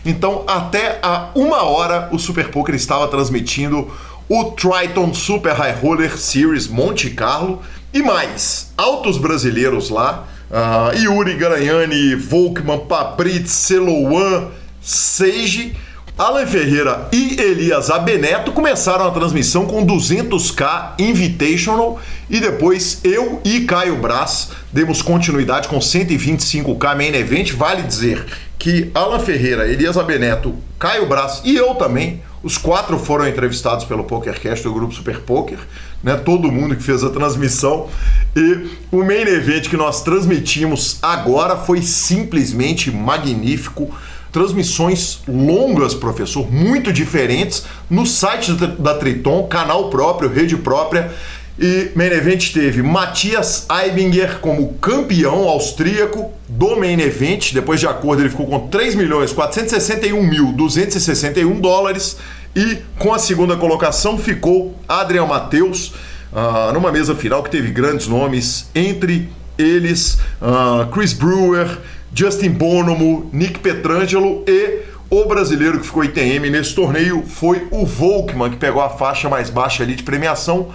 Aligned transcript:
então 0.05 0.43
até 0.49 0.99
a 1.01 1.29
uma 1.33 1.63
hora 1.63 2.09
o 2.11 2.19
Super 2.19 2.51
Poker 2.51 2.75
estava 2.75 3.07
transmitindo 3.07 3.89
o 4.29 4.47
Triton 4.47 5.15
Super 5.15 5.53
High 5.53 5.79
Roller 5.81 6.19
Series 6.19 6.67
Monte 6.67 7.11
Carlo 7.11 7.63
e 7.93 8.03
mais, 8.03 8.73
altos 8.77 9.19
brasileiros 9.19 9.91
lá, 9.91 10.27
uh, 10.51 10.97
Yuri 10.99 11.35
Garanhani, 11.37 12.15
Volkman, 12.15 12.81
Papritz, 12.81 13.51
Celouan, 13.53 14.49
Seiji, 14.81 15.75
Alan 16.19 16.47
Ferreira 16.47 17.09
e 17.13 17.39
Elias 17.39 17.91
Abeneto 17.91 18.51
começaram 18.51 19.07
a 19.07 19.11
transmissão 19.11 19.67
com 19.67 19.85
200k 19.85 20.93
Invitational 20.99 22.01
e 22.31 22.41
depois 22.41 23.01
eu 23.05 23.39
e 23.45 23.61
Caio 23.67 23.97
Braz 23.97 24.49
demos 24.73 25.03
continuidade 25.03 25.69
com 25.69 25.79
125k 25.79 26.97
Main 26.97 27.15
Event. 27.15 27.53
Vale 27.53 27.83
dizer 27.83 28.25
que 28.59 28.91
Alan 28.95 29.19
Ferreira, 29.19 29.69
Elias 29.69 29.99
Abeneto, 29.99 30.55
Caio 30.79 31.07
Braz 31.07 31.43
e 31.45 31.55
eu 31.55 31.75
também 31.75 32.23
os 32.43 32.57
quatro 32.57 32.99
foram 32.99 33.29
entrevistados 33.29 33.85
pelo 33.85 34.05
PokerCast 34.05 34.65
do 34.65 34.73
grupo 34.73 34.95
Super 34.95 35.21
Poker, 35.21 35.59
né? 36.07 36.17
Todo 36.17 36.53
mundo 36.53 36.77
que 36.77 36.83
fez 36.85 37.03
a 37.03 37.11
transmissão. 37.11 37.89
E 38.37 38.69
o 38.93 38.99
main 38.99 39.27
event 39.27 39.69
que 39.69 39.77
nós 39.77 40.05
transmitimos 40.05 40.99
agora 41.03 41.57
foi 41.57 41.83
simplesmente 41.83 42.93
magnífico. 42.93 43.93
Transmissões 44.31 45.21
longas, 45.27 45.95
professor, 45.95 46.51
muito 46.51 46.93
diferentes, 46.93 47.65
no 47.91 48.07
site 48.07 48.53
da 48.53 48.95
Triton, 48.95 49.49
canal 49.49 49.91
próprio, 49.91 50.33
rede 50.33 50.57
própria. 50.57 51.11
E 51.59 51.91
Main 51.95 52.11
Event 52.11 52.53
teve 52.53 52.83
Matias 52.83 53.67
Eibinger 53.71 54.41
como 54.41 54.75
campeão 54.75 55.49
austríaco 55.49 56.31
do 56.47 56.79
Main 56.79 57.01
Event. 57.01 57.55
Depois 57.55 57.81
de 57.81 57.87
acordo, 57.87 58.23
ele 58.23 58.29
ficou 58.29 58.47
com 58.47 58.69
3 58.69 58.95
milhões 58.95 59.33
461 59.33 60.23
mil 60.23 60.53
261 60.53 61.59
dólares. 61.59 62.19
E 62.57 62.83
com 62.99 63.13
a 63.13 63.19
segunda 63.19 63.55
colocação 63.55 64.17
ficou 64.17 64.75
Adriel 64.89 65.27
Matheus, 65.27 65.93
uh, 66.33 66.73
numa 66.73 66.91
mesa 66.91 67.15
final 67.15 67.43
que 67.43 67.51
teve 67.51 67.71
grandes 67.71 68.07
nomes, 68.07 68.71
entre 68.75 69.29
eles 69.59 70.19
uh, 70.41 70.91
Chris 70.91 71.13
Brewer, 71.13 71.79
Justin 72.15 72.53
Bonomo, 72.53 73.29
Nick 73.31 73.59
Petrangelo 73.59 74.43
e 74.47 74.85
o 75.11 75.27
brasileiro 75.27 75.81
que 75.81 75.87
ficou 75.87 76.03
ITM 76.03 76.49
nesse 76.51 76.75
torneio 76.75 77.25
foi 77.27 77.69
o 77.71 77.85
Volkman, 77.85 78.51
que 78.51 78.57
pegou 78.57 78.81
a 78.81 78.89
faixa 78.89 79.29
mais 79.29 79.51
baixa 79.51 79.83
ali 79.83 79.95
de 79.95 80.03
premiação, 80.03 80.71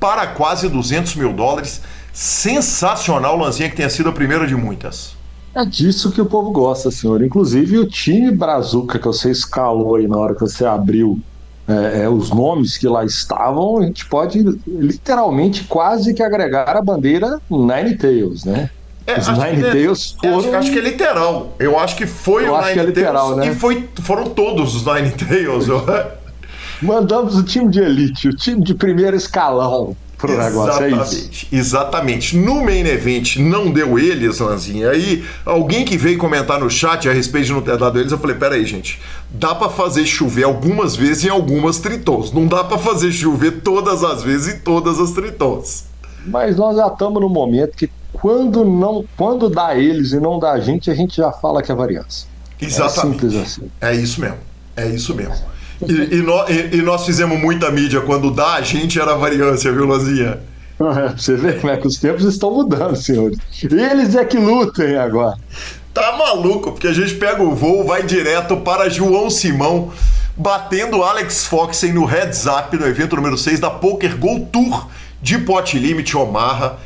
para 0.00 0.26
quase 0.28 0.70
200 0.70 1.16
mil 1.16 1.34
dólares. 1.34 1.82
Sensacional, 2.14 3.36
Lanzinha, 3.36 3.68
que 3.68 3.76
tenha 3.76 3.90
sido 3.90 4.08
a 4.08 4.12
primeira 4.12 4.46
de 4.46 4.56
muitas. 4.56 5.15
É 5.56 5.64
disso 5.64 6.12
que 6.12 6.20
o 6.20 6.26
povo 6.26 6.50
gosta, 6.50 6.90
senhor. 6.90 7.22
Inclusive 7.22 7.78
o 7.78 7.86
time 7.86 8.30
Brazuca 8.30 8.98
que 8.98 9.06
você 9.06 9.30
escalou 9.30 9.94
aí 9.94 10.06
na 10.06 10.18
hora 10.18 10.34
que 10.34 10.42
você 10.42 10.66
abriu 10.66 11.18
é, 11.66 12.02
é, 12.02 12.08
os 12.10 12.28
nomes 12.28 12.76
que 12.76 12.86
lá 12.86 13.06
estavam, 13.06 13.78
a 13.78 13.86
gente 13.86 14.04
pode 14.04 14.44
literalmente 14.66 15.64
quase 15.64 16.12
que 16.12 16.22
agregar 16.22 16.76
a 16.76 16.82
bandeira 16.82 17.40
Nine 17.50 17.96
Tails, 17.96 18.44
né? 18.44 18.68
É, 19.06 19.18
os 19.18 19.28
Nine 19.28 19.64
é, 19.64 19.70
Tails 19.70 20.14
foram. 20.20 20.38
Acho, 20.40 20.56
acho, 20.56 20.72
que 20.72 20.78
é 20.78 20.82
literal. 20.82 21.54
Eu 21.58 21.78
acho 21.78 21.96
que 21.96 22.06
foi 22.06 22.46
Eu 22.46 22.52
o 22.52 22.60
Nine 22.60 22.78
é 22.78 22.82
literal, 22.84 23.28
Tails 23.28 23.36
né? 23.46 23.52
e 23.52 23.54
foi, 23.54 23.88
foram 24.02 24.24
todos 24.26 24.74
os 24.74 24.84
Nine 24.84 25.10
Tails. 25.12 25.68
Mandamos 26.82 27.34
o 27.34 27.42
time 27.42 27.70
de 27.70 27.80
elite, 27.80 28.28
o 28.28 28.36
time 28.36 28.62
de 28.62 28.74
primeiro 28.74 29.16
escalão 29.16 29.96
pro 30.16 30.36
negócio, 30.36 30.84
é 30.84 30.90
isso. 30.90 31.46
Exatamente. 31.52 32.36
No 32.36 32.64
main 32.64 32.86
event 32.86 33.36
não 33.36 33.70
deu 33.70 33.98
eles, 33.98 34.38
Lanzinha. 34.38 34.90
Aí 34.90 35.24
alguém 35.44 35.84
que 35.84 35.96
veio 35.96 36.18
comentar 36.18 36.58
no 36.58 36.70
chat 36.70 37.08
a 37.08 37.12
respeito 37.12 37.46
de 37.46 37.52
não 37.52 37.62
ter 37.62 37.76
dado 37.76 37.98
eles, 37.98 38.12
eu 38.12 38.18
falei, 38.18 38.36
peraí, 38.36 38.64
gente, 38.64 39.00
dá 39.30 39.54
para 39.54 39.68
fazer 39.68 40.06
chover 40.06 40.44
algumas 40.44 40.96
vezes 40.96 41.24
em 41.24 41.28
algumas 41.28 41.78
tritons. 41.78 42.32
Não 42.32 42.46
dá 42.46 42.64
para 42.64 42.78
fazer 42.78 43.12
chover 43.12 43.60
todas 43.62 44.02
as 44.02 44.22
vezes 44.22 44.54
em 44.54 44.58
todas 44.60 44.98
as 44.98 45.10
tritons. 45.10 45.84
Mas 46.26 46.56
nós 46.56 46.76
já 46.76 46.88
estamos 46.88 47.20
no 47.20 47.28
momento 47.28 47.76
que 47.76 47.90
quando 48.12 48.64
não, 48.64 49.04
quando 49.16 49.48
dá 49.48 49.76
eles 49.76 50.12
e 50.12 50.18
não 50.18 50.38
dá 50.38 50.52
a 50.52 50.60
gente, 50.60 50.90
a 50.90 50.94
gente 50.94 51.16
já 51.16 51.30
fala 51.30 51.62
que 51.62 51.70
é 51.70 51.74
variância. 51.74 52.26
Exatamente. 52.60 53.26
É 53.26 53.30
simples 53.30 53.34
assim. 53.34 53.70
É 53.80 53.94
isso 53.94 54.20
mesmo. 54.20 54.38
É 54.74 54.86
isso 54.88 55.14
mesmo. 55.14 55.55
E, 55.82 56.16
e, 56.16 56.22
no, 56.22 56.48
e, 56.48 56.76
e, 56.76 56.82
nós 56.82 57.04
fizemos 57.04 57.38
muita 57.38 57.70
mídia 57.70 58.00
quando 58.00 58.30
dá, 58.30 58.54
a 58.54 58.62
gente 58.62 58.98
era 58.98 59.14
variância, 59.14 59.70
viu, 59.72 59.86
Lanzinha? 59.86 60.38
É, 60.78 61.16
você 61.16 61.34
vê 61.36 61.54
como 61.54 61.72
é 61.72 61.76
que 61.76 61.86
os 61.86 61.98
tempos 61.98 62.24
estão 62.24 62.50
mudando, 62.50 62.96
senhores. 62.96 63.38
Eles 63.62 64.14
é 64.14 64.24
que 64.24 64.38
lutem 64.38 64.96
agora. 64.96 65.36
Tá 65.92 66.16
maluco, 66.16 66.72
porque 66.72 66.88
a 66.88 66.92
gente 66.92 67.14
pega 67.14 67.42
o 67.42 67.54
voo, 67.54 67.84
vai 67.84 68.02
direto 68.02 68.58
para 68.58 68.88
João 68.90 69.30
Simão, 69.30 69.90
batendo 70.36 71.02
Alex 71.02 71.46
Foxen 71.46 71.92
no 71.92 72.04
heads 72.04 72.44
up 72.46 72.76
no 72.76 72.86
evento 72.86 73.16
número 73.16 73.38
6 73.38 73.60
da 73.60 73.70
Poker 73.70 74.16
Go 74.18 74.40
Tour 74.52 74.88
de 75.22 75.38
Pot 75.38 75.78
Limit 75.78 76.14
Omaha. 76.16 76.78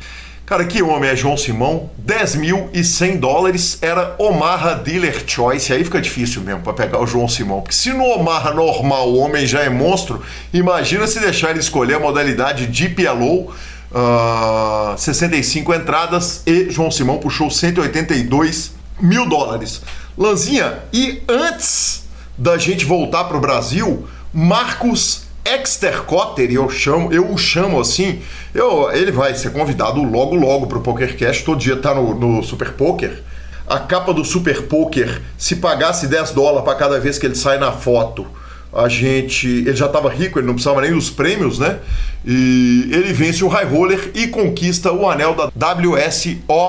Cara, 0.51 0.65
que 0.65 0.83
homem 0.83 1.09
é 1.09 1.15
João 1.15 1.37
Simão? 1.37 1.89
10.100 2.05 3.19
dólares 3.21 3.77
era 3.81 4.17
Omaha 4.19 4.73
Dealer 4.73 5.23
Choice. 5.25 5.71
Aí 5.71 5.81
fica 5.81 6.01
difícil 6.01 6.41
mesmo 6.41 6.59
para 6.61 6.73
pegar 6.73 6.99
o 6.99 7.07
João 7.07 7.25
Simão. 7.25 7.61
Porque 7.61 7.73
se 7.73 7.93
no 7.93 8.03
Omaha 8.03 8.53
normal 8.53 9.07
o 9.13 9.17
homem 9.17 9.47
já 9.47 9.61
é 9.61 9.69
monstro, 9.69 10.21
imagina 10.53 11.07
se 11.07 11.21
deixar 11.21 11.51
ele 11.51 11.59
escolher 11.59 11.93
a 11.93 11.99
modalidade 12.01 12.67
Deep 12.67 13.01
Yellow. 13.01 13.49
Uh, 13.93 14.97
65 14.97 15.73
entradas 15.73 16.43
e 16.45 16.69
João 16.69 16.91
Simão 16.91 17.17
puxou 17.17 17.49
182 17.49 18.73
mil 18.99 19.29
dólares. 19.29 19.81
Lanzinha, 20.17 20.79
e 20.91 21.23
antes 21.29 22.03
da 22.37 22.57
gente 22.57 22.83
voltar 22.83 23.23
para 23.23 23.37
o 23.37 23.39
Brasil, 23.39 24.05
Marcos 24.33 25.30
Exter 25.43 26.03
Cotter, 26.03 26.51
eu 26.51 26.69
chamo, 26.69 27.11
eu 27.11 27.31
o 27.31 27.37
chamo 27.37 27.79
assim, 27.79 28.21
eu, 28.53 28.91
ele 28.91 29.11
vai 29.11 29.33
ser 29.35 29.51
convidado 29.51 30.01
logo 30.03 30.35
logo 30.35 30.67
para 30.67 30.77
o 30.77 30.81
PokerCast, 30.81 31.43
todo 31.43 31.59
dia 31.59 31.75
tá 31.75 31.95
no, 31.95 32.13
no 32.15 32.43
Super 32.43 32.73
Poker. 32.73 33.21
A 33.67 33.79
capa 33.79 34.13
do 34.13 34.23
Super 34.25 34.63
Poker, 34.63 35.21
se 35.37 35.55
pagasse 35.55 36.07
10 36.07 36.31
dólares 36.31 36.63
para 36.63 36.75
cada 36.75 36.99
vez 36.99 37.17
que 37.17 37.25
ele 37.25 37.35
sai 37.35 37.57
na 37.57 37.71
foto, 37.71 38.27
a 38.73 38.87
gente. 38.87 39.47
Ele 39.47 39.75
já 39.75 39.85
estava 39.87 40.09
rico, 40.09 40.39
ele 40.39 40.47
não 40.47 40.53
precisava 40.53 40.81
nem 40.81 40.91
dos 40.91 41.09
prêmios, 41.09 41.59
né? 41.59 41.79
E 42.25 42.89
ele 42.91 43.13
vence 43.13 43.43
o 43.43 43.47
High 43.47 43.65
Roller 43.65 44.11
e 44.13 44.27
conquista 44.27 44.91
o 44.91 45.09
anel 45.09 45.35
da 45.35 45.51
WSOPC 45.73 46.67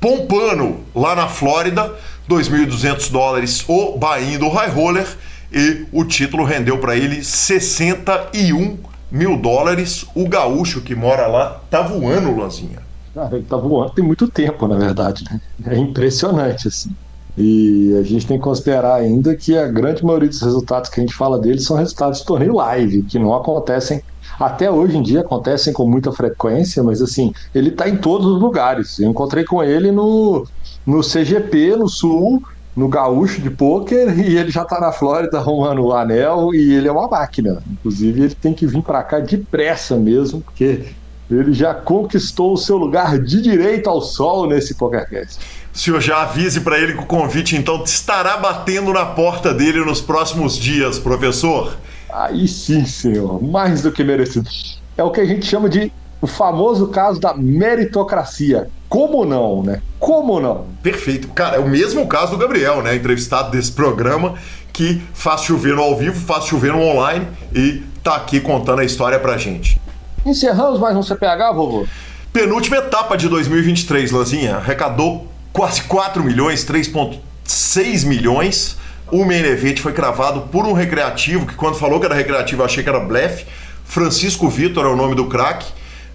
Pompano, 0.00 0.80
lá 0.94 1.14
na 1.14 1.28
Flórida, 1.28 1.94
2.200 2.28 3.10
dólares 3.10 3.62
o 3.68 3.98
bain 3.98 4.38
do 4.38 4.48
High 4.48 4.70
Roller 4.70 5.06
e 5.52 5.86
o 5.92 6.04
título 6.04 6.44
rendeu 6.44 6.78
para 6.78 6.96
ele 6.96 7.22
61 7.24 8.78
mil 9.10 9.36
dólares. 9.36 10.06
O 10.14 10.28
gaúcho 10.28 10.80
que 10.80 10.94
mora 10.94 11.26
lá 11.26 11.60
tá 11.70 11.82
voando, 11.82 12.36
Lanzinha. 12.36 12.78
Cara, 13.14 13.36
ele 13.36 13.44
tá 13.44 13.56
voando 13.56 13.92
tem 13.92 14.04
muito 14.04 14.28
tempo, 14.28 14.68
na 14.68 14.76
verdade. 14.76 15.24
Né? 15.30 15.40
É 15.66 15.76
impressionante, 15.76 16.68
assim. 16.68 16.90
E 17.36 17.96
a 17.98 18.02
gente 18.02 18.26
tem 18.26 18.36
que 18.36 18.44
considerar 18.44 18.96
ainda 18.96 19.34
que 19.34 19.56
a 19.56 19.66
grande 19.66 20.04
maioria 20.04 20.28
dos 20.28 20.42
resultados 20.42 20.90
que 20.90 21.00
a 21.00 21.02
gente 21.02 21.14
fala 21.14 21.38
dele 21.38 21.60
são 21.60 21.76
resultados 21.76 22.18
de 22.18 22.26
torneio 22.26 22.54
live, 22.54 23.02
que 23.02 23.18
não 23.18 23.34
acontecem 23.34 24.02
até 24.38 24.70
hoje 24.70 24.96
em 24.96 25.02
dia 25.02 25.20
acontecem 25.20 25.70
com 25.70 25.86
muita 25.86 26.10
frequência, 26.12 26.82
mas 26.82 27.02
assim, 27.02 27.32
ele 27.54 27.68
está 27.68 27.88
em 27.88 27.96
todos 27.96 28.26
os 28.26 28.40
lugares. 28.40 28.98
Eu 28.98 29.10
encontrei 29.10 29.44
com 29.44 29.62
ele 29.62 29.92
no, 29.92 30.46
no 30.86 31.00
CGP, 31.02 31.76
no 31.76 31.88
Sul, 31.88 32.42
no 32.76 32.88
Gaúcho 32.88 33.40
de 33.40 33.50
pôquer, 33.50 34.16
e 34.18 34.36
ele 34.36 34.50
já 34.50 34.62
está 34.62 34.80
na 34.80 34.92
Flórida 34.92 35.38
arrumando 35.38 35.84
o 35.84 35.92
anel, 35.92 36.54
e 36.54 36.74
ele 36.74 36.88
é 36.88 36.92
uma 36.92 37.08
máquina. 37.08 37.62
Inclusive, 37.70 38.22
ele 38.22 38.34
tem 38.34 38.54
que 38.54 38.66
vir 38.66 38.82
para 38.82 39.02
cá 39.02 39.18
depressa 39.18 39.96
mesmo, 39.96 40.40
porque 40.40 40.86
ele 41.30 41.52
já 41.52 41.72
conquistou 41.72 42.52
o 42.52 42.56
seu 42.56 42.76
lugar 42.76 43.18
de 43.18 43.40
direito 43.40 43.88
ao 43.88 44.00
sol 44.02 44.48
nesse 44.48 44.74
PokerCast. 44.74 45.38
O 45.72 45.78
senhor 45.78 46.00
já 46.00 46.22
avise 46.22 46.60
para 46.60 46.78
ele 46.78 46.94
que 46.94 47.02
o 47.02 47.06
convite, 47.06 47.56
então, 47.56 47.84
estará 47.84 48.36
batendo 48.36 48.92
na 48.92 49.06
porta 49.06 49.54
dele 49.54 49.84
nos 49.84 50.00
próximos 50.00 50.56
dias, 50.56 50.98
professor. 50.98 51.76
Aí 52.12 52.48
sim, 52.48 52.84
senhor. 52.84 53.40
Mais 53.42 53.82
do 53.82 53.92
que 53.92 54.02
merecido. 54.02 54.48
É 54.96 55.04
o 55.04 55.10
que 55.10 55.20
a 55.20 55.24
gente 55.24 55.46
chama 55.46 55.68
de 55.68 55.92
o 56.20 56.26
famoso 56.26 56.88
caso 56.88 57.20
da 57.20 57.34
meritocracia. 57.34 58.68
Como 58.88 59.24
não, 59.24 59.62
né? 59.62 59.80
Como 59.98 60.40
não? 60.40 60.66
Perfeito. 60.82 61.28
Cara, 61.28 61.56
é 61.56 61.60
o 61.60 61.68
mesmo 61.68 62.06
caso 62.06 62.32
do 62.32 62.38
Gabriel, 62.38 62.82
né? 62.82 62.94
Entrevistado 62.94 63.50
desse 63.50 63.72
programa 63.72 64.34
que 64.72 65.02
faz 65.14 65.42
chover 65.42 65.74
no 65.74 65.82
ao 65.82 65.96
vivo, 65.96 66.18
faz 66.18 66.44
chover 66.44 66.72
no 66.72 66.82
online 66.82 67.26
e 67.54 67.82
tá 68.02 68.16
aqui 68.16 68.40
contando 68.40 68.80
a 68.80 68.84
história 68.84 69.18
pra 69.18 69.36
gente. 69.36 69.80
Encerramos 70.24 70.78
mais 70.78 70.96
um 70.96 71.02
CPH, 71.02 71.52
vovô? 71.54 71.86
Penúltima 72.32 72.76
etapa 72.76 73.16
de 73.16 73.28
2023, 73.28 74.10
Lanzinha. 74.10 74.56
Arrecadou 74.56 75.26
quase 75.52 75.82
4 75.82 76.22
milhões, 76.22 76.64
3,6 76.64 78.06
milhões. 78.06 78.76
O 79.10 79.24
main 79.24 79.44
event 79.44 79.80
foi 79.80 79.92
cravado 79.92 80.42
por 80.42 80.66
um 80.66 80.72
recreativo, 80.72 81.46
que 81.46 81.54
quando 81.54 81.76
falou 81.76 81.98
que 81.98 82.06
era 82.06 82.14
recreativo 82.14 82.62
eu 82.62 82.66
achei 82.66 82.82
que 82.82 82.88
era 82.88 83.00
blefe. 83.00 83.46
Francisco 83.84 84.48
Vitor 84.48 84.84
é 84.86 84.88
o 84.88 84.96
nome 84.96 85.14
do 85.14 85.26
craque. 85.26 85.66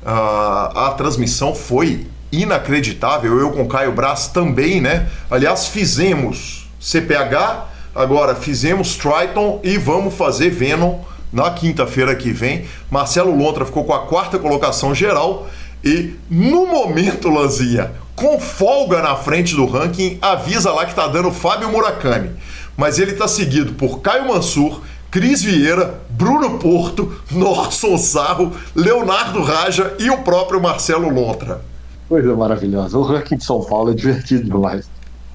Uh, 0.05 0.77
a 0.77 0.93
transmissão 0.95 1.55
foi 1.55 2.05
inacreditável. 2.31 3.39
Eu 3.39 3.51
com 3.51 3.67
Caio 3.67 3.91
Braz 3.91 4.27
também, 4.27 4.79
né? 4.79 5.09
Aliás, 5.31 5.67
fizemos 5.67 6.69
CPH, 6.79 7.65
agora 7.95 8.35
fizemos 8.35 8.95
Triton 8.95 9.59
e 9.63 9.77
vamos 9.77 10.13
fazer 10.13 10.51
Venom 10.51 10.99
na 11.33 11.49
quinta-feira 11.49 12.15
que 12.15 12.31
vem. 12.31 12.65
Marcelo 12.89 13.35
Lontra 13.35 13.65
ficou 13.65 13.83
com 13.83 13.93
a 13.93 14.05
quarta 14.05 14.37
colocação 14.37 14.93
geral 14.93 15.47
e 15.83 16.13
no 16.29 16.67
momento, 16.67 17.29
Lanzinha, 17.29 17.91
com 18.15 18.39
folga 18.39 19.01
na 19.01 19.15
frente 19.15 19.55
do 19.55 19.65
ranking, 19.65 20.19
avisa 20.21 20.71
lá 20.71 20.85
que 20.85 20.93
tá 20.93 21.07
dando 21.07 21.31
Fábio 21.31 21.69
Murakami 21.69 22.31
mas 22.77 22.99
ele 22.99 23.11
está 23.11 23.27
seguido 23.27 23.73
por 23.73 24.01
Caio 24.01 24.27
Mansur, 24.27 24.81
Cris 25.15 25.41
Vieira, 25.41 26.01
Bruno 26.09 26.59
Porto, 26.59 27.09
Norson 27.31 27.97
Sarro, 27.97 28.51
Leonardo 28.75 29.41
Raja 29.41 29.93
e 29.97 30.09
o 30.09 30.17
próprio 30.17 30.61
Marcelo 30.61 31.07
Lontra. 31.07 31.61
Coisa 32.09 32.35
maravilhosa. 32.35 32.97
O 32.97 33.01
ranking 33.01 33.37
de 33.37 33.45
São 33.45 33.63
Paulo 33.63 33.91
é 33.91 33.93
divertido 33.93 34.43
demais. 34.43 34.89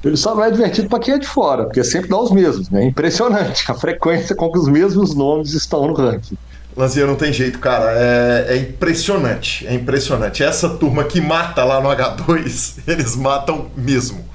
Ele 0.05 0.19
só 0.19 0.35
não 0.35 0.45
é 0.45 0.51
divertido 0.51 0.87
para 0.87 0.99
quem 0.99 1.15
é 1.15 1.19
de 1.19 1.27
fora, 1.27 1.65
porque 1.65 1.83
sempre 1.83 2.11
dá 2.11 2.19
os 2.19 2.31
mesmos, 2.31 2.69
né? 2.69 2.83
É 2.83 2.87
impressionante 2.89 3.65
a 3.73 3.75
frequência 3.75 4.37
com 4.37 4.53
que 4.53 4.59
os 4.59 4.69
mesmos 4.69 5.15
nomes 5.15 5.55
estão 5.55 5.87
no 5.87 5.95
ranking. 5.95 6.37
Lanzinha, 6.77 7.07
não 7.07 7.17
tem 7.17 7.33
jeito, 7.33 7.59
cara. 7.59 7.91
É, 7.97 8.47
é, 8.51 8.57
impressionante. 8.59 9.67
É 9.67 9.73
impressionante. 9.73 10.43
Essa 10.43 10.69
turma 10.69 11.05
que 11.05 11.23
mata 11.23 11.65
lá 11.65 11.81
no 11.81 11.89
H2, 11.89 12.81
eles 12.87 13.17
matam 13.17 13.69
mesmo. 13.75 14.29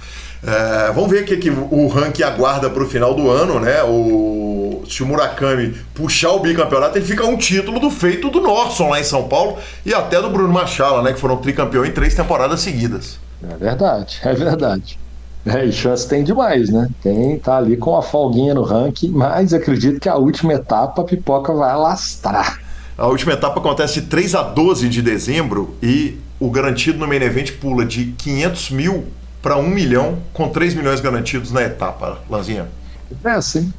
É, 0.44 0.92
vamos 0.92 1.12
ver 1.12 1.22
o 1.22 1.26
que, 1.26 1.38
que 1.38 1.52
o 1.52 1.88
ranking 1.88 2.24
aguarda 2.24 2.68
para 2.68 2.82
o 2.82 2.90
final 2.90 3.14
do 3.14 3.30
ano, 3.30 3.60
né? 3.60 3.84
O, 3.84 4.65
se 4.88 5.04
o 5.04 5.06
Murakami 5.06 5.76
puxar 5.94 6.32
o 6.32 6.40
bicampeonato, 6.40 6.98
ele 6.98 7.06
fica 7.06 7.26
um 7.26 7.38
título 7.38 7.80
do 7.80 7.90
feito 7.90 8.30
do 8.30 8.42
Norson 8.42 8.90
lá 8.90 9.00
em 9.00 9.04
São 9.04 9.28
Paulo 9.28 9.58
e 9.86 9.94
até 9.94 10.22
do 10.22 10.30
Bruno 10.30 10.52
Machala, 10.52 11.02
né? 11.02 11.14
Que 11.14 11.20
foram 11.20 11.38
tricampeões 11.38 11.90
em 11.90 11.94
três 11.94 12.14
temporadas 12.14 12.62
seguidas. 12.62 13.20
É 13.50 13.56
verdade, 13.56 14.20
é 14.24 14.34
verdade. 14.34 15.00
É, 15.46 15.64
e 15.64 15.72
chance 15.72 16.08
tem 16.08 16.24
demais, 16.24 16.70
né? 16.70 16.90
Tem, 17.04 17.38
tá 17.38 17.58
ali 17.58 17.78
com 17.78 17.96
a 17.96 18.02
folguinha 18.02 18.56
no 18.56 18.64
ranking, 18.64 19.10
mas 19.10 19.54
acredito 19.54 20.00
que 20.00 20.10
a 20.10 20.16
última 20.16 20.54
etapa 20.54 21.04
a 21.04 21.06
pipoca 21.06 21.54
vai 21.54 21.70
alastrar. 21.70 22.60
A 22.98 23.08
última 23.08 23.34
etapa 23.34 23.60
acontece 23.60 24.02
de 24.02 24.08
3 24.08 24.36
a 24.36 24.42
12 24.42 24.90
de 24.90 25.02
dezembro 25.02 25.76
e 25.84 26.18
o 26.40 26.50
garantido 26.50 26.98
no 26.98 27.08
main 27.08 27.22
event 27.22 27.52
pula 27.60 27.86
de 27.86 28.14
500 28.18 28.72
mil 28.72 29.06
para 29.42 29.58
um 29.58 29.70
milhão, 29.70 30.18
com 30.34 30.50
3 30.50 30.74
milhões 30.74 31.00
garantidos 31.00 31.52
na 31.52 31.62
etapa, 31.62 32.20
Lanzinha? 32.28 32.68
É 33.24 33.42
sim. 33.42 33.72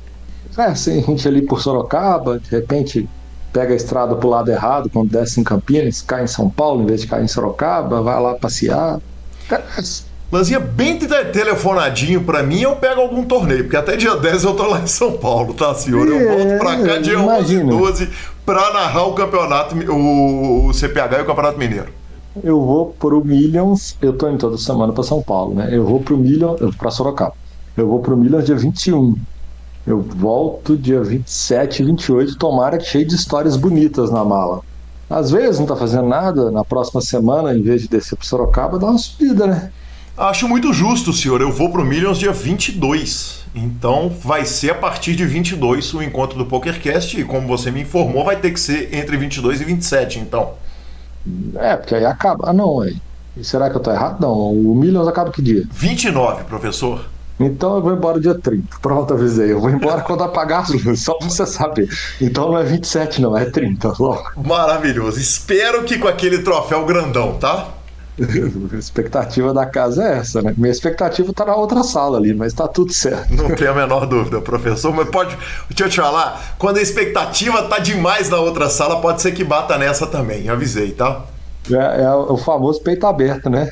É 0.57 0.75
sim, 0.75 0.99
a 0.99 1.03
gente 1.03 1.29
ali 1.29 1.43
por 1.43 1.61
Sorocaba, 1.61 2.39
de 2.39 2.51
repente 2.51 3.09
pega 3.53 3.73
a 3.73 3.77
estrada 3.77 4.15
pro 4.15 4.29
lado 4.29 4.51
errado, 4.51 4.91
quando 4.91 5.11
desce 5.11 5.41
em 5.41 5.45
Campinas, 5.45 6.03
cai 6.03 6.25
em 6.25 6.27
São 6.27 6.49
Paulo, 6.49 6.83
em 6.83 6.87
vez 6.87 7.01
de 7.01 7.07
cair 7.07 7.25
em 7.25 7.29
Sorocaba, 7.29 8.03
vai 8.03 8.21
lá 8.21 8.35
passear. 8.35 9.01
É. 9.51 9.61
Lanzinha, 10.31 10.59
bem 10.59 10.99
telefonadinho 10.99 12.23
para 12.23 12.43
mim, 12.43 12.61
eu 12.61 12.75
pego 12.77 13.01
algum 13.01 13.25
torneio, 13.25 13.65
porque 13.65 13.77
até 13.77 13.97
dia 13.97 14.17
10 14.17 14.45
eu 14.45 14.55
tô 14.55 14.67
lá 14.67 14.81
em 14.81 14.87
São 14.87 15.13
Paulo, 15.13 15.55
tá, 15.55 15.73
senhor? 15.75 16.07
Eu 16.09 16.29
volto 16.29 16.59
pra 16.59 16.83
cá 16.83 16.99
dia 16.99 17.15
imagina. 17.15 17.73
11 17.73 18.03
e 18.03 18.07
12 18.07 18.11
pra 18.45 18.73
narrar 18.73 19.07
o 19.07 19.15
campeonato, 19.15 19.77
o, 19.91 20.67
o 20.67 20.75
CPH 20.75 21.19
e 21.19 21.23
o 21.23 21.27
Campeonato 21.27 21.59
Mineiro 21.59 21.93
eu 22.43 22.61
vou 22.61 22.95
pro 22.99 23.25
Millions, 23.25 23.97
eu 24.01 24.13
tô 24.13 24.29
indo 24.29 24.39
toda 24.39 24.59
semana 24.59 24.93
para 24.93 25.03
São 25.03 25.23
Paulo, 25.23 25.55
né? 25.55 25.69
Eu 25.73 25.85
vou 25.85 26.01
pro 26.01 26.17
Millions, 26.17 26.59
para 26.77 26.91
Sorocaba. 26.91 27.35
Eu 27.77 27.87
vou 27.87 28.01
pro 28.01 28.17
Millions 28.17 28.45
dia 28.45 28.57
21. 28.57 29.15
Eu 29.87 30.03
volto 30.03 30.77
dia 30.77 31.03
27 31.03 31.83
e 31.83 31.87
28, 31.87 32.37
tomara 32.37 32.77
que 32.77 32.85
cheio 32.85 33.07
de 33.07 33.15
histórias 33.15 33.57
bonitas 33.57 34.11
na 34.11 34.25
mala. 34.25 34.61
Às 35.09 35.31
vezes 35.31 35.61
não 35.61 35.67
tá 35.67 35.77
fazendo 35.77 36.09
nada, 36.09 36.51
na 36.51 36.65
próxima 36.65 37.01
semana, 37.01 37.55
em 37.55 37.63
vez 37.63 37.83
de 37.83 37.89
descer 37.89 38.17
pro 38.17 38.27
Sorocaba, 38.27 38.79
dá 38.79 38.87
uma 38.87 38.99
subida, 38.99 39.47
né? 39.47 39.71
Acho 40.17 40.49
muito 40.49 40.73
justo, 40.73 41.13
senhor. 41.13 41.41
Eu 41.41 41.53
vou 41.53 41.71
pro 41.71 41.85
Millions 41.85 42.19
dia 42.19 42.33
22. 42.33 43.45
Então 43.55 44.09
vai 44.09 44.45
ser 44.45 44.71
a 44.71 44.75
partir 44.75 45.15
de 45.15 45.25
22 45.25 45.95
o 45.95 46.03
encontro 46.03 46.37
do 46.37 46.47
PokerCast 46.47 47.21
e 47.21 47.25
como 47.25 47.47
você 47.47 47.71
me 47.71 47.83
informou, 47.83 48.25
vai 48.25 48.37
ter 48.37 48.51
que 48.51 48.59
ser 48.59 48.93
entre 48.95 49.17
22 49.17 49.61
e 49.61 49.65
27, 49.65 50.19
então. 50.19 50.55
É, 51.55 51.77
porque 51.77 51.95
aí 51.95 52.05
acaba. 52.05 52.51
Ah, 52.51 52.53
não, 52.53 52.81
aí. 52.81 52.97
Será 53.43 53.69
que 53.71 53.77
eu 53.77 53.81
tô 53.81 53.91
errado? 53.91 54.21
Não, 54.21 54.53
o 54.53 54.75
Millions 54.75 55.07
acaba 55.07 55.31
que 55.31 55.43
dia? 55.43 55.65
29, 55.71 56.45
professor. 56.45 57.05
Então 57.39 57.77
eu 57.77 57.83
vou 57.83 57.93
embora 57.93 58.19
dia 58.19 58.35
30. 58.35 58.79
Pronto, 58.81 59.13
avisei. 59.13 59.53
Eu 59.53 59.61
vou 59.61 59.71
embora 59.71 60.01
quando 60.01 60.23
apagar 60.23 60.63
as 60.63 60.71
luzes, 60.71 61.03
só 61.03 61.15
pra 61.15 61.29
você 61.29 61.45
saber. 61.47 61.89
Então 62.21 62.49
não 62.49 62.59
é 62.59 62.65
27, 62.65 63.21
não, 63.21 63.37
é 63.37 63.45
30. 63.45 63.93
Logo. 63.99 64.31
Maravilhoso. 64.43 65.21
Espero 65.21 65.85
que 65.85 65.99
com 65.99 66.09
aquele 66.09 66.39
troféu 66.39 66.87
grandão, 66.87 67.35
tá? 67.35 67.69
A 68.19 68.77
expectativa 68.79 69.53
da 69.53 69.67
casa 69.67 70.03
é 70.03 70.19
essa, 70.19 70.41
né? 70.41 70.55
Minha 70.57 70.73
expectativa 70.73 71.31
tá 71.35 71.45
na 71.45 71.55
outra 71.55 71.83
sala 71.83 72.17
ali, 72.17 72.33
mas 72.33 72.55
tá 72.55 72.67
tudo 72.67 72.91
certo. 72.93 73.35
Não 73.35 73.55
tenho 73.55 73.71
a 73.71 73.75
menor 73.75 74.07
dúvida, 74.07 74.41
professor. 74.41 74.95
Mas 74.95 75.09
pode. 75.11 75.37
Deixa 75.69 75.85
eu 75.85 75.91
te 75.91 75.97
falar, 76.01 76.57
quando 76.59 76.79
a 76.79 76.83
expectativa 76.83 77.65
tá 77.65 77.79
demais 77.79 78.31
na 78.31 78.39
outra 78.39 78.71
sala, 78.71 79.03
pode 79.03 79.21
ser 79.21 79.33
que 79.33 79.45
bata 79.45 79.77
nessa 79.77 80.07
também. 80.07 80.49
Avisei, 80.49 80.93
tá? 80.93 81.27
É, 81.71 82.05
é 82.05 82.15
o 82.15 82.39
famoso 82.39 82.81
peito 82.81 83.07
aberto, 83.07 83.51
né? 83.51 83.71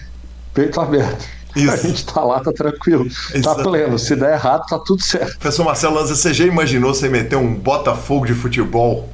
Peito 0.53 0.79
aberto. 0.79 1.25
Isso. 1.57 1.73
A 1.73 1.77
gente 1.77 2.05
tá 2.07 2.21
lá, 2.23 2.41
tá 2.41 2.53
tranquilo. 2.53 3.07
Tá 3.43 3.55
pleno. 3.55 3.99
Se 3.99 4.17
der 4.17 4.35
errado, 4.35 4.67
tá 4.67 4.79
tudo 4.79 5.03
certo. 5.03 5.39
Professor 5.39 5.65
Marcelo 5.65 5.95
Lanza, 5.97 6.15
você 6.15 6.35
já 6.35 6.45
imaginou 6.45 6.93
você 6.93 7.09
meter 7.09 7.37
um 7.37 7.55
Botafogo 7.55 8.27
de 8.27 8.35
futebol 8.35 9.09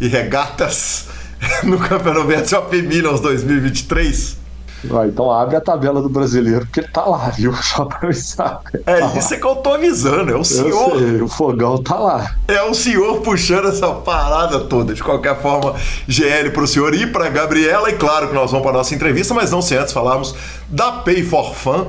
e 0.00 0.08
regatas 0.08 1.06
no 1.62 1.78
Campeonato 1.78 2.28
JP 2.28 2.82
Millions 2.82 3.20
2023? 3.20 4.41
Ah, 4.90 5.06
então 5.06 5.30
abre 5.30 5.56
a 5.56 5.60
tabela 5.60 6.02
do 6.02 6.08
brasileiro, 6.08 6.66
porque 6.66 6.80
ele 6.80 6.88
tá 6.88 7.04
lá, 7.04 7.28
viu? 7.30 7.54
Só 7.62 7.84
pra 7.84 8.00
avisar. 8.02 8.60
É 8.86 9.00
tá 9.00 9.06
isso 9.16 9.30
lá. 9.30 9.36
é 9.36 9.40
que 9.40 9.46
eu 9.46 9.56
tô 9.56 9.74
avisando, 9.74 10.32
é 10.32 10.36
o 10.36 10.44
senhor. 10.44 10.98
Sei, 10.98 11.22
o 11.22 11.28
fogão 11.28 11.82
tá 11.82 11.96
lá. 11.98 12.34
É 12.48 12.62
o 12.62 12.74
senhor 12.74 13.20
puxando 13.20 13.68
essa 13.68 13.88
parada 13.88 14.60
toda. 14.60 14.94
De 14.94 15.02
qualquer 15.02 15.40
forma, 15.40 15.74
GL 16.08 16.50
pro 16.50 16.66
senhor 16.66 16.94
e 16.94 17.06
pra 17.06 17.28
Gabriela. 17.28 17.90
E 17.90 17.94
claro 17.94 18.28
que 18.28 18.34
nós 18.34 18.50
vamos 18.50 18.64
pra 18.64 18.72
nossa 18.72 18.94
entrevista, 18.94 19.34
mas 19.34 19.50
não 19.50 19.62
sem 19.62 19.78
antes 19.78 19.92
falarmos 19.92 20.34
da 20.68 20.92
Pay 20.92 21.22
for 21.22 21.54
Fun 21.54 21.86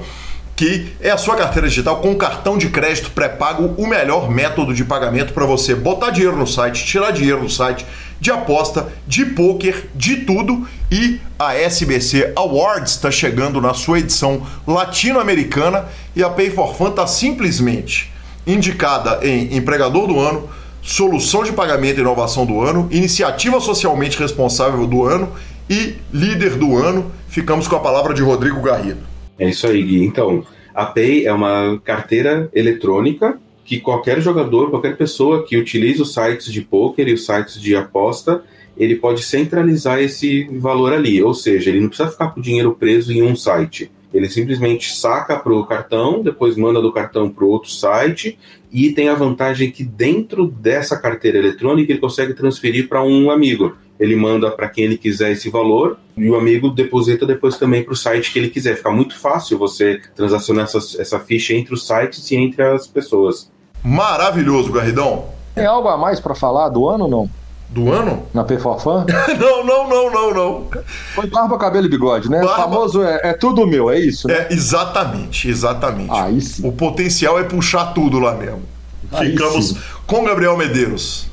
que 0.55 0.93
é 1.01 1.09
a 1.09 1.17
sua 1.17 1.35
carteira 1.35 1.67
digital 1.67 1.97
com 1.97 2.15
cartão 2.15 2.57
de 2.57 2.69
crédito 2.69 3.09
pré-pago, 3.11 3.73
o 3.77 3.87
melhor 3.87 4.29
método 4.29 4.73
de 4.73 4.85
pagamento 4.85 5.33
para 5.33 5.45
você 5.45 5.73
botar 5.73 6.11
dinheiro 6.11 6.37
no 6.37 6.45
site, 6.45 6.85
tirar 6.85 7.11
dinheiro 7.11 7.41
no 7.41 7.49
site 7.49 7.85
de 8.23 8.31
aposta, 8.31 8.87
de 9.05 9.25
poker, 9.25 9.89
de 9.93 10.21
tudo. 10.21 10.65
E 10.89 11.19
a 11.37 11.55
SBC 11.55 12.31
Awards 12.37 12.93
está 12.93 13.11
chegando 13.11 13.59
na 13.59 13.73
sua 13.73 13.99
edição 13.99 14.47
latino-americana 14.65 15.89
e 16.15 16.23
a 16.23 16.29
Pay 16.29 16.49
for 16.51 16.73
Fun 16.73 16.87
está 16.87 17.05
simplesmente 17.05 18.13
indicada 18.47 19.19
em 19.27 19.57
empregador 19.57 20.07
do 20.07 20.17
ano, 20.21 20.49
solução 20.81 21.43
de 21.43 21.51
pagamento 21.51 21.97
e 21.97 22.01
inovação 22.01 22.45
do 22.45 22.61
ano, 22.61 22.87
iniciativa 22.91 23.59
socialmente 23.59 24.17
responsável 24.17 24.87
do 24.87 25.03
ano 25.03 25.29
e 25.69 25.95
líder 26.13 26.55
do 26.55 26.77
ano. 26.77 27.11
Ficamos 27.27 27.67
com 27.67 27.75
a 27.75 27.79
palavra 27.81 28.13
de 28.13 28.21
Rodrigo 28.21 28.61
Garrido. 28.61 29.01
É 29.37 29.49
isso 29.49 29.67
aí, 29.67 29.83
Gui. 29.83 30.05
Então, 30.05 30.45
a 30.73 30.85
Pay 30.85 31.25
é 31.25 31.33
uma 31.33 31.77
carteira 31.83 32.49
eletrônica 32.53 33.37
que 33.63 33.79
qualquer 33.79 34.21
jogador, 34.21 34.69
qualquer 34.69 34.97
pessoa 34.97 35.45
que 35.45 35.57
utilize 35.57 36.01
os 36.01 36.13
sites 36.13 36.51
de 36.51 36.61
poker 36.61 37.07
e 37.07 37.13
os 37.13 37.25
sites 37.25 37.59
de 37.59 37.75
aposta, 37.75 38.43
ele 38.75 38.95
pode 38.95 39.23
centralizar 39.23 39.99
esse 39.99 40.45
valor 40.57 40.93
ali, 40.93 41.21
ou 41.21 41.33
seja, 41.33 41.69
ele 41.69 41.79
não 41.79 41.87
precisa 41.87 42.11
ficar 42.11 42.29
com 42.29 42.39
o 42.39 42.43
dinheiro 42.43 42.73
preso 42.73 43.11
em 43.11 43.21
um 43.21 43.35
site. 43.35 43.91
Ele 44.13 44.29
simplesmente 44.29 44.93
saca 44.93 45.37
para 45.37 45.51
o 45.51 45.65
cartão, 45.65 46.21
depois 46.21 46.55
manda 46.55 46.81
do 46.81 46.93
cartão 46.93 47.29
para 47.29 47.45
outro 47.45 47.71
site 47.71 48.37
e 48.71 48.91
tem 48.91 49.09
a 49.09 49.15
vantagem 49.15 49.71
que 49.71 49.83
dentro 49.83 50.47
dessa 50.47 50.97
carteira 50.97 51.37
eletrônica 51.39 51.91
ele 51.91 51.99
consegue 51.99 52.33
transferir 52.33 52.87
para 52.87 53.03
um 53.03 53.31
amigo. 53.31 53.75
Ele 53.99 54.15
manda 54.15 54.51
para 54.51 54.69
quem 54.69 54.83
ele 54.85 54.97
quiser 54.97 55.31
esse 55.31 55.49
valor 55.49 55.97
e 56.15 56.29
o 56.29 56.35
amigo 56.35 56.69
deposita 56.69 57.25
depois 57.25 57.57
também 57.57 57.83
para 57.83 57.93
o 57.93 57.97
site 57.97 58.31
que 58.31 58.37
ele 58.37 58.49
quiser. 58.49 58.75
Fica 58.75 58.91
muito 58.91 59.17
fácil 59.17 59.57
você 59.57 59.99
transacionar 60.15 60.65
essa, 60.65 61.01
essa 61.01 61.19
ficha 61.19 61.53
entre 61.53 61.73
os 61.73 61.87
sites 61.87 62.29
e 62.29 62.35
entre 62.35 62.61
as 62.63 62.85
pessoas. 62.85 63.51
Maravilhoso, 63.83 64.71
Garridão. 64.71 65.25
Tem 65.55 65.65
algo 65.65 65.87
a 65.87 65.97
mais 65.97 66.19
para 66.19 66.35
falar 66.35 66.69
do 66.69 66.87
ano 66.87 67.05
ou 67.05 67.09
não? 67.09 67.42
Do 67.73 67.91
ano? 67.91 68.27
Na 68.31 68.43
Perforfan? 68.43 69.03
não, 69.39 69.65
não, 69.65 69.89
não, 69.89 70.11
não, 70.11 70.33
não. 70.33 70.67
Foi 71.15 71.25
barba, 71.25 71.57
cabelo 71.57 71.87
e 71.87 71.89
bigode, 71.89 72.29
né? 72.29 72.39
Barba... 72.39 72.53
O 72.53 72.55
famoso 72.55 73.03
é, 73.03 73.19
é, 73.23 73.33
tudo 73.33 73.65
meu, 73.65 73.89
é 73.89 73.99
isso? 73.99 74.27
Né? 74.27 74.35
É, 74.35 74.53
exatamente, 74.53 75.49
exatamente. 75.49 76.11
Aí 76.11 76.39
sim. 76.39 76.67
O 76.67 76.71
potencial 76.71 77.39
é 77.39 77.43
puxar 77.43 77.87
tudo 77.87 78.19
lá 78.19 78.35
mesmo. 78.35 78.61
Aí 79.11 79.31
Ficamos 79.31 79.69
sim. 79.69 79.77
com 80.05 80.23
Gabriel 80.23 80.55
Medeiros. 80.55 81.25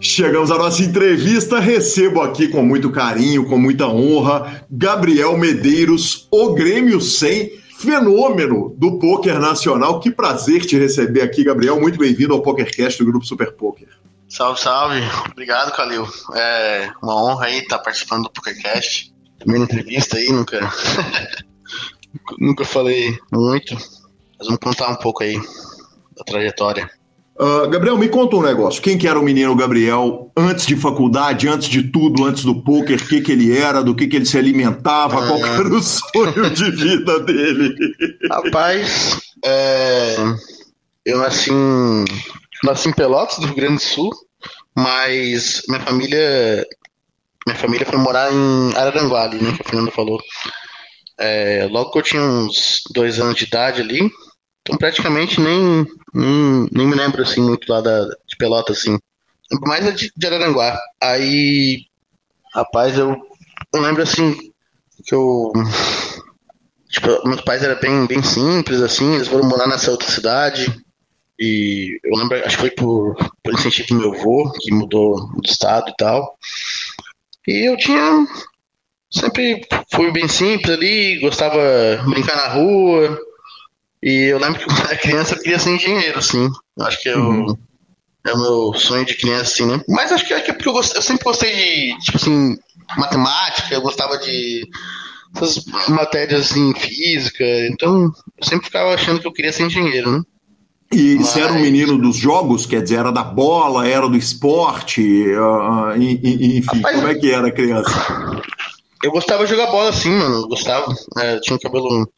Chegamos 0.00 0.50
à 0.50 0.58
nossa 0.58 0.82
entrevista. 0.82 1.60
Recebo 1.60 2.22
aqui 2.22 2.48
com 2.48 2.62
muito 2.62 2.90
carinho, 2.90 3.46
com 3.46 3.56
muita 3.56 3.86
honra, 3.86 4.64
Gabriel 4.68 5.38
Medeiros, 5.38 6.26
o 6.28 6.54
Grêmio 6.54 7.00
100 7.00 7.59
fenômeno 7.80 8.74
do 8.76 8.98
poker 8.98 9.40
nacional. 9.40 10.00
Que 10.00 10.10
prazer 10.10 10.66
te 10.66 10.78
receber 10.78 11.22
aqui, 11.22 11.42
Gabriel. 11.42 11.80
Muito 11.80 11.98
bem-vindo 11.98 12.34
ao 12.34 12.42
PokerCast 12.42 12.98
do 12.98 13.10
Grupo 13.10 13.24
Super 13.24 13.52
Poker. 13.52 13.88
Salve, 14.28 14.60
salve. 14.60 15.00
Obrigado, 15.32 15.74
Calil. 15.74 16.06
É 16.34 16.90
uma 17.02 17.16
honra 17.16 17.46
aí 17.46 17.58
estar 17.60 17.78
participando 17.78 18.24
do 18.24 18.30
PokerCast. 18.30 19.14
Primeira 19.38 19.64
entrevista 19.64 20.18
aí, 20.18 20.30
nunca... 20.30 20.60
nunca 22.38 22.64
falei 22.66 23.18
muito. 23.32 23.74
Mas 23.74 24.46
vamos 24.46 24.60
contar 24.62 24.90
um 24.90 24.96
pouco 24.96 25.22
aí 25.22 25.40
da 26.16 26.24
trajetória. 26.24 26.90
Uh, 27.40 27.70
Gabriel, 27.70 27.96
me 27.96 28.06
conta 28.08 28.36
um 28.36 28.42
negócio. 28.42 28.82
Quem 28.82 28.98
que 28.98 29.08
era 29.08 29.18
o 29.18 29.22
menino 29.22 29.56
Gabriel 29.56 30.30
antes 30.36 30.66
de 30.66 30.76
faculdade, 30.76 31.48
antes 31.48 31.70
de 31.70 31.84
tudo, 31.84 32.26
antes 32.26 32.44
do 32.44 32.62
poker? 32.62 33.00
O 33.00 33.08
que, 33.08 33.22
que 33.22 33.32
ele 33.32 33.56
era, 33.56 33.82
do 33.82 33.94
que, 33.94 34.06
que 34.06 34.16
ele 34.16 34.26
se 34.26 34.36
alimentava, 34.36 35.24
Ah. 35.24 35.26
qual 35.26 35.46
era 35.46 35.68
o 35.68 35.82
sonho 35.82 36.50
de 36.50 36.70
vida 36.70 37.18
dele? 37.20 37.74
Rapaz, 38.30 39.18
é, 39.42 40.16
eu 41.06 41.16
nasci 41.16 41.50
em, 41.50 42.04
nasci 42.62 42.90
em 42.90 42.92
Pelotas, 42.92 43.38
do 43.38 43.46
Rio 43.46 43.56
Grande 43.56 43.76
do 43.76 43.80
Sul, 43.80 44.10
mas 44.76 45.62
minha 45.66 45.80
família 45.80 46.66
minha 47.46 47.58
família 47.58 47.86
foi 47.86 47.98
morar 47.98 48.30
em 48.30 48.76
Araranguá 48.76 49.22
ali, 49.22 49.42
né, 49.42 49.52
que 49.56 49.62
a 49.62 49.64
Fernanda 49.64 49.90
falou. 49.90 50.20
É, 51.18 51.66
logo 51.70 51.90
que 51.90 51.98
eu 51.98 52.02
tinha 52.02 52.22
uns 52.22 52.82
dois 52.94 53.18
anos 53.18 53.34
de 53.34 53.44
idade 53.44 53.80
ali, 53.80 54.10
praticamente 54.78 55.40
nem, 55.40 55.86
nem, 56.14 56.68
nem 56.70 56.86
me 56.86 56.94
lembro 56.94 57.22
assim 57.22 57.40
muito 57.40 57.70
lá 57.70 57.80
da, 57.80 58.04
de 58.04 58.36
Pelotas, 58.38 58.78
assim. 58.78 58.98
Mais 59.62 59.86
é 59.86 59.90
de, 59.90 60.12
de 60.16 60.26
Araranguá. 60.26 60.78
Aí, 61.02 61.86
rapaz, 62.54 62.96
eu, 62.96 63.16
eu 63.74 63.80
lembro 63.80 64.02
assim 64.02 64.36
que 65.04 65.14
eu 65.14 65.52
Tipo, 66.90 67.26
meus 67.26 67.40
pais 67.42 67.62
eram 67.62 67.80
bem, 67.80 68.04
bem 68.06 68.22
simples, 68.22 68.82
assim, 68.82 69.14
eles 69.14 69.28
foram 69.28 69.48
morar 69.48 69.68
nessa 69.68 69.92
outra 69.92 70.10
cidade. 70.10 70.66
E 71.38 72.00
eu 72.02 72.18
lembro, 72.18 72.36
acho 72.44 72.56
que 72.56 72.62
foi 72.62 72.70
por, 72.72 73.14
por 73.42 73.54
incentivo 73.54 73.88
do 73.90 73.94
meu 73.94 74.12
avô, 74.12 74.52
que 74.60 74.74
mudou 74.74 75.30
de 75.40 75.50
estado 75.50 75.88
e 75.88 75.94
tal. 75.96 76.36
E 77.46 77.68
eu 77.68 77.76
tinha. 77.76 78.26
Sempre 79.10 79.66
fui 79.92 80.10
bem 80.10 80.28
simples 80.28 80.70
ali, 80.70 81.18
gostava 81.20 81.96
de 82.02 82.10
brincar 82.10 82.36
na 82.36 82.48
rua. 82.48 83.18
E 84.02 84.24
eu 84.32 84.38
lembro 84.38 84.58
que 84.58 84.64
quando 84.64 84.80
era 84.80 84.96
criança 84.96 85.34
eu 85.34 85.38
queria 85.40 85.58
ser 85.58 85.70
engenheiro, 85.74 86.18
assim. 86.18 86.48
Eu 86.78 86.86
acho 86.86 87.02
que 87.02 87.08
eu, 87.08 87.18
Uhum. 87.20 87.56
é 88.26 88.32
o 88.32 88.38
meu 88.38 88.74
sonho 88.78 89.04
de 89.04 89.14
criança, 89.16 89.52
assim, 89.52 89.66
né? 89.66 89.82
Mas 89.88 90.10
acho 90.12 90.26
que 90.26 90.32
é 90.34 90.40
que 90.40 90.52
porque 90.52 90.68
eu, 90.68 90.74
eu 90.74 90.82
sempre 91.02 91.24
gostei 91.24 91.52
de, 91.54 91.98
tipo 92.00 92.16
assim, 92.16 92.56
matemática, 92.96 93.74
eu 93.74 93.82
gostava 93.82 94.16
de 94.18 94.66
essas 95.36 95.64
matérias 95.88 96.50
assim, 96.50 96.74
física, 96.74 97.44
então 97.70 98.10
eu 98.38 98.44
sempre 98.44 98.66
ficava 98.66 98.94
achando 98.94 99.20
que 99.20 99.26
eu 99.26 99.32
queria 99.32 99.52
ser 99.52 99.64
engenheiro, 99.64 100.10
né? 100.10 100.22
E 100.92 101.14
Mas- 101.16 101.28
você 101.28 101.40
era 101.42 101.52
um 101.52 101.60
menino 101.60 101.96
dos 101.98 102.16
jogos, 102.16 102.66
quer 102.66 102.82
dizer, 102.82 102.96
era 102.98 103.12
da 103.12 103.22
bola, 103.22 103.86
era 103.86 104.08
do 104.08 104.16
esporte, 104.16 105.00
e- 105.00 106.20
e- 106.22 106.58
enfim, 106.58 106.76
Rapaz, 106.78 106.96
como 106.96 107.08
é 107.08 107.14
que 107.14 107.30
era 107.30 107.52
criança? 107.52 108.42
Eu 109.04 109.12
gostava 109.12 109.44
de 109.44 109.50
jogar 109.50 109.70
bola 109.70 109.90
assim, 109.90 110.10
mano, 110.10 110.36
eu 110.42 110.48
gostava. 110.48 110.92
É, 111.18 111.38
tinha 111.40 111.54
um 111.56 111.60
cabelo. 111.60 112.10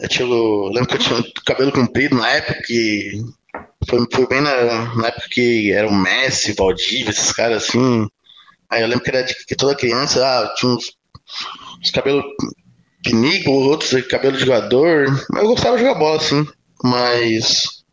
Eu, 0.00 0.08
tinha, 0.08 0.26
eu 0.26 0.70
lembro 0.72 0.88
que 0.88 0.94
eu 0.94 0.98
tinha 0.98 1.24
cabelo 1.46 1.72
comprido 1.72 2.16
na 2.16 2.28
época 2.28 2.62
que. 2.66 3.22
Foi, 3.88 4.06
foi 4.12 4.26
bem 4.26 4.40
na, 4.40 4.94
na 4.96 5.08
época 5.08 5.28
que 5.30 5.70
era 5.72 5.86
o 5.86 5.94
Messi, 5.94 6.54
Valdívia, 6.54 7.10
esses 7.10 7.32
caras 7.32 7.64
assim. 7.64 8.08
Aí 8.70 8.82
eu 8.82 8.88
lembro 8.88 9.04
que 9.04 9.10
era 9.10 9.22
de 9.22 9.34
que 9.46 9.54
toda 9.54 9.76
criança, 9.76 10.26
ah, 10.26 10.54
tinha 10.56 10.72
uns, 10.72 10.96
uns 11.80 11.90
cabelos 11.90 12.24
pinico, 13.02 13.50
outros 13.50 13.92
cabelo 14.06 14.36
de 14.36 14.44
jogador. 14.44 15.06
Mas 15.30 15.42
eu 15.42 15.48
gostava 15.48 15.76
de 15.76 15.84
jogar 15.84 15.98
bola 15.98 16.16
assim. 16.16 16.46
Mas 16.82 17.84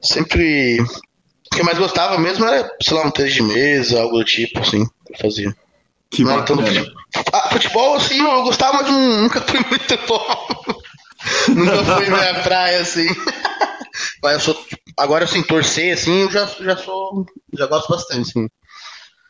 sempre. 0.00 0.80
O 0.80 1.54
que 1.54 1.60
eu 1.60 1.64
mais 1.64 1.78
gostava 1.78 2.18
mesmo 2.18 2.44
era, 2.44 2.70
sei 2.82 2.94
lá, 2.94 3.06
um 3.06 3.10
tênis 3.10 3.32
de 3.32 3.42
mesa, 3.42 4.00
algo 4.00 4.18
do 4.18 4.24
tipo, 4.24 4.60
assim, 4.60 4.84
que 5.06 5.14
eu 5.14 5.18
fazia. 5.18 5.56
Que 6.10 6.22
Não, 6.22 6.36
bacana. 6.36 6.62
ah, 7.32 7.48
futebol, 7.50 7.94
assim, 7.94 8.20
eu 8.20 8.42
gostava, 8.42 8.82
mas 8.82 8.90
nunca 8.90 9.40
fui 9.40 9.60
muito 9.70 9.98
bom. 10.06 10.84
nunca 11.54 11.84
fui 11.84 12.06
minha 12.06 12.34
praia, 12.42 12.80
assim. 12.80 13.06
mas 14.22 14.34
eu 14.34 14.40
sou, 14.40 14.66
agora, 14.98 15.24
assim, 15.24 15.42
torcer, 15.42 15.94
assim, 15.94 16.22
eu 16.22 16.30
já, 16.30 16.46
já 16.60 16.76
sou, 16.76 17.26
já 17.56 17.66
gosto 17.66 17.88
bastante, 17.88 18.30
assim. 18.30 18.48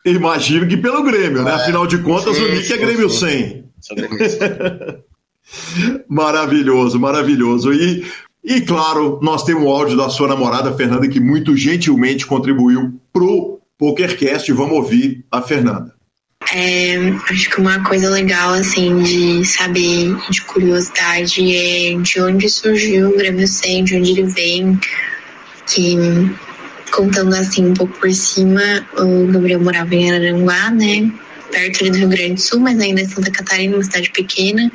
Imagino 0.05 0.67
que 0.67 0.77
pelo 0.77 1.03
Grêmio, 1.03 1.43
né? 1.43 1.51
É, 1.51 1.55
Afinal 1.55 1.85
de 1.85 1.97
contas, 1.99 2.35
sim, 2.35 2.43
o 2.43 2.49
Nick 2.49 2.71
é 2.71 2.77
Grêmio 2.77 3.09
sim. 3.09 3.27
100. 3.27 3.67
Sou 3.81 3.95
gremista. 3.95 5.03
Maravilhoso, 6.09 6.99
maravilhoso. 6.99 7.73
E, 7.73 8.05
e 8.43 8.61
claro, 8.61 9.19
nós 9.21 9.43
temos 9.43 9.63
o 9.63 9.69
áudio 9.69 9.95
da 9.95 10.09
sua 10.09 10.27
namorada, 10.27 10.73
Fernanda, 10.73 11.07
que 11.07 11.19
muito 11.19 11.55
gentilmente 11.55 12.25
contribuiu 12.25 12.99
pro 13.13 13.61
PokerCast. 13.77 14.51
Vamos 14.51 14.73
ouvir 14.73 15.25
a 15.31 15.41
Fernanda. 15.41 15.96
É, 16.53 16.97
acho 17.29 17.49
que 17.49 17.59
uma 17.59 17.83
coisa 17.83 18.09
legal, 18.09 18.53
assim, 18.53 19.01
de 19.03 19.43
saber, 19.45 20.15
de 20.29 20.41
curiosidade, 20.43 21.55
é 21.55 21.95
de 22.01 22.21
onde 22.21 22.49
surgiu 22.49 23.09
o 23.09 23.17
Grêmio 23.17 23.47
100, 23.47 23.83
de 23.83 23.97
onde 23.97 24.11
ele 24.11 24.23
vem, 24.23 24.79
que, 25.67 25.95
contando 26.91 27.35
assim 27.35 27.65
um 27.65 27.73
pouco 27.73 27.99
por 27.99 28.11
cima, 28.13 28.61
o 28.97 29.27
Gabriel 29.27 29.59
morava 29.59 29.93
em 29.93 30.09
Araranguá, 30.09 30.71
né, 30.71 31.11
perto 31.51 31.81
ali 31.81 31.91
do 31.91 31.97
Rio 31.97 32.09
Grande 32.09 32.33
do 32.35 32.41
Sul, 32.41 32.59
mas 32.61 32.79
ainda 32.79 33.01
em 33.01 33.07
Santa 33.07 33.31
Catarina, 33.31 33.75
uma 33.75 33.83
cidade 33.83 34.09
pequena, 34.11 34.71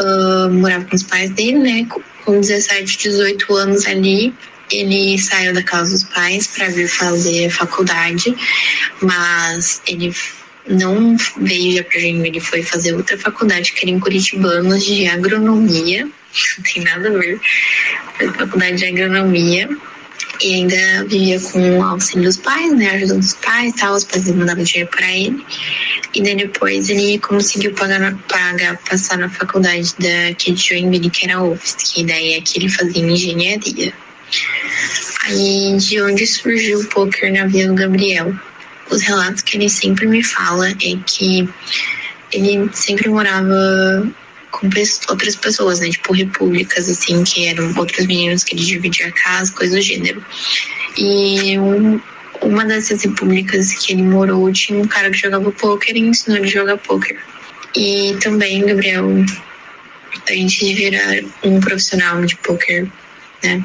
Ah, 0.00 0.48
morava 0.50 0.84
com 0.84 0.94
os 0.94 1.02
pais 1.02 1.30
dele, 1.30 1.58
né, 1.58 1.86
com- 1.88 2.00
com 2.24 2.40
17, 2.40 2.98
18 2.98 3.52
anos 3.56 3.84
ali, 3.86 4.32
ele 4.70 5.18
saiu 5.18 5.52
da 5.52 5.62
casa 5.62 5.90
dos 5.90 6.04
pais 6.04 6.46
para 6.46 6.68
vir 6.68 6.86
fazer 6.86 7.50
faculdade, 7.50 8.32
mas 9.00 9.82
ele 9.88 10.14
não 10.68 11.16
veio 11.38 11.76
já 11.76 11.84
pra 11.84 11.98
Joinville, 11.98 12.28
ele 12.28 12.40
foi 12.40 12.62
fazer 12.62 12.94
outra 12.94 13.16
faculdade 13.18 13.72
que 13.72 13.84
era 13.84 13.90
em 13.90 14.00
Curitibanos 14.00 14.84
de 14.84 15.06
agronomia, 15.06 16.04
não 16.58 16.64
tem 16.64 16.82
nada 16.84 17.08
a 17.08 17.12
ver, 17.12 17.40
foi 18.16 18.28
faculdade 18.32 18.76
de 18.76 18.86
agronomia. 18.86 19.68
E 20.40 20.54
ainda 20.54 21.04
vivia 21.08 21.40
com 21.40 21.78
o 21.78 21.82
auxílio 21.82 22.22
dos 22.22 22.36
pais, 22.36 22.72
né, 22.72 22.90
ajudando 22.90 23.22
os 23.22 23.34
pais 23.34 23.74
tal, 23.74 23.94
os 23.94 24.04
pais 24.04 24.30
mandavam 24.30 24.62
dinheiro 24.62 24.88
pra 24.88 25.10
ele. 25.10 25.44
E 26.14 26.22
daí 26.22 26.36
depois 26.36 26.88
ele 26.88 27.18
conseguiu 27.18 27.74
pagar, 27.74 28.16
pagar 28.28 28.78
passar 28.88 29.18
na 29.18 29.28
faculdade 29.28 29.92
daqui 29.98 30.52
de 30.52 30.68
Joinville, 30.68 31.10
que 31.10 31.26
era 31.26 31.38
a 31.38 31.42
UFSC, 31.42 31.94
que 31.94 32.04
daí 32.04 32.36
aqui 32.36 32.58
ele 32.58 32.68
fazia 32.68 33.02
engenharia. 33.02 33.92
Aí 35.24 35.76
de 35.76 36.00
onde 36.02 36.26
surgiu 36.26 36.80
o 36.80 36.86
poker 36.86 37.32
na 37.32 37.46
vida 37.46 37.68
do 37.68 37.74
Gabriel? 37.74 38.32
Os 38.90 39.02
relatos 39.02 39.42
que 39.42 39.56
ele 39.56 39.68
sempre 39.68 40.06
me 40.06 40.22
fala 40.22 40.70
é 40.70 40.98
que 41.06 41.48
ele 42.32 42.68
sempre 42.72 43.08
morava 43.08 44.10
com 44.50 44.68
outras 45.10 45.36
pessoas, 45.36 45.80
né? 45.80 45.90
Tipo 45.90 46.12
repúblicas, 46.12 46.88
assim, 46.88 47.22
que 47.24 47.46
eram 47.46 47.72
outros 47.76 48.06
meninos 48.06 48.44
que 48.44 48.54
ele 48.54 48.64
dividia 48.64 49.08
a 49.08 49.12
casa, 49.12 49.52
coisa 49.52 49.76
do 49.76 49.82
gênero. 49.82 50.24
E 50.96 51.58
um- 51.58 52.00
uma 52.42 52.64
dessas 52.64 53.02
repúblicas 53.02 53.72
que 53.72 53.92
ele 53.92 54.02
morou 54.02 54.50
tinha 54.52 54.78
um 54.80 54.86
cara 54.86 55.10
que 55.10 55.18
jogava 55.18 55.50
poker 55.52 55.96
e 55.96 56.00
ensinou 56.00 56.38
ele 56.38 56.46
a 56.46 56.50
jogar 56.50 56.76
poker. 56.78 57.18
E 57.76 58.16
também, 58.22 58.64
Gabriel, 58.64 59.06
antes 60.30 60.52
de 60.52 60.74
virar 60.74 61.22
um 61.42 61.60
profissional 61.60 62.24
de 62.24 62.36
poker, 62.36 62.86
né? 63.42 63.62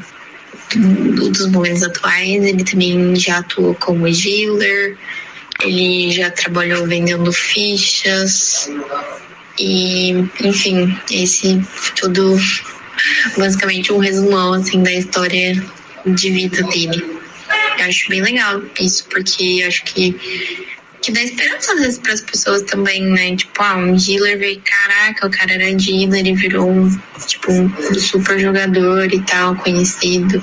Dos 0.75 1.47
momentos 1.51 1.83
atuais. 1.83 2.43
Ele 2.43 2.63
também 2.63 3.15
já 3.15 3.39
atuou 3.39 3.75
como 3.75 4.09
dealer, 4.09 4.97
ele 5.63 6.11
já 6.11 6.31
trabalhou 6.31 6.85
vendendo 6.87 7.31
fichas 7.31 8.69
e, 9.59 10.11
enfim, 10.41 10.97
esse 11.11 11.61
tudo 11.95 12.37
basicamente 13.37 13.91
um 13.91 13.97
resumão 13.97 14.53
assim 14.53 14.81
da 14.83 14.93
história 14.93 15.63
de 16.05 16.31
vida 16.31 16.63
dele. 16.63 17.03
Eu 17.77 17.85
acho 17.85 18.09
bem 18.09 18.21
legal 18.21 18.61
isso, 18.79 19.05
porque 19.09 19.63
acho 19.67 19.83
que 19.85 20.15
que 21.03 21.11
dá 21.11 21.21
esperança 21.21 21.73
às 21.73 21.79
vezes 21.79 21.99
para 21.99 22.13
as 22.13 22.21
pessoas 22.21 22.61
também, 22.63 23.03
né? 23.03 23.35
Tipo, 23.35 23.61
ah, 23.61 23.75
um 23.75 23.95
dealer 23.95 24.39
veio, 24.39 24.61
caraca, 24.63 25.27
o 25.27 25.31
cara 25.31 25.53
era 25.53 25.75
dealer 25.75 26.25
e 26.25 26.33
virou 26.33 26.69
um, 26.69 26.89
tipo, 27.27 27.51
um 27.51 27.69
super 27.99 28.39
jogador 28.39 29.13
e 29.13 29.21
tal, 29.21 29.55
conhecido. 29.57 30.41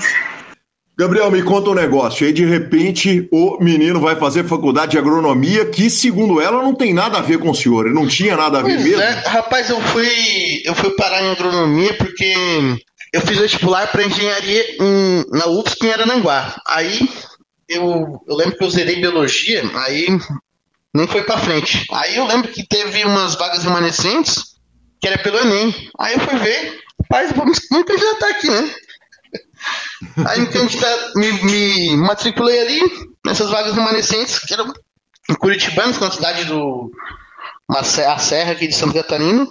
Gabriel, 0.98 1.30
me 1.30 1.42
conta 1.42 1.70
um 1.70 1.74
negócio. 1.74 2.26
Aí, 2.26 2.32
de 2.32 2.44
repente, 2.44 3.26
o 3.32 3.56
menino 3.58 3.98
vai 3.98 4.16
fazer 4.16 4.44
faculdade 4.44 4.92
de 4.92 4.98
agronomia, 4.98 5.64
que, 5.64 5.88
segundo 5.88 6.42
ela, 6.42 6.62
não 6.62 6.74
tem 6.74 6.92
nada 6.92 7.16
a 7.16 7.22
ver 7.22 7.38
com 7.38 7.50
o 7.50 7.54
senhor. 7.54 7.86
Ele 7.86 7.94
não 7.94 8.06
tinha 8.06 8.36
nada 8.36 8.58
a 8.58 8.62
ver 8.62 8.74
pois 8.74 8.84
mesmo. 8.84 9.00
É, 9.00 9.10
rapaz, 9.26 9.70
eu 9.70 9.80
fui, 9.80 10.60
eu 10.62 10.74
fui 10.74 10.90
parar 10.90 11.22
em 11.22 11.30
agronomia 11.30 11.94
porque 11.94 12.34
eu 13.14 13.20
fiz 13.22 13.38
vestibular 13.38 13.90
para 13.90 14.04
engenharia 14.04 14.62
em, 14.78 15.24
na 15.30 15.46
UFSC 15.46 15.86
em 15.86 15.90
Arananguá. 15.90 16.54
Aí 16.66 17.08
eu, 17.66 18.20
eu 18.28 18.36
lembro 18.36 18.58
que 18.58 18.64
eu 18.64 18.70
zerei 18.70 19.00
biologia, 19.00 19.62
aí 19.76 20.06
nem 20.94 21.06
foi 21.06 21.22
para 21.22 21.38
frente. 21.38 21.86
Aí 21.92 22.16
eu 22.16 22.26
lembro 22.26 22.50
que 22.50 22.66
teve 22.66 23.04
umas 23.04 23.34
vagas 23.34 23.64
remanescentes 23.64 24.50
que 25.00 25.08
era 25.08 25.18
pelo 25.18 25.38
Enem. 25.38 25.74
Aí 25.98 26.14
eu 26.14 26.20
fui 26.20 26.38
ver, 26.38 26.78
rapaz, 27.00 27.32
vou 27.32 27.46
me 27.46 27.84
candidatar 27.84 28.28
aqui, 28.28 28.50
né? 28.50 28.74
Aí 30.28 30.40
me, 31.14 31.32
me, 31.44 31.96
matriculei 31.96 32.60
ali, 32.60 32.80
nessas 33.24 33.50
vagas 33.50 33.74
remanescentes, 33.74 34.38
que 34.40 34.52
eram 34.52 34.72
em 35.28 35.34
Curitibanos, 35.34 35.96
que 35.96 36.04
é 36.04 36.06
uma 36.06 36.12
cidade 36.12 36.44
do. 36.44 36.90
Uma, 37.68 37.80
a 37.80 38.18
Serra 38.18 38.52
aqui 38.52 38.66
de 38.66 38.74
Santa 38.74 38.94
Catarina. 38.94 39.46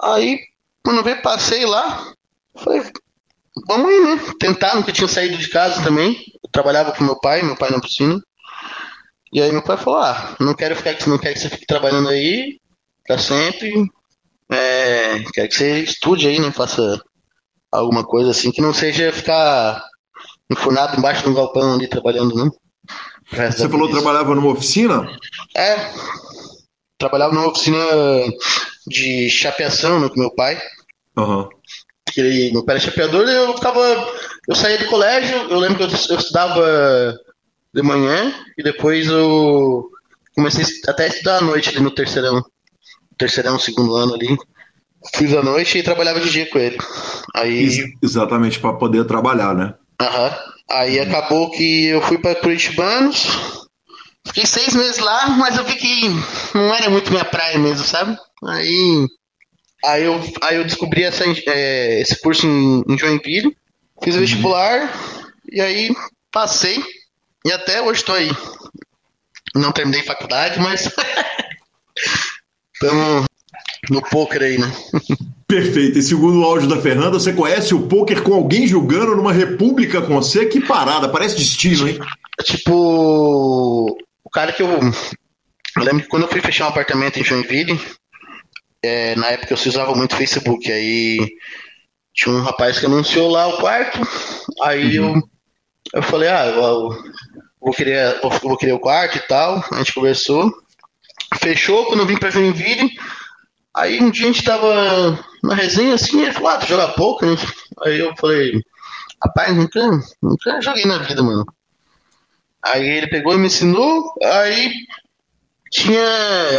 Aí, 0.00 0.38
quando 0.84 1.02
veio, 1.02 1.20
passei 1.22 1.64
lá. 1.66 2.12
Falei, 2.54 2.82
vamos 3.66 3.88
aí, 3.88 4.00
né? 4.00 4.20
Tentar, 4.38 4.76
nunca 4.76 4.92
tinha 4.92 5.08
saído 5.08 5.36
de 5.36 5.48
casa 5.48 5.82
também. 5.82 6.16
Eu 6.44 6.50
trabalhava 6.52 6.92
com 6.92 7.04
meu 7.04 7.18
pai, 7.18 7.42
meu 7.42 7.56
pai 7.56 7.70
na 7.70 7.80
piscina. 7.80 8.20
E 9.36 9.42
aí 9.42 9.52
meu 9.52 9.62
pai 9.62 9.76
falou, 9.76 10.00
ah, 10.00 10.34
não 10.40 10.54
quero 10.54 10.74
ficar 10.74 10.96
não 11.06 11.18
quero 11.18 11.34
que 11.34 11.40
você 11.40 11.50
fique 11.50 11.66
trabalhando 11.66 12.08
aí 12.08 12.58
pra 13.06 13.18
sempre. 13.18 13.70
É, 14.50 15.18
quero 15.34 15.48
que 15.50 15.54
você 15.54 15.80
estude 15.80 16.26
aí, 16.26 16.40
né? 16.40 16.50
Faça 16.50 16.98
alguma 17.70 18.02
coisa 18.02 18.30
assim, 18.30 18.50
que 18.50 18.62
não 18.62 18.72
seja 18.72 19.12
ficar 19.12 19.84
enfurnado 20.50 20.96
embaixo 20.96 21.22
de 21.22 21.28
um 21.28 21.34
galpão 21.34 21.74
ali 21.74 21.86
trabalhando, 21.86 22.34
não. 22.34 22.50
Você 23.30 23.68
falou 23.68 23.88
que 23.88 23.92
trabalhava 23.92 24.34
numa 24.34 24.52
oficina? 24.52 25.06
É. 25.54 25.92
Trabalhava 26.96 27.34
numa 27.34 27.48
oficina 27.48 27.76
de 28.86 29.28
chapeação 29.28 30.00
né, 30.00 30.08
com 30.08 30.18
meu 30.18 30.34
pai. 30.34 30.58
Uhum. 31.14 31.46
Ele, 32.16 32.52
meu 32.52 32.64
pai 32.64 32.76
era 32.76 32.84
chapeador 32.86 33.28
eu 33.28 33.52
ficava. 33.52 34.14
Eu 34.48 34.54
saía 34.54 34.78
do 34.78 34.86
colégio, 34.86 35.36
eu 35.50 35.58
lembro 35.58 35.76
que 35.76 35.82
eu, 35.82 35.88
eu 35.88 36.18
estudava 36.18 37.18
de 37.76 37.82
manhã 37.82 38.34
e 38.56 38.62
depois 38.62 39.06
eu 39.06 39.90
comecei 40.34 40.64
até 40.88 41.04
a 41.04 41.08
estudar 41.08 41.38
à 41.38 41.40
noite 41.42 41.68
ali 41.68 41.80
no 41.80 41.90
terceirão. 41.90 42.42
Terceirão, 43.18 43.58
segundo 43.58 43.94
ano 43.94 44.14
ali. 44.14 44.34
Fiz 45.14 45.34
à 45.34 45.42
noite 45.42 45.78
e 45.78 45.82
trabalhava 45.82 46.20
de 46.20 46.30
dia 46.30 46.48
com 46.48 46.58
ele. 46.58 46.78
Aí... 47.34 47.94
Exatamente, 48.02 48.58
para 48.58 48.72
poder 48.72 49.04
trabalhar, 49.04 49.54
né? 49.54 49.74
Aham. 50.00 50.34
Aí 50.70 50.98
acabou 50.98 51.50
que 51.50 51.86
eu 51.86 52.00
fui 52.00 52.18
para 52.18 52.34
Curitibanos. 52.34 53.26
Fiquei 54.26 54.46
seis 54.46 54.74
meses 54.74 54.98
lá, 54.98 55.28
mas 55.28 55.56
eu 55.56 55.64
vi 55.64 55.76
que 55.76 56.08
não 56.54 56.74
era 56.74 56.90
muito 56.90 57.12
minha 57.12 57.24
praia 57.24 57.58
mesmo, 57.58 57.84
sabe? 57.84 58.18
Aí, 58.42 59.06
aí, 59.84 60.02
eu, 60.02 60.20
aí 60.42 60.56
eu 60.56 60.64
descobri 60.64 61.04
essa, 61.04 61.24
é, 61.46 62.00
esse 62.00 62.20
curso 62.20 62.46
em, 62.46 62.82
em 62.88 62.98
Joinville, 62.98 63.56
fiz 64.02 64.14
o 64.14 64.16
uhum. 64.16 64.24
vestibular 64.24 64.92
e 65.52 65.60
aí 65.60 65.94
passei 66.32 66.82
e 67.46 67.52
até 67.52 67.80
hoje 67.80 68.00
estou 68.00 68.14
aí. 68.14 68.30
Não 69.54 69.70
terminei 69.70 70.02
faculdade, 70.02 70.58
mas 70.58 70.90
estamos 72.74 73.24
no 73.88 74.02
poker 74.02 74.42
aí, 74.42 74.58
né? 74.58 74.70
Perfeito. 75.46 75.96
E 75.98 76.02
segundo 76.02 76.40
o 76.40 76.44
áudio 76.44 76.68
da 76.68 76.80
Fernanda, 76.80 77.20
você 77.20 77.32
conhece 77.32 77.72
o 77.72 77.86
poker 77.86 78.20
com 78.22 78.34
alguém 78.34 78.66
jogando 78.66 79.14
numa 79.14 79.32
república 79.32 80.02
com 80.02 80.20
você? 80.20 80.46
Que 80.46 80.60
parada, 80.60 81.08
parece 81.08 81.36
destino, 81.36 81.88
hein? 81.88 82.00
Tipo, 82.42 83.96
o 84.24 84.30
cara 84.30 84.52
que 84.52 84.62
eu. 84.62 84.68
Eu 84.68 85.84
lembro 85.84 86.02
que 86.02 86.08
quando 86.08 86.24
eu 86.24 86.28
fui 86.28 86.40
fechar 86.40 86.64
um 86.64 86.70
apartamento 86.70 87.20
em 87.20 87.24
Joinville, 87.24 87.80
é, 88.82 89.14
na 89.14 89.28
época 89.28 89.54
eu 89.54 89.68
usava 89.68 89.94
muito 89.94 90.16
Facebook, 90.16 90.70
aí 90.72 91.18
tinha 92.12 92.34
um 92.34 92.40
rapaz 92.40 92.80
que 92.80 92.86
anunciou 92.86 93.30
lá 93.30 93.46
o 93.46 93.58
quarto, 93.58 94.00
aí 94.62 94.98
uhum. 94.98 95.16
eu, 95.16 95.22
eu 95.94 96.02
falei, 96.02 96.30
ah, 96.30 96.46
eu 96.46 96.90
vou 97.60 97.72
querer, 97.72 98.20
vou 98.42 98.56
querer 98.56 98.72
o 98.72 98.80
quarto 98.80 99.18
e 99.18 99.20
tal, 99.20 99.64
a 99.72 99.78
gente 99.78 99.94
conversou, 99.94 100.52
fechou, 101.40 101.86
quando 101.86 102.00
eu 102.00 102.06
vim 102.06 102.18
pra 102.18 102.30
Joinville, 102.30 102.96
Aí 103.76 104.00
um 104.00 104.10
dia 104.10 104.24
a 104.24 104.32
gente 104.32 104.42
tava 104.42 105.22
na 105.42 105.54
resenha 105.54 105.94
assim, 105.94 106.22
ele 106.22 106.32
falou, 106.32 106.48
ah, 106.48 106.56
tu 106.56 106.66
joga 106.66 106.88
pouco, 106.94 107.26
né? 107.26 107.36
Aí 107.84 107.98
eu 107.98 108.16
falei, 108.16 108.62
rapaz, 109.22 109.54
nunca, 109.54 109.80
nunca 110.22 110.62
joguei 110.62 110.86
na 110.86 110.96
vida, 110.96 111.22
mano. 111.22 111.44
Aí 112.62 112.88
ele 112.88 113.06
pegou 113.06 113.34
e 113.34 113.38
me 113.38 113.48
ensinou, 113.48 114.14
aí 114.24 114.72
tinha 115.70 116.08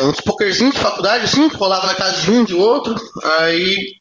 uns 0.04 0.22
pokerzinhos 0.22 0.76
de 0.76 0.80
faculdade, 0.80 1.24
assim, 1.24 1.50
que 1.50 1.56
rolava 1.56 1.88
na 1.88 1.96
casa 1.96 2.22
de 2.22 2.30
um, 2.30 2.44
de 2.44 2.54
outro. 2.54 2.96
Aí 3.24 3.96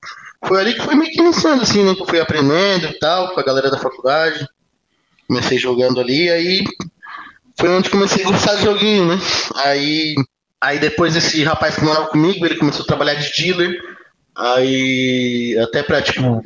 foi 0.45 0.61
ali 0.61 0.75
que 0.75 0.83
foi 0.83 0.95
meio 0.95 1.11
que 1.11 1.19
iniciando, 1.19 1.63
assim, 1.63 1.83
né? 1.83 1.95
Que 1.95 2.03
eu 2.03 2.07
fui 2.07 2.21
aprendendo 2.21 2.87
e 2.87 2.99
tal, 2.99 3.33
com 3.33 3.41
a 3.41 3.45
galera 3.45 3.71
da 3.71 3.79
faculdade. 3.79 4.47
Comecei 5.27 5.57
jogando 5.57 6.01
ali, 6.01 6.29
aí 6.29 6.65
foi 7.59 7.69
onde 7.71 7.91
comecei 7.91 8.25
a 8.25 8.29
gostar 8.29 8.57
de 8.57 8.65
joguinho, 8.65 9.07
né? 9.07 9.19
Aí 9.57 10.15
Aí 10.61 10.79
depois 10.79 11.15
esse 11.15 11.45
rapaz 11.45 11.77
que 11.77 11.85
morava 11.85 12.07
comigo, 12.07 12.45
ele 12.45 12.57
começou 12.57 12.83
a 12.83 12.87
trabalhar 12.87 13.15
de 13.15 13.31
dealer. 13.37 13.79
Aí 14.37 15.57
até 15.63 15.83
pra, 15.83 16.03
tipo, 16.03 16.43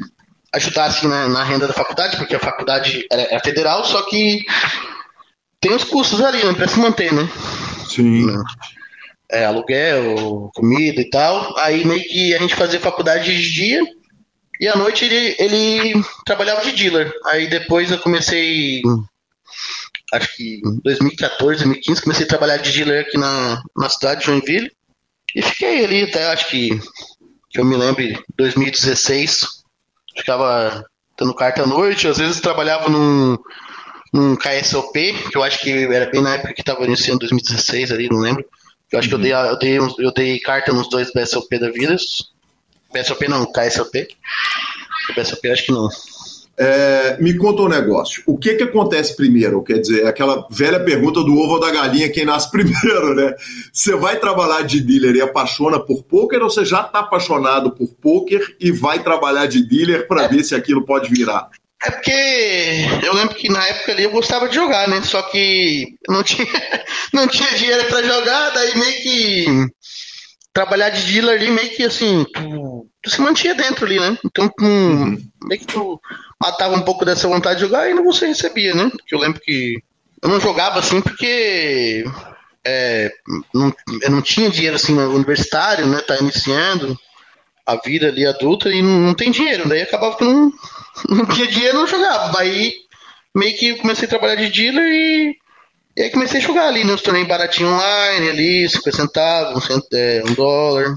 ajudar 0.52 0.86
assim 0.86 1.06
na, 1.06 1.28
na 1.28 1.44
renda 1.44 1.66
da 1.66 1.72
faculdade, 1.72 2.16
porque 2.16 2.34
a 2.34 2.40
faculdade 2.40 3.06
é, 3.10 3.38
federal, 3.40 3.84
só 3.84 4.02
que 4.02 4.44
tem 5.60 5.72
os 5.72 5.84
custos 5.84 6.20
ali, 6.20 6.44
né, 6.44 6.52
pra 6.52 6.68
se 6.68 6.78
manter, 6.78 7.12
né? 7.12 7.28
Sim. 7.88 8.26
É, 9.30 9.44
aluguel, 9.44 10.50
comida 10.54 11.00
e 11.00 11.08
tal. 11.08 11.56
Aí 11.58 11.84
meio 11.84 12.02
que 12.02 12.34
a 12.34 12.38
gente 12.38 12.54
fazia 12.54 12.80
faculdade 12.80 13.24
de 13.24 13.50
dia 13.52 13.82
e 14.60 14.68
à 14.68 14.76
noite 14.76 15.04
ele, 15.04 15.36
ele 15.38 16.04
trabalhava 16.26 16.62
de 16.62 16.72
dealer. 16.72 17.12
Aí 17.26 17.48
depois 17.48 17.90
eu 17.90 17.98
comecei 17.98 18.82
acho 20.12 20.36
que 20.36 20.60
em 20.64 20.80
2014, 20.82 21.64
2015, 21.64 22.02
comecei 22.02 22.24
a 22.24 22.28
trabalhar 22.28 22.56
de 22.58 22.72
dealer 22.72 23.02
aqui 23.02 23.18
na, 23.18 23.62
na 23.76 23.88
cidade 23.88 24.20
de 24.20 24.26
Joinville. 24.26 24.70
E 25.34 25.42
fiquei 25.42 25.84
ali 25.84 26.02
até, 26.02 26.26
acho 26.26 26.48
que, 26.48 26.80
que 27.50 27.60
eu 27.60 27.64
me 27.64 27.76
lembro, 27.76 28.02
2016. 28.36 29.46
Ficava 30.16 30.84
dando 31.18 31.34
carta 31.34 31.62
à 31.62 31.66
noite, 31.66 32.08
às 32.08 32.18
vezes 32.18 32.40
trabalhava 32.40 32.88
num, 32.88 33.38
num 34.12 34.36
KSOP, 34.36 35.30
que 35.30 35.36
eu 35.36 35.42
acho 35.42 35.60
que 35.60 35.70
era 35.70 36.10
bem 36.10 36.22
na 36.22 36.34
época 36.34 36.54
que 36.54 36.62
estava 36.62 36.84
iniciando 36.84 37.20
2016 37.20 37.92
ali, 37.92 38.08
não 38.08 38.18
lembro. 38.18 38.44
Eu 38.90 38.98
acho 38.98 39.14
uhum. 39.14 39.22
que 39.22 39.30
eu 39.30 39.38
uhum. 39.38 39.58
dei, 39.58 39.78
eu, 39.78 39.88
dei, 39.88 40.06
eu 40.06 40.12
dei 40.12 40.40
carta 40.40 40.72
nos 40.72 40.90
dois 40.90 41.12
BSOP 41.12 41.58
da 41.58 41.70
vida. 41.70 41.94
BSOP 42.92 43.28
não, 43.28 43.50
KSOP. 43.52 44.08
BSOP 45.14 45.50
acho 45.50 45.66
que 45.66 45.72
não. 45.72 45.88
É, 46.62 47.16
me 47.18 47.34
conta 47.38 47.62
um 47.62 47.68
negócio. 47.70 48.22
O 48.26 48.36
que 48.36 48.54
que 48.54 48.64
acontece 48.64 49.16
primeiro? 49.16 49.62
Quer 49.64 49.78
dizer, 49.78 50.06
aquela 50.06 50.46
velha 50.50 50.78
pergunta 50.78 51.24
do 51.24 51.34
ovo 51.38 51.54
ou 51.54 51.60
da 51.60 51.70
galinha, 51.70 52.10
quem 52.10 52.26
nasce 52.26 52.50
primeiro, 52.52 53.14
né? 53.14 53.34
Você 53.72 53.96
vai 53.96 54.20
trabalhar 54.20 54.60
de 54.60 54.78
dealer 54.82 55.16
e 55.16 55.22
apaixona 55.22 55.80
por 55.80 56.02
poker 56.02 56.42
ou 56.42 56.50
você 56.50 56.62
já 56.62 56.82
está 56.82 56.98
apaixonado 56.98 57.70
por 57.70 57.88
poker 57.94 58.56
e 58.60 58.70
vai 58.70 59.02
trabalhar 59.02 59.46
de 59.46 59.66
dealer 59.66 60.06
para 60.06 60.24
é. 60.24 60.28
ver 60.28 60.44
se 60.44 60.54
aquilo 60.54 60.84
pode 60.84 61.08
virar? 61.08 61.48
É 61.82 61.90
porque 61.90 62.12
eu 63.02 63.14
lembro 63.14 63.34
que 63.36 63.48
na 63.48 63.66
época 63.66 63.92
ali 63.92 64.04
eu 64.04 64.10
gostava 64.10 64.46
de 64.46 64.54
jogar, 64.54 64.86
né? 64.86 65.00
Só 65.00 65.22
que 65.22 65.94
não 66.10 66.22
tinha, 66.22 66.46
não 67.10 67.26
tinha 67.26 67.54
dinheiro 67.54 67.86
para 67.86 68.02
jogar, 68.02 68.50
daí 68.50 68.78
meio 68.78 69.02
que 69.02 69.66
trabalhar 70.52 70.90
de 70.90 71.02
dealer 71.02 71.36
ali 71.36 71.50
meio 71.50 71.70
que 71.70 71.84
assim, 71.84 72.24
tu, 72.34 72.88
tu 73.02 73.10
se 73.10 73.20
mantinha 73.20 73.54
dentro 73.54 73.86
ali, 73.86 73.98
né? 73.98 74.18
Então 74.24 74.48
tu, 74.48 74.64
uhum. 74.64 75.16
meio 75.44 75.60
que 75.60 75.66
tu 75.66 76.00
matava 76.40 76.74
um 76.74 76.82
pouco 76.82 77.04
dessa 77.04 77.28
vontade 77.28 77.60
de 77.60 77.66
jogar 77.66 77.88
e 77.88 77.94
não 77.94 78.04
você 78.04 78.26
recebia, 78.26 78.74
né? 78.74 78.90
Porque 78.90 79.14
eu 79.14 79.18
lembro 79.18 79.40
que 79.40 79.82
eu 80.22 80.28
não 80.28 80.40
jogava 80.40 80.78
assim 80.78 81.00
porque 81.00 82.04
é, 82.64 83.12
não, 83.54 83.74
eu 84.02 84.10
não 84.10 84.22
tinha 84.22 84.50
dinheiro 84.50 84.76
assim 84.76 84.94
no 84.94 85.14
universitário, 85.14 85.86
né? 85.86 86.00
Tá 86.00 86.16
iniciando 86.18 86.98
a 87.64 87.76
vida 87.76 88.08
ali 88.08 88.26
adulta 88.26 88.68
e 88.70 88.82
não, 88.82 88.98
não 89.00 89.14
tem 89.14 89.30
dinheiro. 89.30 89.68
Daí 89.68 89.82
acabava 89.82 90.16
que 90.16 90.24
não, 90.24 90.52
não 91.08 91.26
tinha 91.26 91.46
dinheiro 91.46 91.78
não 91.78 91.86
jogava. 91.86 92.40
Aí 92.40 92.74
meio 93.34 93.56
que 93.56 93.76
comecei 93.76 94.06
a 94.06 94.10
trabalhar 94.10 94.34
de 94.34 94.48
dealer 94.48 94.92
e, 94.92 95.36
e 95.96 96.02
aí 96.02 96.10
comecei 96.10 96.40
a 96.40 96.42
jogar 96.42 96.68
ali 96.68 96.84
nos 96.84 97.02
torneios 97.02 97.28
baratinhos 97.28 97.72
online, 97.72 98.28
ali, 98.28 98.68
50 98.68 98.96
centavos, 98.96 99.56
um, 99.56 99.60
cent, 99.60 99.84
é, 99.92 100.22
um 100.26 100.34
dólar. 100.34 100.94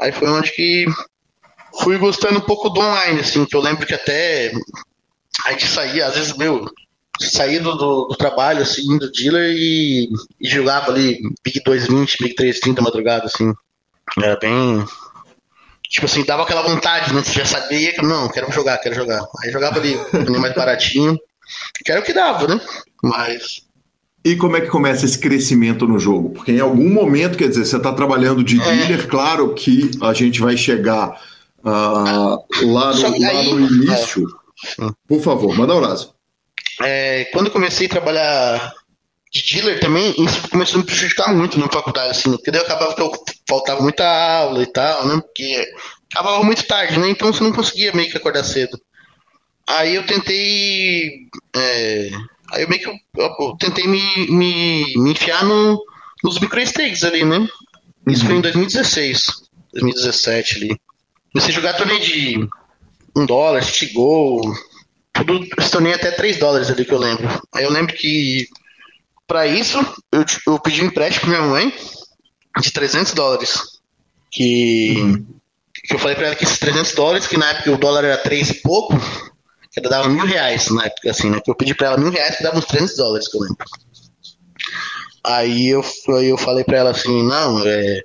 Aí 0.00 0.12
foi 0.12 0.28
onde 0.28 0.52
que 0.52 0.86
fui 1.80 1.98
gostando 1.98 2.38
um 2.38 2.42
pouco 2.42 2.68
do 2.68 2.80
online, 2.80 3.20
assim, 3.20 3.44
que 3.44 3.56
eu 3.56 3.60
lembro 3.60 3.86
que 3.86 3.94
até 3.94 4.52
a 5.44 5.52
gente 5.52 5.66
saía, 5.66 6.06
às 6.06 6.14
vezes, 6.14 6.36
meu, 6.36 6.64
saía 7.20 7.60
do, 7.60 7.74
do, 7.74 8.08
do 8.08 8.16
trabalho, 8.16 8.62
assim, 8.62 8.98
do 8.98 9.10
dealer 9.10 9.54
e, 9.56 10.08
e 10.40 10.48
jogava 10.48 10.90
ali 10.90 11.20
Big 11.44 11.62
220, 11.64 12.22
Big 12.22 12.34
330 12.34 12.82
madrugada, 12.82 13.26
assim. 13.26 13.52
Era 14.22 14.36
bem. 14.36 14.84
Tipo 15.88 16.06
assim, 16.06 16.24
dava 16.24 16.42
aquela 16.42 16.62
vontade, 16.62 17.12
né? 17.14 17.22
Você 17.22 17.32
já 17.32 17.44
sabia 17.44 17.92
que, 17.92 18.02
não, 18.02 18.28
quero 18.28 18.50
jogar, 18.50 18.78
quero 18.78 18.94
jogar. 18.94 19.24
Aí 19.42 19.50
jogava 19.50 19.78
ali, 19.78 19.96
mais 20.38 20.54
baratinho. 20.54 21.18
Que 21.84 21.92
era 21.92 22.00
o 22.00 22.04
que 22.04 22.12
dava, 22.12 22.48
né? 22.48 22.60
Mas. 23.02 23.63
E 24.24 24.36
como 24.36 24.56
é 24.56 24.60
que 24.62 24.68
começa 24.68 25.04
esse 25.04 25.18
crescimento 25.18 25.86
no 25.86 25.98
jogo? 25.98 26.30
Porque 26.30 26.52
em 26.52 26.60
algum 26.60 26.88
momento, 26.88 27.36
quer 27.36 27.48
dizer, 27.48 27.66
você 27.66 27.76
está 27.76 27.92
trabalhando 27.92 28.42
de 28.42 28.60
é... 28.60 28.64
dealer, 28.64 29.06
claro 29.06 29.52
que 29.52 29.90
a 30.00 30.14
gente 30.14 30.40
vai 30.40 30.56
chegar 30.56 31.20
uh, 31.58 32.42
lá, 32.62 32.94
no, 32.94 33.20
lá 33.20 33.42
no 33.42 33.60
início. 33.60 34.26
É. 34.80 34.88
Por 35.06 35.20
favor, 35.20 35.54
manda 35.54 35.74
um 35.74 35.78
abraço. 35.78 36.14
É, 36.80 37.26
quando 37.32 37.46
eu 37.46 37.52
comecei 37.52 37.86
a 37.86 37.90
trabalhar 37.90 38.72
de 39.30 39.42
dealer 39.54 39.78
também, 39.80 40.14
isso 40.16 40.48
começou 40.48 40.76
a 40.76 40.78
me 40.80 40.86
prejudicar 40.86 41.34
muito 41.34 41.58
na 41.58 41.68
faculdade, 41.68 42.10
assim, 42.10 42.30
porque 42.30 42.50
daí 42.50 42.60
eu 42.60 42.64
acabava 42.64 42.94
que 42.94 43.02
eu 43.02 43.12
faltava 43.48 43.82
muita 43.82 44.06
aula 44.06 44.62
e 44.62 44.66
tal, 44.66 45.06
né? 45.06 45.20
Porque 45.20 45.66
acabava 46.10 46.42
muito 46.42 46.66
tarde, 46.66 46.98
né? 46.98 47.10
Então 47.10 47.32
você 47.32 47.42
não 47.42 47.52
conseguia 47.52 47.92
meio 47.92 48.10
que 48.10 48.16
acordar 48.16 48.44
cedo. 48.44 48.80
Aí 49.68 49.94
eu 49.96 50.06
tentei. 50.06 51.28
É, 51.56 52.10
aí 52.54 52.62
eu 52.62 52.68
meio 52.68 52.80
que 52.80 52.88
eu, 52.88 52.94
eu 53.16 53.56
tentei 53.58 53.86
me, 53.86 54.30
me, 54.30 54.94
me 54.96 55.10
enfiar 55.10 55.44
no, 55.44 55.84
nos 56.22 56.38
micro-stakes 56.38 57.04
ali, 57.04 57.24
né? 57.24 57.46
Isso 58.08 58.22
uhum. 58.22 58.28
foi 58.28 58.36
em 58.36 58.40
2016, 58.40 59.26
2017 59.72 60.56
ali. 60.56 60.80
Comecei 61.32 61.52
a 61.52 61.54
jogar 61.54 61.74
torneio 61.74 62.00
de 62.00 62.48
1 63.16 63.26
dólar, 63.26 63.62
goal, 63.92 64.40
tudo 65.12 65.46
se 65.60 65.70
tornei 65.70 65.94
até 65.94 66.10
3 66.10 66.38
dólares 66.38 66.70
ali 66.70 66.84
que 66.84 66.92
eu 66.92 66.98
lembro. 66.98 67.28
Aí 67.52 67.64
eu 67.64 67.70
lembro 67.70 67.94
que 67.94 68.48
para 69.26 69.46
isso 69.46 69.78
eu, 70.12 70.24
eu 70.46 70.58
pedi 70.58 70.82
um 70.82 70.86
empréstimo 70.86 71.30
pra 71.30 71.40
minha 71.40 71.50
mãe 71.50 71.74
de 72.60 72.70
300 72.70 73.12
dólares. 73.12 73.80
Que, 74.30 74.94
uhum. 74.96 75.26
que 75.72 75.94
eu 75.94 75.98
falei 75.98 76.16
para 76.16 76.26
ela 76.26 76.36
que 76.36 76.44
esses 76.44 76.58
300 76.58 76.92
dólares, 76.92 77.26
que 77.26 77.36
na 77.36 77.50
época 77.50 77.72
o 77.72 77.78
dólar 77.78 78.04
era 78.04 78.16
3 78.18 78.50
e 78.50 78.54
pouco, 78.54 78.94
ela 79.80 79.90
dava 79.90 80.08
mil 80.08 80.24
reais 80.24 80.70
na 80.70 80.84
época, 80.84 81.10
assim, 81.10 81.30
né? 81.30 81.40
Que 81.40 81.50
eu 81.50 81.54
pedi 81.54 81.74
para 81.74 81.88
ela 81.88 81.96
mil 81.98 82.10
reais 82.10 82.36
que 82.36 82.42
dava 82.42 82.58
uns 82.58 82.66
300 82.66 82.96
dólares, 82.96 83.28
que 83.28 83.36
eu 83.36 83.40
lembro. 83.40 83.64
Aí 85.24 85.68
eu, 85.68 85.84
eu 86.22 86.36
falei 86.36 86.64
para 86.64 86.78
ela 86.78 86.90
assim, 86.90 87.22
não, 87.22 87.66
é, 87.66 88.02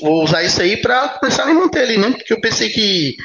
vou 0.00 0.22
usar 0.22 0.44
isso 0.44 0.62
aí 0.62 0.76
para 0.76 1.08
começar 1.08 1.42
a 1.42 1.46
me 1.46 1.54
manter 1.54 1.80
ali, 1.82 1.98
né? 1.98 2.12
Porque 2.12 2.32
eu 2.32 2.40
pensei 2.40 2.70
que 2.70 3.16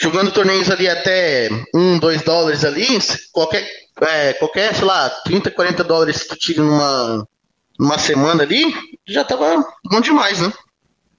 jogando 0.00 0.32
torneios 0.32 0.70
ali 0.70 0.88
até 0.88 1.48
1, 1.74 1.98
2 1.98 2.22
dólares 2.22 2.64
ali, 2.64 2.86
qualquer, 3.32 3.68
é, 4.00 4.32
qualquer, 4.34 4.74
sei 4.74 4.84
lá, 4.84 5.10
30, 5.24 5.50
40 5.50 5.84
dólares 5.84 6.22
que 6.22 6.28
tu 6.28 6.36
tira 6.36 6.62
numa, 6.62 7.26
numa 7.78 7.98
semana 7.98 8.42
ali, 8.42 8.74
já 9.06 9.24
tava 9.24 9.64
bom 9.84 10.00
demais, 10.00 10.40
né? 10.40 10.52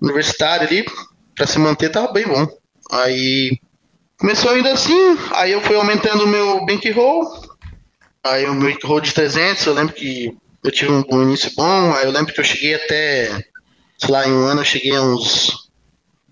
Universitário 0.01 0.67
ali, 0.67 0.85
pra 1.35 1.45
se 1.45 1.59
manter 1.59 1.89
tava 1.89 2.11
bem 2.11 2.25
bom. 2.25 2.47
Aí 2.91 3.59
começou 4.19 4.51
ainda 4.51 4.73
assim, 4.73 5.17
aí 5.31 5.51
eu 5.51 5.61
fui 5.61 5.75
aumentando 5.75 6.25
o 6.25 6.27
meu 6.27 6.65
bankroll, 6.65 7.41
aí 8.23 8.45
o 8.45 8.53
meu 8.53 8.71
bankroll 8.71 9.01
de 9.01 9.13
300, 9.13 9.65
eu 9.65 9.73
lembro 9.73 9.93
que 9.93 10.37
eu 10.63 10.71
tive 10.71 10.91
um, 10.91 11.23
início 11.23 11.51
bom, 11.55 11.93
aí 11.93 12.05
eu 12.05 12.11
lembro 12.11 12.33
que 12.33 12.39
eu 12.39 12.43
cheguei 12.43 12.75
até, 12.75 13.45
sei 13.97 14.11
lá, 14.11 14.27
em 14.27 14.31
um 14.31 14.45
ano 14.45 14.61
eu 14.61 14.65
cheguei 14.65 14.95
a 14.95 15.01
uns 15.01 15.69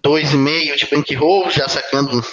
2,5 0.04 0.76
de 0.76 0.86
bankroll, 0.92 1.50
já 1.50 1.68
sacando, 1.68 2.24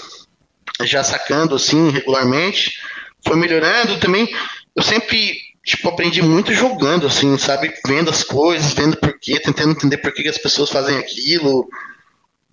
já 0.82 1.04
sacando 1.04 1.54
assim 1.54 1.90
regularmente. 1.90 2.80
Foi 3.26 3.36
melhorando 3.36 3.98
também. 3.98 4.28
Eu 4.76 4.82
sempre 4.82 5.38
tipo, 5.64 5.88
aprendi 5.88 6.20
muito 6.20 6.52
jogando, 6.52 7.06
assim, 7.06 7.38
sabe? 7.38 7.72
Vendo 7.86 8.10
as 8.10 8.22
coisas, 8.22 8.74
vendo 8.74 8.96
porquê, 8.96 9.40
tentando 9.40 9.72
entender 9.72 9.96
por 9.98 10.12
que 10.12 10.28
as 10.28 10.36
pessoas 10.36 10.70
fazem 10.70 10.98
aquilo. 10.98 11.68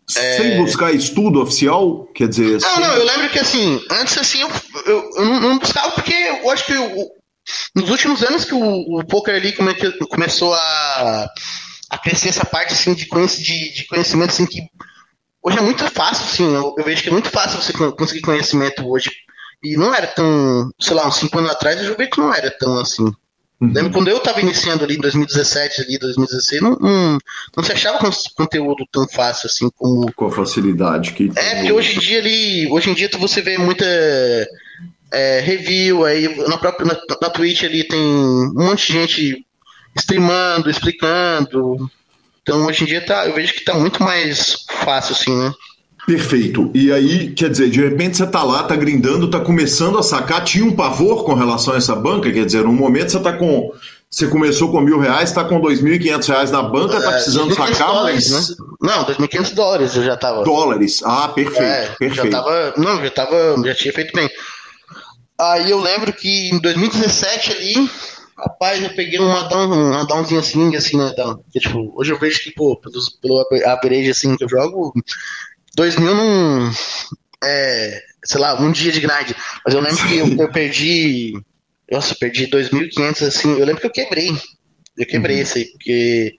Sem 0.08 0.54
é... 0.54 0.58
buscar 0.58 0.92
estudo 0.92 1.42
oficial, 1.42 2.06
quer 2.14 2.28
dizer. 2.28 2.60
Não, 2.60 2.80
não, 2.80 2.94
eu 2.94 3.06
lembro 3.06 3.30
que 3.30 3.40
assim, 3.40 3.82
antes 3.92 4.18
assim, 4.18 4.42
eu, 4.42 4.52
eu, 4.86 5.10
eu 5.16 5.26
não, 5.26 5.40
não, 5.40 5.60
buscava 5.60 5.92
porque 5.92 6.14
eu 6.14 6.50
acho 6.50 6.66
que 6.66 6.74
eu, 6.74 7.10
nos 7.76 7.90
últimos 7.90 8.24
anos 8.24 8.44
que 8.44 8.54
o, 8.54 9.00
o 9.00 9.06
poker 9.06 9.36
ali 9.36 9.54
come, 9.54 9.74
começou 10.10 10.54
a, 10.54 11.30
a 11.90 11.98
crescer 11.98 12.30
essa 12.30 12.46
parte 12.46 12.74
assim 12.74 12.94
de, 12.94 13.06
de, 13.06 13.74
de 13.74 13.88
conhecimento 13.88 14.32
assim 14.32 14.46
que 14.46 14.62
Hoje 15.44 15.58
é 15.58 15.62
muito 15.62 15.90
fácil, 15.90 16.28
sim. 16.28 16.54
Eu, 16.54 16.76
eu, 16.78 16.84
vejo 16.84 17.02
que 17.02 17.10
é 17.10 17.12
muito 17.12 17.30
fácil 17.30 17.60
você 17.60 17.74
conseguir 17.74 18.22
conhecimento 18.22 18.88
hoje. 18.88 19.10
E 19.64 19.76
não 19.76 19.94
era 19.94 20.08
tão, 20.08 20.70
sei 20.80 20.94
lá, 20.96 21.08
uns 21.08 21.18
5 21.18 21.38
anos 21.40 21.52
atrás, 21.52 21.82
eu 21.82 21.98
vi 21.98 22.08
que 22.08 22.20
não 22.20 22.34
era 22.34 22.52
tão 22.52 22.78
assim. 22.78 23.12
Uhum. 23.62 23.72
Lembro 23.74 23.92
quando 23.92 24.08
eu 24.08 24.18
estava 24.18 24.42
iniciando 24.42 24.84
ali 24.84 24.96
em 24.96 25.00
2017, 25.00 25.82
ali, 25.82 26.00
2016, 26.00 26.62
não, 26.64 26.72
não, 26.72 27.18
não 27.56 27.64
se 27.64 27.72
achava 27.72 28.00
conteúdo 28.36 28.88
tão 28.92 29.08
fácil 29.08 29.46
assim 29.46 29.70
como. 29.78 30.12
Com 30.14 30.26
a 30.26 30.32
facilidade 30.32 31.14
que. 31.14 31.32
É, 31.36 31.56
porque 31.58 31.72
hoje 31.72 31.96
em 31.96 32.00
dia 32.00 32.18
ali. 32.18 32.68
Hoje 32.72 32.90
em 32.90 32.96
dia 32.96 33.08
você 33.20 33.40
vê 33.40 33.60
muita. 33.60 33.86
É, 35.14 35.42
review, 35.42 36.06
aí 36.06 36.36
na 36.48 36.58
própria 36.58 36.88
na, 36.88 36.98
na 37.22 37.30
Twitch 37.30 37.64
ali 37.64 37.84
tem 37.84 38.00
um 38.00 38.54
monte 38.56 38.88
de 38.88 38.94
gente 38.94 39.46
streamando, 39.96 40.70
explicando. 40.70 41.92
Então 42.42 42.66
hoje 42.66 42.84
em 42.84 42.88
dia 42.88 43.06
tá, 43.06 43.28
eu 43.28 43.36
vejo 43.36 43.54
que 43.54 43.64
tá 43.64 43.76
muito 43.76 44.02
mais 44.02 44.66
fácil, 44.84 45.14
assim, 45.14 45.36
né? 45.36 45.54
Perfeito. 46.12 46.70
E 46.74 46.92
aí, 46.92 47.32
quer 47.32 47.50
dizer, 47.50 47.70
de 47.70 47.80
repente 47.80 48.18
você 48.18 48.28
tá 48.28 48.44
lá, 48.44 48.64
tá 48.64 48.76
grindando, 48.76 49.30
tá 49.30 49.40
começando 49.40 49.98
a 49.98 50.04
sacar, 50.04 50.44
tinha 50.44 50.66
um 50.66 50.76
pavor 50.76 51.24
com 51.24 51.34
relação 51.34 51.74
a 51.74 51.78
essa 51.78 51.96
banca, 51.96 52.30
quer 52.30 52.46
dizer, 52.46 52.66
no 52.66 52.74
momento 52.74 53.14
você 53.14 53.20
tá 53.22 53.32
com. 53.32 53.72
Você 54.10 54.28
começou 54.28 54.70
com 54.70 54.82
mil 54.82 55.00
reais, 55.00 55.30
está 55.30 55.46
com 55.46 55.62
dois 55.62 55.82
mil 55.82 55.94
e 55.94 56.00
quinhentos 56.00 56.28
reais 56.28 56.52
na 56.52 56.62
banca, 56.62 57.00
tá 57.00 57.12
é, 57.12 57.14
precisando 57.14 57.56
sacar, 57.56 57.88
dólares, 57.88 58.30
mas. 58.30 58.50
Né? 58.50 58.56
Não, 58.82 59.06
dois 59.06 59.18
mil 59.20 59.26
e 59.26 59.30
quinhentos 59.30 59.52
dólares 59.52 59.96
eu 59.96 60.04
já 60.04 60.18
tava. 60.18 60.44
Dólares, 60.44 61.02
ah, 61.06 61.30
perfeito, 61.30 61.62
é, 61.62 61.96
perfeito. 61.98 62.16
Já 62.16 62.30
tava. 62.30 62.74
Não, 62.76 63.02
já 63.02 63.12
tava. 63.12 63.56
Já 63.66 63.74
tinha 63.74 63.94
feito 63.94 64.12
bem. 64.14 64.30
Aí 65.40 65.72
eu 65.72 65.80
lembro 65.80 66.12
que 66.12 66.50
em 66.50 66.60
2017 66.60 67.52
ali, 67.54 67.90
Rapaz, 68.38 68.82
eu 68.82 68.90
peguei 68.90 69.20
uma 69.20 69.44
down, 69.44 69.72
uma 69.72 70.06
downzinha 70.06 70.40
assim, 70.40 70.76
assim, 70.76 70.98
né? 70.98 71.14
Down. 71.16 71.38
Porque, 71.38 71.60
tipo, 71.60 71.94
hoje 71.96 72.12
eu 72.12 72.18
vejo 72.18 72.42
que, 72.42 72.52
pô, 72.52 72.76
pelos, 72.76 73.10
pelo 73.10 73.40
average 73.66 74.10
assim 74.10 74.36
que 74.36 74.44
eu 74.44 74.50
jogo, 74.50 74.92
2 75.76 75.96
mil 75.98 76.16
não. 76.16 76.72
É, 77.44 78.04
sei 78.24 78.40
lá, 78.40 78.60
um 78.62 78.72
dia 78.72 78.92
de 78.92 79.00
grind. 79.00 79.32
Mas 79.66 79.74
eu 79.74 79.82
lembro 79.82 80.08
que 80.08 80.18
eu, 80.18 80.28
eu 80.28 80.52
perdi. 80.52 81.34
Nossa, 81.92 82.14
eu 82.14 82.18
perdi 82.18 82.48
2.500 82.48 83.28
assim. 83.28 83.58
Eu 83.58 83.66
lembro 83.66 83.82
que 83.82 83.88
eu 83.88 83.92
quebrei. 83.92 84.32
Eu 84.98 85.06
quebrei 85.06 85.38
uhum. 85.38 85.42
isso 85.42 85.58
aí, 85.58 85.66
porque 85.66 86.36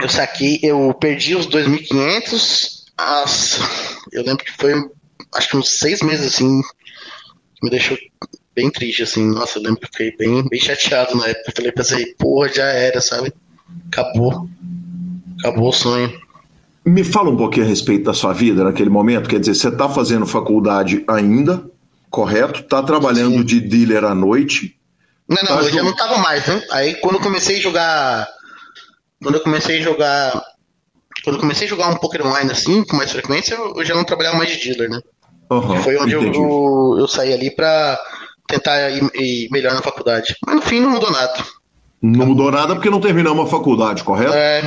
eu 0.00 0.08
saquei, 0.08 0.60
eu 0.62 0.94
perdi 0.94 1.34
os 1.34 1.46
2.500. 1.46 2.82
Nossa, 2.98 3.60
eu 4.12 4.22
lembro 4.24 4.44
que 4.44 4.52
foi, 4.52 4.74
acho 5.34 5.48
que 5.48 5.56
uns 5.56 5.70
seis 5.78 6.00
meses 6.02 6.34
assim, 6.34 6.62
me 7.62 7.70
deixou 7.70 7.98
bem 8.54 8.70
triste, 8.70 9.02
assim. 9.02 9.26
Nossa, 9.26 9.58
eu 9.58 9.62
lembro 9.62 9.80
que 9.80 9.86
fiquei 9.86 10.16
bem, 10.16 10.48
bem 10.48 10.60
chateado 10.60 11.16
na 11.16 11.26
época. 11.26 11.50
Eu 11.50 11.54
falei, 11.56 11.72
pensei, 11.72 12.14
porra, 12.14 12.48
já 12.52 12.66
era, 12.66 13.00
sabe? 13.00 13.32
Acabou. 13.88 14.48
Acabou 15.38 15.68
o 15.68 15.72
sonho. 15.72 16.20
Me 16.84 17.04
fala 17.04 17.30
um 17.30 17.36
pouquinho 17.36 17.64
a 17.64 17.68
respeito 17.68 18.04
da 18.04 18.14
sua 18.14 18.32
vida 18.32 18.64
naquele 18.64 18.90
momento. 18.90 19.28
Quer 19.28 19.38
dizer, 19.38 19.54
você 19.54 19.68
está 19.68 19.88
fazendo 19.88 20.26
faculdade 20.26 21.04
ainda, 21.06 21.64
correto? 22.10 22.60
Está 22.60 22.82
trabalhando 22.82 23.38
Sim. 23.38 23.44
de 23.44 23.60
dealer 23.60 24.04
à 24.04 24.14
noite. 24.14 24.76
Não, 25.28 25.36
não, 25.36 25.58
tá 25.58 25.62
eu 25.62 25.70
já 25.70 25.82
não 25.82 25.94
tava 25.94 26.18
mais, 26.18 26.46
né? 26.46 26.62
Aí 26.72 26.94
quando 26.96 27.16
eu 27.16 27.20
comecei 27.20 27.58
a 27.58 27.60
jogar. 27.60 28.28
Quando 29.22 29.36
eu 29.36 29.42
comecei 29.42 29.78
a 29.78 29.82
jogar. 29.82 30.42
Quando 31.22 31.36
eu 31.36 31.40
comecei 31.40 31.66
a 31.66 31.70
jogar 31.70 31.88
um 31.88 31.96
poker 31.96 32.26
online 32.26 32.50
assim, 32.50 32.82
com 32.84 32.96
mais 32.96 33.12
frequência, 33.12 33.54
eu 33.54 33.84
já 33.84 33.94
não 33.94 34.02
trabalhava 34.02 34.36
mais 34.36 34.50
de 34.50 34.58
dealer, 34.58 34.90
né? 34.90 35.00
Uhum, 35.50 35.82
foi 35.82 35.96
onde 35.98 36.14
eu, 36.14 36.22
eu, 36.22 36.96
eu, 36.98 37.06
saí 37.06 37.32
ali 37.32 37.54
pra 37.54 38.00
tentar 38.48 38.90
ir, 38.90 39.08
ir, 39.14 39.48
melhor 39.52 39.74
na 39.74 39.82
faculdade. 39.82 40.34
Mas 40.44 40.56
no 40.56 40.62
fim 40.62 40.80
não 40.80 40.90
mudou 40.90 41.10
nada. 41.12 41.44
Não 42.00 42.26
mudou 42.26 42.50
nada 42.50 42.74
porque 42.74 42.90
não 42.90 43.00
terminamos 43.00 43.46
a 43.46 43.48
faculdade, 43.50 44.02
correto? 44.02 44.32
É. 44.32 44.62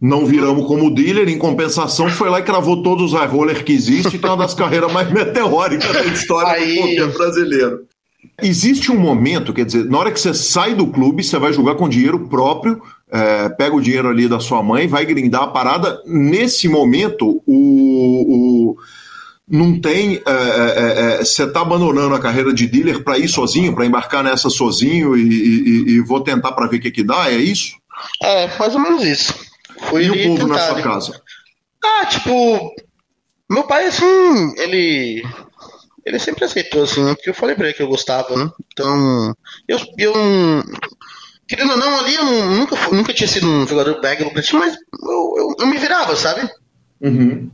Não 0.00 0.24
viramos 0.24 0.66
como 0.66 0.90
dealer, 0.90 1.28
em 1.28 1.36
compensação, 1.36 2.08
foi 2.08 2.30
lá 2.30 2.40
e 2.40 2.42
cravou 2.42 2.82
todos 2.82 3.12
os 3.12 3.18
high 3.18 3.28
roller 3.28 3.62
que 3.62 3.72
existe, 3.72 4.18
é 4.22 4.26
uma 4.26 4.36
das 4.36 4.54
carreiras 4.54 4.90
mais 4.90 5.10
meteóricas 5.12 5.92
da 5.92 6.04
história 6.06 6.52
Aí... 6.52 6.76
do 6.76 6.82
poker 6.82 7.18
brasileiro. 7.18 7.80
Existe 8.42 8.90
um 8.90 8.98
momento, 8.98 9.52
quer 9.52 9.64
dizer, 9.64 9.84
na 9.84 9.98
hora 9.98 10.10
que 10.10 10.20
você 10.20 10.32
sai 10.32 10.74
do 10.74 10.86
clube, 10.86 11.22
você 11.22 11.38
vai 11.38 11.52
jogar 11.52 11.74
com 11.74 11.88
dinheiro 11.88 12.28
próprio, 12.28 12.80
é, 13.10 13.48
pega 13.50 13.74
o 13.74 13.80
dinheiro 13.80 14.08
ali 14.08 14.28
da 14.28 14.40
sua 14.40 14.62
mãe, 14.62 14.86
vai 14.86 15.04
grindar 15.04 15.42
a 15.42 15.48
parada. 15.48 16.02
Nesse 16.06 16.68
momento, 16.68 17.42
o, 17.46 18.74
o 18.74 18.76
não 19.48 19.78
tem. 19.78 20.22
Você 21.18 21.42
é, 21.42 21.46
é, 21.46 21.48
é 21.48 21.52
tá 21.52 21.60
abandonando 21.60 22.14
a 22.14 22.20
carreira 22.20 22.52
de 22.52 22.66
dealer 22.66 23.02
para 23.02 23.18
ir 23.18 23.28
sozinho, 23.28 23.74
para 23.74 23.84
embarcar 23.84 24.22
nessa 24.22 24.48
sozinho 24.48 25.16
e, 25.16 25.22
e, 25.22 25.90
e 25.92 26.00
vou 26.00 26.20
tentar 26.20 26.52
para 26.52 26.66
ver 26.66 26.76
o 26.76 26.80
que, 26.80 26.90
que 26.90 27.02
dá? 27.02 27.30
É 27.30 27.36
isso? 27.36 27.76
É, 28.22 28.48
mais 28.58 28.74
ou 28.74 28.80
menos 28.80 29.02
isso. 29.04 29.49
Fui 29.88 30.04
e 30.04 30.10
o 30.10 30.22
povo 30.22 30.48
tentar, 30.48 30.54
na 30.54 30.58
sua 30.58 30.82
casa? 30.82 31.22
Ah, 31.84 32.06
tipo. 32.06 32.74
Meu 33.50 33.64
pai, 33.64 33.86
assim, 33.86 34.54
ele. 34.56 35.24
Ele 36.04 36.18
sempre 36.18 36.44
aceitou, 36.44 36.84
assim, 36.84 37.04
né? 37.04 37.14
Porque 37.14 37.30
eu 37.30 37.34
falei 37.34 37.54
pra 37.54 37.66
ele 37.66 37.74
que 37.74 37.82
eu 37.82 37.88
gostava, 37.88 38.36
né? 38.36 38.50
Então. 38.72 39.34
Eu. 39.68 39.78
eu 39.98 40.12
querendo 41.46 41.72
ou 41.72 41.76
não, 41.76 41.98
ali 41.98 42.14
eu 42.14 42.24
nunca, 42.24 42.76
nunca 42.92 43.12
tinha 43.12 43.26
sido 43.26 43.48
um 43.48 43.66
jogador 43.66 44.00
bag 44.00 44.22
lucrativo, 44.22 44.58
mas 44.58 44.76
eu, 45.02 45.34
eu, 45.36 45.56
eu 45.58 45.66
me 45.66 45.78
virava, 45.78 46.14
sabe? 46.14 46.48
Uhum. 47.00 47.50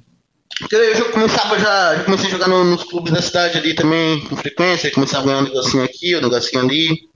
Eu 0.70 0.94
já 0.94 1.04
começava 1.12 1.58
já, 1.58 1.96
já 1.96 2.04
comecei 2.04 2.26
a 2.28 2.30
jogar 2.30 2.48
no, 2.48 2.64
nos 2.64 2.84
clubes 2.84 3.12
da 3.12 3.22
cidade 3.22 3.58
ali 3.58 3.74
também, 3.74 4.22
com 4.26 4.36
frequência, 4.36 4.90
começava 4.90 5.24
a 5.24 5.26
ganhar 5.26 5.38
um 5.38 5.44
negocinho 5.44 5.82
aqui, 5.82 6.14
um 6.14 6.20
negocinho 6.20 6.62
ali. 6.62 7.08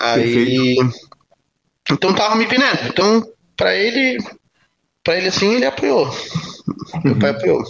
Aí. 0.00 0.34
Perfeito. 0.34 1.14
Então 1.90 2.14
tava 2.14 2.34
me 2.36 2.46
vendo. 2.46 2.64
Então, 2.88 3.22
pra 3.56 3.74
ele. 3.74 4.18
Pra 5.04 5.18
ele 5.18 5.28
assim, 5.28 5.54
ele 5.54 5.66
apoiou. 5.66 6.10
Meu 7.04 7.18
pai 7.18 7.30
apoiou. 7.30 7.62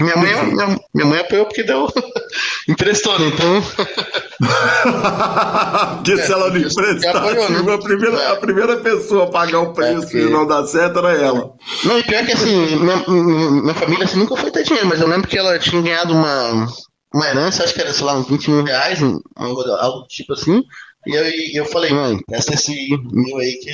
Minha 0.00 0.16
mãe, 0.16 0.32
minha, 0.46 0.80
minha 0.92 1.06
mãe 1.06 1.20
apoiou 1.20 1.46
porque 1.46 1.62
deu. 1.62 1.88
emprestou, 2.68 3.16
né? 3.20 3.28
Então. 3.28 3.62
porque 5.94 6.16
se 6.16 6.32
ela 6.32 6.50
não 6.50 6.56
é, 6.56 6.58
emprestar, 6.58 7.16
apoiou, 7.16 7.50
né? 7.50 7.72
a, 7.72 7.78
primeira, 7.78 8.32
a 8.32 8.36
primeira 8.36 8.76
pessoa 8.78 9.22
a 9.24 9.30
pagar 9.30 9.60
o 9.60 9.72
preço 9.72 10.16
é 10.16 10.22
e 10.22 10.28
não 10.28 10.44
dar 10.44 10.66
certo 10.66 10.98
era 10.98 11.12
ela. 11.12 11.52
Não, 11.84 11.96
e 11.96 12.02
pior 12.02 12.26
que 12.26 12.32
assim, 12.32 12.74
minha, 12.76 13.04
minha 13.06 13.74
família 13.74 14.04
assim, 14.04 14.18
nunca 14.18 14.36
foi 14.36 14.50
ter 14.50 14.64
dinheiro, 14.64 14.88
mas 14.88 15.00
eu 15.00 15.06
lembro 15.06 15.28
que 15.28 15.38
ela 15.38 15.56
tinha 15.60 15.80
ganhado 15.80 16.12
uma, 16.12 16.66
uma 17.14 17.28
herança, 17.28 17.62
acho 17.62 17.74
que 17.74 17.80
era, 17.80 17.92
sei 17.92 18.04
lá, 18.04 18.18
uns 18.18 18.28
20 18.28 18.50
mil 18.50 18.64
reais, 18.64 18.98
algo 19.36 20.04
tipo 20.08 20.32
assim. 20.32 20.60
E 21.06 21.14
eu, 21.14 21.62
eu 21.62 21.66
falei, 21.66 21.92
mãe, 21.92 22.18
presta 22.26 22.54
esse 22.54 22.72
mil 23.12 23.38
aí 23.38 23.52
que 23.58 23.70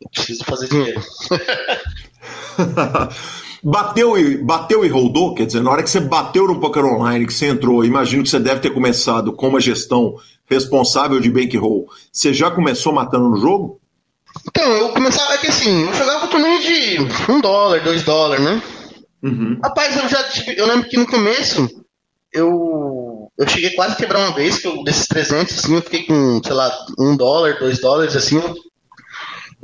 eu 0.00 0.08
preciso 0.10 0.44
fazer 0.44 0.68
dinheiro. 0.68 1.02
Bateu 3.62 4.16
e, 4.16 4.36
bateu 4.36 4.84
e 4.84 4.88
rodou, 4.88 5.34
quer 5.34 5.46
dizer, 5.46 5.62
na 5.62 5.72
hora 5.72 5.82
que 5.82 5.90
você 5.90 5.98
bateu 5.98 6.46
no 6.46 6.60
Poker 6.60 6.84
Online, 6.84 7.26
que 7.26 7.32
você 7.32 7.46
entrou, 7.46 7.84
imagino 7.84 8.22
que 8.22 8.28
você 8.28 8.38
deve 8.38 8.60
ter 8.60 8.70
começado 8.70 9.32
com 9.32 9.48
uma 9.48 9.60
gestão 9.60 10.14
responsável 10.46 11.18
de 11.18 11.28
bankroll. 11.28 11.88
Você 12.12 12.32
já 12.32 12.52
começou 12.52 12.92
matando 12.92 13.28
no 13.28 13.36
jogo? 13.36 13.80
Então, 14.46 14.64
eu 14.76 14.90
começava, 14.90 15.34
é 15.34 15.38
que 15.38 15.48
assim, 15.48 15.88
eu 15.88 15.94
jogava 15.94 16.28
torneio 16.28 16.60
de 16.60 17.32
um 17.32 17.40
dólar, 17.40 17.82
dois 17.82 18.04
dólares, 18.04 18.44
né? 18.44 18.62
Uhum. 19.22 19.58
Rapaz, 19.62 19.96
eu 19.96 20.08
já 20.08 20.22
tive, 20.28 20.56
eu 20.56 20.66
lembro 20.66 20.88
que 20.88 20.96
no 20.96 21.06
começo 21.06 21.68
eu 22.32 23.28
eu 23.36 23.48
cheguei 23.48 23.70
quase 23.70 23.94
a 23.94 23.96
quebrar 23.96 24.20
uma 24.20 24.34
vez, 24.34 24.58
que 24.58 24.66
eu, 24.66 24.82
desses 24.82 25.06
300, 25.06 25.58
assim, 25.58 25.74
eu 25.74 25.82
fiquei 25.82 26.04
com, 26.04 26.40
sei 26.42 26.54
lá, 26.54 26.72
um 26.98 27.16
dólar, 27.16 27.58
dois 27.58 27.80
dólares, 27.80 28.16
assim, 28.16 28.36
eu, 28.36 28.54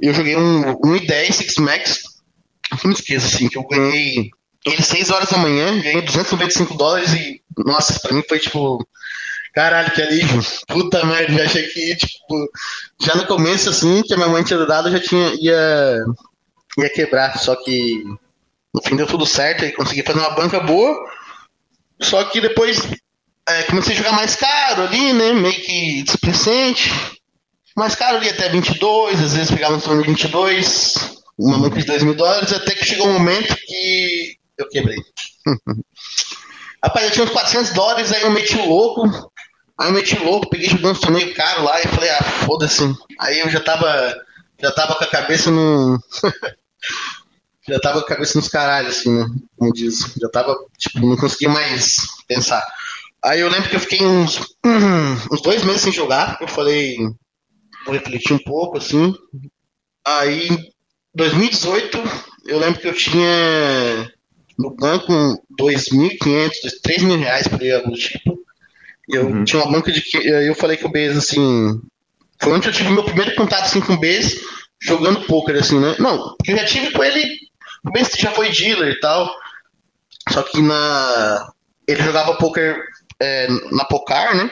eu 0.01 0.13
joguei 0.13 0.37
um, 0.37 0.71
um 0.71 0.97
i10 0.97 1.33
Six 1.33 1.55
Max, 1.57 2.03
não 2.85 2.93
esqueço, 2.93 3.35
assim, 3.35 3.49
que 3.49 3.59
eu 3.59 3.67
ganhei 3.67 4.31
ele 4.65 4.83
6 4.83 5.11
horas 5.11 5.29
da 5.29 5.37
manhã, 5.37 5.79
ganhei 5.81 6.01
295 6.01 6.75
dólares 6.75 7.13
e, 7.13 7.43
nossa, 7.59 8.01
pra 8.01 8.13
mim 8.13 8.23
foi 8.27 8.39
tipo, 8.39 8.87
caralho, 9.53 9.91
que 9.93 10.01
alívio, 10.01 10.43
puta 10.67 11.05
merda, 11.05 11.35
já 11.35 11.45
achei 11.45 11.67
que, 11.69 11.97
tipo, 11.97 12.51
já 13.01 13.15
no 13.15 13.27
começo, 13.27 13.69
assim, 13.69 14.03
que 14.03 14.15
a 14.15 14.17
minha 14.17 14.29
mãe 14.29 14.43
tinha 14.43 14.65
dado, 14.65 14.91
já 14.91 14.99
tinha, 14.99 15.35
ia, 15.39 16.05
ia 16.79 16.91
quebrar, 16.91 17.39
só 17.39 17.55
que 17.57 18.03
no 18.75 18.83
fim 18.83 18.97
deu 18.97 19.07
tudo 19.07 19.27
certo, 19.27 19.65
e 19.65 19.73
consegui 19.73 20.03
fazer 20.03 20.19
uma 20.19 20.35
banca 20.35 20.61
boa, 20.61 20.99
só 22.01 22.25
que 22.25 22.41
depois 22.41 22.91
é, 23.47 23.63
comecei 23.65 23.95
a 23.95 23.99
jogar 23.99 24.13
mais 24.13 24.35
caro 24.35 24.83
ali, 24.83 25.13
né, 25.13 25.33
meio 25.35 25.55
que 25.55 26.03
displicente, 26.05 26.91
mais 27.77 27.95
caro 27.95 28.17
ali 28.17 28.29
até 28.29 28.49
22, 28.49 29.23
às 29.23 29.35
vezes 29.35 29.51
pegava 29.51 29.77
no 29.77 29.83
torno 29.83 30.03
de 30.03 30.09
22, 30.09 30.95
uma 31.39 31.59
banca 31.59 31.81
de 31.81 31.87
2 31.87 32.03
mil 32.05 32.15
dólares, 32.15 32.53
até 32.53 32.75
que 32.75 32.85
chegou 32.85 33.09
um 33.09 33.15
momento 33.15 33.57
que 33.57 34.37
eu 34.59 34.69
quebrei. 34.69 34.99
Rapaz, 36.83 37.07
eu 37.07 37.13
tinha 37.13 37.25
uns 37.25 37.31
400 37.31 37.73
dólares, 37.73 38.13
aí 38.13 38.23
eu 38.23 38.31
meti 38.31 38.57
o 38.57 38.69
louco. 38.69 39.33
Aí 39.79 39.89
eu 39.89 39.93
meti 39.93 40.17
o 40.17 40.25
louco, 40.25 40.51
peguei 40.51 40.69
jogando 40.69 40.97
um 40.97 41.01
torneio 41.01 41.35
caro 41.35 41.65
lá 41.65 41.81
e 41.81 41.89
falei, 41.89 42.11
ah, 42.11 42.23
foda-se. 42.23 42.83
Aí 43.19 43.41
eu 43.41 43.49
já 43.49 43.61
tava, 43.61 44.15
já 44.61 44.71
tava 44.71 44.95
com 44.95 45.05
a 45.05 45.09
cabeça 45.09 45.51
no. 45.51 45.99
já 47.67 47.81
tava 47.81 48.01
com 48.01 48.07
a 48.07 48.09
cabeça 48.09 48.39
nos 48.39 48.49
caralhos, 48.49 48.99
assim, 48.99 49.11
né? 49.11 49.27
Como 49.57 49.73
diz. 49.73 50.13
Já 50.21 50.29
tava, 50.29 50.55
tipo, 50.79 51.01
não 51.01 51.17
conseguia 51.17 51.49
mais 51.49 51.97
pensar. 52.29 52.63
Aí 53.25 53.41
eu 53.41 53.49
lembro 53.49 53.71
que 53.71 53.77
eu 53.77 53.81
fiquei 53.81 54.05
uns, 54.05 54.39
uns 55.33 55.41
dois 55.41 55.65
meses 55.65 55.81
sem 55.81 55.93
jogar. 55.93 56.37
Eu 56.41 56.47
falei, 56.47 56.99
vou 57.85 57.95
refletir 57.95 58.35
um 58.35 58.39
pouco, 58.39 58.79
assim. 58.79 59.15
Aí, 60.07 60.49
2018, 61.15 61.99
eu 62.47 62.59
lembro 62.59 62.81
que 62.81 62.89
eu 62.89 62.95
tinha 62.95 64.13
no 64.59 64.75
banco 64.75 65.13
2.500, 65.59 66.51
3 66.83 67.03
mil 67.03 67.19
reais 67.19 67.49
por 67.49 67.61
aí, 67.61 67.73
algo 67.73 67.91
do 67.91 67.97
tipo. 67.97 68.39
E 69.09 69.17
eu 69.17 69.27
uhum. 69.27 69.45
tinha 69.45 69.63
uma 69.63 69.73
banca 69.73 69.93
de. 69.93 70.03
Eu 70.25 70.55
falei 70.55 70.77
que 70.77 70.87
o 70.87 70.91
Bez, 70.91 71.17
assim. 71.17 71.81
Foi 72.41 72.53
onde 72.53 72.69
eu 72.69 72.73
tive 72.73 72.91
meu 72.91 73.05
primeiro 73.05 73.35
contato 73.37 73.65
assim, 73.65 73.81
com 73.81 73.95
o 73.95 74.01
Bez, 74.01 74.41
jogando 74.81 75.27
poker, 75.27 75.57
assim, 75.57 75.79
né? 75.79 75.95
Não, 75.99 76.37
eu 76.47 76.57
já 76.57 76.65
tive 76.65 76.91
com 76.91 77.03
ele. 77.03 77.39
O 77.85 77.91
Bez 77.91 78.11
já 78.19 78.31
foi 78.31 78.51
dealer 78.51 78.93
e 78.93 79.01
tal. 79.01 79.31
Só 80.31 80.43
que 80.43 80.61
na. 80.61 81.53
Ele 81.87 82.03
jogava 82.03 82.37
poker 82.37 82.83
é, 83.21 83.49
na 83.71 83.85
Pocar, 83.85 84.35
né? 84.35 84.51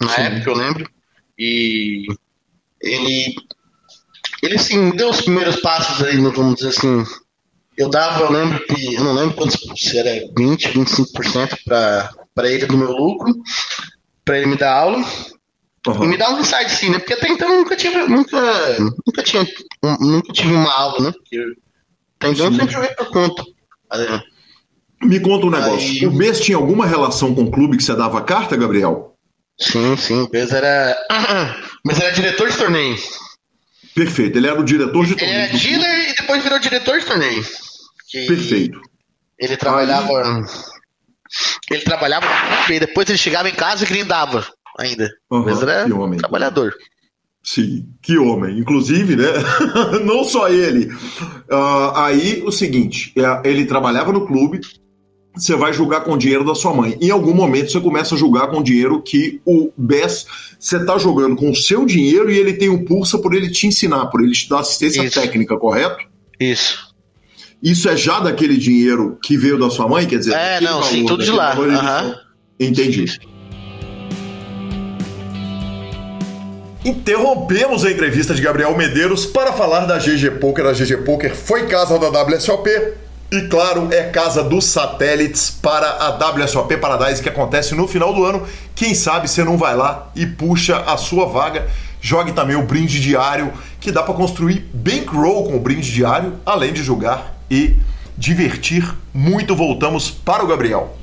Na 0.00 0.08
Sim. 0.08 0.22
época, 0.22 0.50
eu 0.50 0.54
lembro. 0.54 0.90
E 1.38 2.06
ele. 2.82 3.34
Ele, 4.42 4.58
sim, 4.58 4.90
deu 4.90 5.08
os 5.08 5.20
primeiros 5.20 5.56
passos 5.60 6.04
aí, 6.04 6.16
vamos 6.16 6.56
dizer 6.56 6.70
assim, 6.70 7.04
eu 7.76 7.88
dava, 7.88 8.24
eu 8.24 8.32
lembro 8.32 8.64
que, 8.66 8.94
eu 8.94 9.04
não 9.04 9.14
lembro 9.14 9.36
quantos, 9.36 9.56
se 9.76 9.96
era 9.96 10.10
20, 10.36 10.68
25% 10.70 11.58
para 11.64 12.50
ele 12.50 12.66
do 12.66 12.76
meu 12.76 12.90
lucro, 12.90 13.32
para 14.24 14.38
ele 14.38 14.46
me 14.46 14.56
dar 14.56 14.74
aula. 14.74 14.98
Uhum. 15.86 16.04
E 16.04 16.06
me 16.08 16.16
dar 16.16 16.30
um 16.30 16.40
insight, 16.40 16.70
sim, 16.70 16.90
né? 16.90 16.98
Porque 16.98 17.14
até 17.14 17.28
então 17.28 17.50
eu 17.50 17.58
nunca 17.58 17.74
tive, 17.74 17.98
nunca, 18.06 18.38
nunca 18.78 19.22
tinha, 19.22 19.46
nunca 20.00 20.32
tive 20.32 20.54
uma 20.54 20.72
aula, 20.72 21.06
né? 21.06 21.12
Porque 21.12 21.56
até 22.18 22.28
então 22.30 22.46
eu 22.46 22.52
sempre 22.52 22.72
joguei 22.72 22.90
por 22.90 23.10
conta. 23.10 23.44
Me 25.02 25.18
conta 25.18 25.46
um 25.46 25.50
negócio. 25.50 25.90
Aí... 25.90 26.06
O 26.06 26.12
Bess 26.12 26.40
tinha 26.40 26.56
alguma 26.56 26.86
relação 26.86 27.34
com 27.34 27.42
o 27.42 27.50
clube 27.50 27.76
que 27.76 27.82
você 27.82 27.96
dava 27.96 28.22
carta, 28.22 28.56
Gabriel? 28.56 29.16
Sim, 29.58 29.96
sim. 29.96 30.20
O 30.20 30.28
Bess 30.28 30.52
era. 30.52 30.96
Mas 31.84 31.98
era 32.00 32.12
diretor 32.12 32.50
de 32.50 32.56
torneio. 32.56 32.96
Perfeito, 33.94 34.38
ele 34.38 34.46
era 34.46 34.60
o 34.60 34.64
diretor 34.64 35.04
de 35.04 35.14
torneio. 35.14 35.40
Ele 35.40 35.48
era 35.48 35.58
dealer 35.58 36.10
e 36.10 36.14
depois 36.14 36.42
virou 36.42 36.58
diretor 36.58 37.00
de 37.00 37.06
torneio. 37.06 37.44
Perfeito. 38.26 38.80
Ele 39.38 39.56
trabalhava. 39.56 40.08
Aí... 40.08 40.44
Ele 41.70 41.82
trabalhava 41.82 42.26
e 42.70 42.78
depois 42.78 43.08
ele 43.08 43.18
chegava 43.18 43.48
em 43.48 43.54
casa 43.54 43.84
e 43.84 43.86
grindava 43.86 44.46
ainda. 44.78 45.10
Uhum, 45.30 45.44
Mas 45.44 45.62
era 45.62 45.84
que 45.84 45.92
homem. 45.92 46.18
trabalhador. 46.18 46.74
Sim, 47.42 47.88
que 48.00 48.16
homem. 48.18 48.58
Inclusive, 48.58 49.16
né? 49.16 49.26
Não 50.04 50.24
só 50.24 50.48
ele. 50.48 50.86
Uh, 51.50 51.96
aí, 51.96 52.42
o 52.44 52.52
seguinte: 52.52 53.12
é, 53.16 53.48
ele 53.48 53.64
trabalhava 53.64 54.12
no 54.12 54.26
clube, 54.26 54.60
você 55.34 55.56
vai 55.56 55.72
julgar 55.72 56.02
com 56.02 56.12
o 56.12 56.18
dinheiro 56.18 56.44
da 56.44 56.54
sua 56.54 56.74
mãe. 56.74 56.96
Em 57.00 57.10
algum 57.10 57.32
momento 57.32 57.72
você 57.72 57.80
começa 57.80 58.14
a 58.14 58.18
julgar 58.18 58.48
com 58.48 58.58
o 58.58 58.62
dinheiro 58.62 59.00
que 59.00 59.40
o 59.46 59.72
BES, 59.76 60.26
você 60.58 60.76
está 60.76 60.98
jogando 60.98 61.36
com 61.36 61.50
o 61.50 61.54
seu 61.54 61.86
dinheiro 61.86 62.30
e 62.30 62.38
ele 62.38 62.52
tem 62.54 62.68
o 62.68 62.84
pulsa 62.84 63.18
por 63.18 63.34
ele 63.34 63.50
te 63.50 63.66
ensinar, 63.66 64.06
por 64.06 64.22
ele 64.22 64.32
te 64.32 64.48
dar 64.48 64.60
assistência 64.60 65.02
Isso. 65.02 65.20
técnica, 65.20 65.56
correto? 65.56 66.04
Isso. 66.38 66.92
Isso 67.62 67.88
é 67.88 67.96
já 67.96 68.20
daquele 68.20 68.56
dinheiro 68.56 69.18
que 69.22 69.36
veio 69.36 69.58
da 69.58 69.70
sua 69.70 69.88
mãe? 69.88 70.06
Quer 70.06 70.18
dizer, 70.18 70.34
é, 70.34 70.60
não, 70.60 70.82
sim, 70.82 71.06
tudo 71.06 71.24
de 71.24 71.30
lá. 71.30 71.56
Uhum. 71.56 72.14
Entendi. 72.58 73.18
Interrompemos 76.84 77.84
a 77.84 77.90
entrevista 77.92 78.34
de 78.34 78.42
Gabriel 78.42 78.76
Medeiros 78.76 79.24
para 79.24 79.52
falar 79.52 79.86
da 79.86 79.98
GG 79.98 80.40
Poker. 80.40 80.66
A 80.66 80.72
GG 80.72 81.04
Poker 81.04 81.34
foi 81.34 81.66
casa 81.66 81.96
da 81.96 82.08
WSOP 82.08 82.68
e, 83.32 83.48
claro, 83.48 83.88
é 83.90 84.10
casa 84.10 84.44
dos 84.44 84.66
satélites 84.66 85.50
para 85.50 85.88
a 85.88 86.10
WSOP 86.10 86.76
Paradise 86.76 87.22
que 87.22 87.30
acontece 87.30 87.74
no 87.74 87.88
final 87.88 88.12
do 88.12 88.26
ano. 88.26 88.46
Quem 88.74 88.94
sabe 88.94 89.26
você 89.26 89.42
não 89.42 89.56
vai 89.56 89.74
lá 89.74 90.10
e 90.14 90.26
puxa 90.26 90.76
a 90.80 90.98
sua 90.98 91.24
vaga. 91.24 91.66
Jogue 91.98 92.32
também 92.32 92.56
o 92.56 92.66
brinde 92.66 93.00
diário, 93.00 93.50
que 93.80 93.90
dá 93.90 94.02
para 94.02 94.12
construir 94.12 94.68
bankroll 94.74 95.44
com 95.44 95.56
o 95.56 95.60
brinde 95.60 95.90
diário, 95.90 96.34
além 96.44 96.74
de 96.74 96.82
jogar 96.82 97.34
e 97.50 97.76
divertir 98.18 98.94
muito. 99.14 99.56
Voltamos 99.56 100.10
para 100.10 100.44
o 100.44 100.46
Gabriel. 100.46 100.94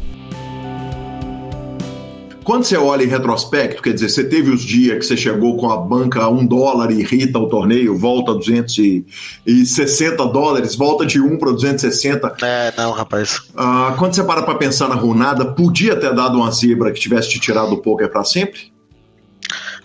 Quando 2.49 2.63
você 2.63 2.77
olha 2.77 3.03
em 3.03 3.07
retrospecto, 3.07 3.79
quer 3.79 3.93
dizer, 3.93 4.09
você 4.09 4.23
teve 4.23 4.49
os 4.49 4.63
dias 4.63 4.97
que 4.97 5.05
você 5.05 5.15
chegou 5.15 5.55
com 5.55 5.69
a 5.69 5.77
banca 5.77 6.23
a 6.23 6.29
um 6.29 6.43
dólar 6.43 6.89
e 6.89 7.01
irrita 7.01 7.37
o 7.37 7.47
torneio, 7.47 7.95
volta 7.95 8.31
a 8.31 8.33
260 8.33 10.25
dólares, 10.25 10.73
volta 10.73 11.05
de 11.05 11.21
1 11.21 11.37
para 11.37 11.51
260. 11.51 12.37
É, 12.41 12.73
não, 12.75 12.91
rapaz. 12.91 13.39
Ah, 13.55 13.93
quando 13.99 14.15
você 14.15 14.23
para 14.23 14.41
para 14.41 14.55
pensar 14.55 14.89
na 14.89 14.95
runada, 14.95 15.45
podia 15.53 15.95
ter 15.95 16.11
dado 16.15 16.39
uma 16.39 16.49
zebra 16.49 16.91
que 16.91 16.99
tivesse 16.99 17.29
te 17.29 17.39
tirado 17.39 17.71
o 17.71 17.77
poker 17.83 18.09
para 18.09 18.23
sempre? 18.23 18.73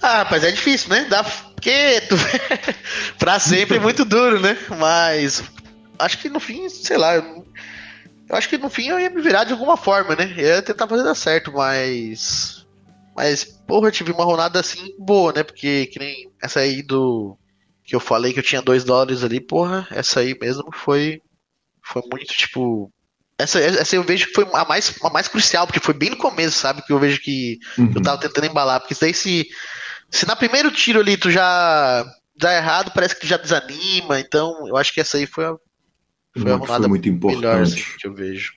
Ah, 0.01 0.21
rapaz, 0.21 0.43
é 0.43 0.51
difícil, 0.51 0.89
né? 0.89 1.07
Dá 1.11 1.23
porque 1.23 2.01
tu... 2.09 2.17
pra 3.21 3.39
sempre 3.39 3.77
é 3.77 3.81
muito 3.81 4.07
duro, 4.07 4.41
né? 4.41 4.57
Mas 4.81 5.45
acho 5.99 6.17
que 6.17 6.31
no 6.31 6.41
fim, 6.41 6.67
sei 6.71 6.97
lá, 6.97 7.17
eu 7.17 7.45
acho 8.35 8.49
que 8.49 8.59
no 8.59 8.69
fim 8.69 8.89
eu 8.89 8.99
ia 8.99 9.11
me 9.11 9.21
virar 9.21 9.45
de 9.45 9.53
alguma 9.53 9.77
forma, 9.77 10.15
né? 10.15 10.33
Eu 10.37 10.47
ia 10.47 10.63
tentar 10.63 10.89
fazer 10.89 11.03
dar 11.03 11.15
certo, 11.15 11.53
mas. 11.53 12.67
Mas, 13.17 13.45
porra, 13.45 13.89
eu 13.89 13.93
tive 13.93 14.13
uma 14.13 14.25
rodada 14.25 14.59
assim 14.59 14.95
boa, 14.99 15.33
né? 15.33 15.43
Porque 15.43 15.87
que 15.87 15.99
nem 15.99 16.31
essa 16.43 16.61
aí 16.61 16.83
do. 16.83 17.39
Que 17.85 17.95
eu 17.95 18.01
falei 18.01 18.33
que 18.33 18.39
eu 18.39 18.43
tinha 18.43 18.63
2 18.63 18.83
dólares 18.83 19.23
ali, 19.23 19.41
porra, 19.41 19.87
essa 19.91 20.21
aí 20.21 20.37
mesmo 20.41 20.71
foi. 20.73 21.21
Foi 21.83 22.03
muito, 22.11 22.27
tipo. 22.35 22.91
Essa, 23.39 23.61
essa 23.61 23.97
eu 23.97 24.03
vejo 24.03 24.29
que 24.29 24.35
foi 24.35 24.49
a 24.53 24.65
mais, 24.65 24.95
a 25.03 25.11
mais 25.11 25.29
crucial, 25.29 25.67
porque 25.67 25.81
foi 25.81 25.93
bem 25.93 26.11
no 26.11 26.17
começo, 26.17 26.59
sabe? 26.59 26.83
Que 26.83 26.93
eu 26.93 26.99
vejo 26.99 27.21
que 27.21 27.59
uhum. 27.77 27.93
eu 27.95 28.03
tava 28.03 28.21
tentando 28.21 28.47
embalar. 28.47 28.81
Porque 28.81 28.97
daí 29.01 29.13
se. 29.13 29.47
Se 30.11 30.27
na 30.27 30.37
primeiro 30.37 30.71
tiro 30.71 31.01
ali 31.01 31.17
tu 31.17 31.31
já 31.31 32.05
dá 32.37 32.55
errado, 32.55 32.93
parece 32.95 33.19
que 33.19 33.27
já 33.27 33.37
desanima. 33.37 34.19
Então, 34.21 34.67
eu 34.69 34.77
acho 34.77 34.93
que 34.93 35.01
essa 35.01 35.17
aí 35.17 35.27
foi 35.27 35.45
a, 35.45 35.55
foi 36.37 36.53
a 36.53 36.57
rodada 36.57 36.81
foi 36.81 36.89
muito 36.89 37.09
importante. 37.09 37.41
melhor 37.41 37.63
assim, 37.63 37.83
que 37.99 38.07
eu 38.07 38.15
vejo. 38.15 38.53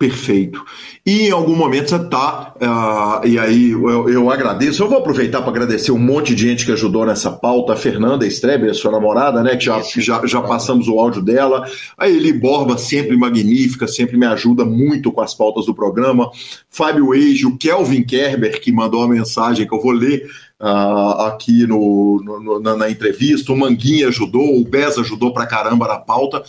Perfeito. 0.00 0.64
E 1.04 1.26
em 1.28 1.30
algum 1.30 1.54
momento 1.54 1.90
você 1.90 1.98
tá, 2.08 2.54
uh, 2.56 3.26
e 3.26 3.38
aí 3.38 3.72
eu, 3.72 4.08
eu, 4.08 4.30
agradeço, 4.30 4.82
eu 4.82 4.88
vou 4.88 4.96
aproveitar 4.96 5.42
para 5.42 5.50
agradecer 5.50 5.92
um 5.92 5.98
monte 5.98 6.34
de 6.34 6.48
gente 6.48 6.64
que 6.64 6.72
ajudou 6.72 7.04
nessa 7.04 7.30
pauta, 7.30 7.74
a 7.74 7.76
Fernanda 7.76 8.26
Streber, 8.26 8.74
sua 8.74 8.92
namorada, 8.92 9.42
né, 9.42 9.56
que 9.56 9.66
já, 9.66 9.78
já, 9.82 10.26
já 10.26 10.40
passamos 10.40 10.88
o 10.88 10.98
áudio 10.98 11.20
dela, 11.20 11.68
a 11.98 12.08
Eli 12.08 12.32
Borba, 12.32 12.78
sempre 12.78 13.14
magnífica, 13.14 13.86
sempre 13.86 14.16
me 14.16 14.24
ajuda 14.24 14.64
muito 14.64 15.12
com 15.12 15.20
as 15.20 15.34
pautas 15.34 15.66
do 15.66 15.74
programa, 15.74 16.30
Fábio 16.70 17.12
Eiji, 17.14 17.44
o 17.44 17.58
Kelvin 17.58 18.02
Kerber, 18.02 18.58
que 18.58 18.72
mandou 18.72 19.00
uma 19.00 19.14
mensagem 19.14 19.68
que 19.68 19.74
eu 19.74 19.82
vou 19.82 19.92
ler 19.92 20.26
uh, 20.60 21.22
aqui 21.22 21.66
no, 21.66 22.20
no 22.22 22.60
na, 22.60 22.76
na, 22.76 22.90
entrevista, 22.90 23.52
o 23.52 23.56
Manguinha 23.56 24.08
ajudou, 24.08 24.60
o 24.60 24.64
Bez 24.64 24.98
ajudou 24.98 25.32
pra 25.32 25.46
caramba 25.46 25.88
na 25.88 25.98
pauta, 25.98 26.42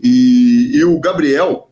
e, 0.00 0.70
e 0.74 0.84
o 0.84 0.98
Gabriel, 1.00 1.70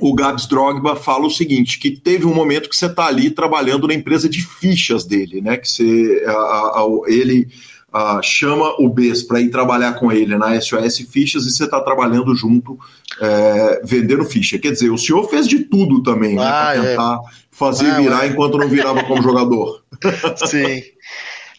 o 0.00 0.14
Gabs 0.14 0.46
Drogba 0.46 0.96
fala 0.96 1.26
o 1.26 1.30
seguinte, 1.30 1.78
que 1.78 1.90
teve 1.90 2.26
um 2.26 2.34
momento 2.34 2.68
que 2.68 2.76
você 2.76 2.86
está 2.86 3.06
ali 3.06 3.30
trabalhando 3.30 3.86
na 3.86 3.94
empresa 3.94 4.28
de 4.28 4.42
fichas 4.42 5.04
dele, 5.04 5.40
né? 5.40 5.56
Que 5.56 5.68
você, 5.68 6.24
a, 6.26 6.32
a, 6.32 6.86
ele 7.06 7.48
a, 7.92 8.20
chama 8.20 8.74
o 8.80 8.88
BES 8.88 9.22
para 9.22 9.40
ir 9.40 9.50
trabalhar 9.50 9.92
com 9.92 10.10
ele 10.10 10.36
na 10.36 10.60
SOS 10.60 10.98
Fichas 11.08 11.44
e 11.44 11.52
você 11.52 11.64
está 11.64 11.80
trabalhando 11.80 12.34
junto, 12.34 12.76
é, 13.20 13.82
vendendo 13.84 14.24
ficha. 14.24 14.58
Quer 14.58 14.72
dizer, 14.72 14.90
o 14.90 14.98
senhor 14.98 15.28
fez 15.28 15.46
de 15.46 15.60
tudo 15.60 16.02
também, 16.02 16.34
né? 16.34 16.42
Ah, 16.42 16.72
para 16.72 16.74
é. 16.74 16.90
tentar 16.90 17.14
é. 17.14 17.34
fazer 17.52 17.90
ah, 17.90 18.00
virar 18.00 18.26
enquanto 18.26 18.58
não 18.58 18.68
virava 18.68 19.04
como 19.04 19.22
jogador. 19.22 19.84
Sim. 20.44 20.82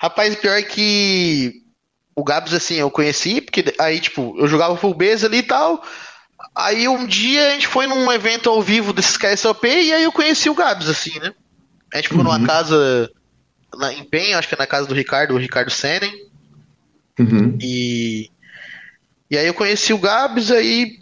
Rapaz, 0.05 0.35
pior 0.35 0.61
que 0.61 1.63
o 2.15 2.23
Gabs, 2.23 2.53
assim, 2.53 2.75
eu 2.75 2.91
conheci, 2.91 3.41
porque 3.41 3.73
aí, 3.79 3.99
tipo, 3.99 4.35
eu 4.37 4.47
jogava 4.47 4.77
full 4.77 4.93
base 4.93 5.25
ali 5.25 5.39
e 5.39 5.43
tal. 5.43 5.83
Aí 6.53 6.87
um 6.87 7.07
dia 7.07 7.47
a 7.47 7.49
gente 7.51 7.65
foi 7.65 7.87
num 7.87 8.11
evento 8.11 8.47
ao 8.47 8.61
vivo 8.61 8.93
desses 8.93 9.17
KSOP 9.17 9.67
e 9.67 9.91
aí 9.91 10.03
eu 10.03 10.11
conheci 10.11 10.47
o 10.47 10.53
Gabs, 10.53 10.87
assim, 10.87 11.19
né? 11.19 11.33
A 11.91 11.97
gente 11.97 12.09
foi 12.09 12.19
uhum. 12.19 12.23
numa 12.23 12.45
casa 12.45 13.09
na, 13.73 13.93
em 13.93 14.03
Penha, 14.03 14.37
acho 14.37 14.47
que 14.47 14.53
é 14.53 14.57
na 14.59 14.67
casa 14.67 14.87
do 14.87 14.93
Ricardo, 14.93 15.33
o 15.33 15.39
Ricardo 15.39 15.71
Senen. 15.71 16.13
Uhum. 17.19 17.57
E, 17.59 18.29
e 19.31 19.37
aí 19.39 19.47
eu 19.47 19.55
conheci 19.55 19.91
o 19.91 19.97
Gabs, 19.97 20.51
aí 20.51 20.99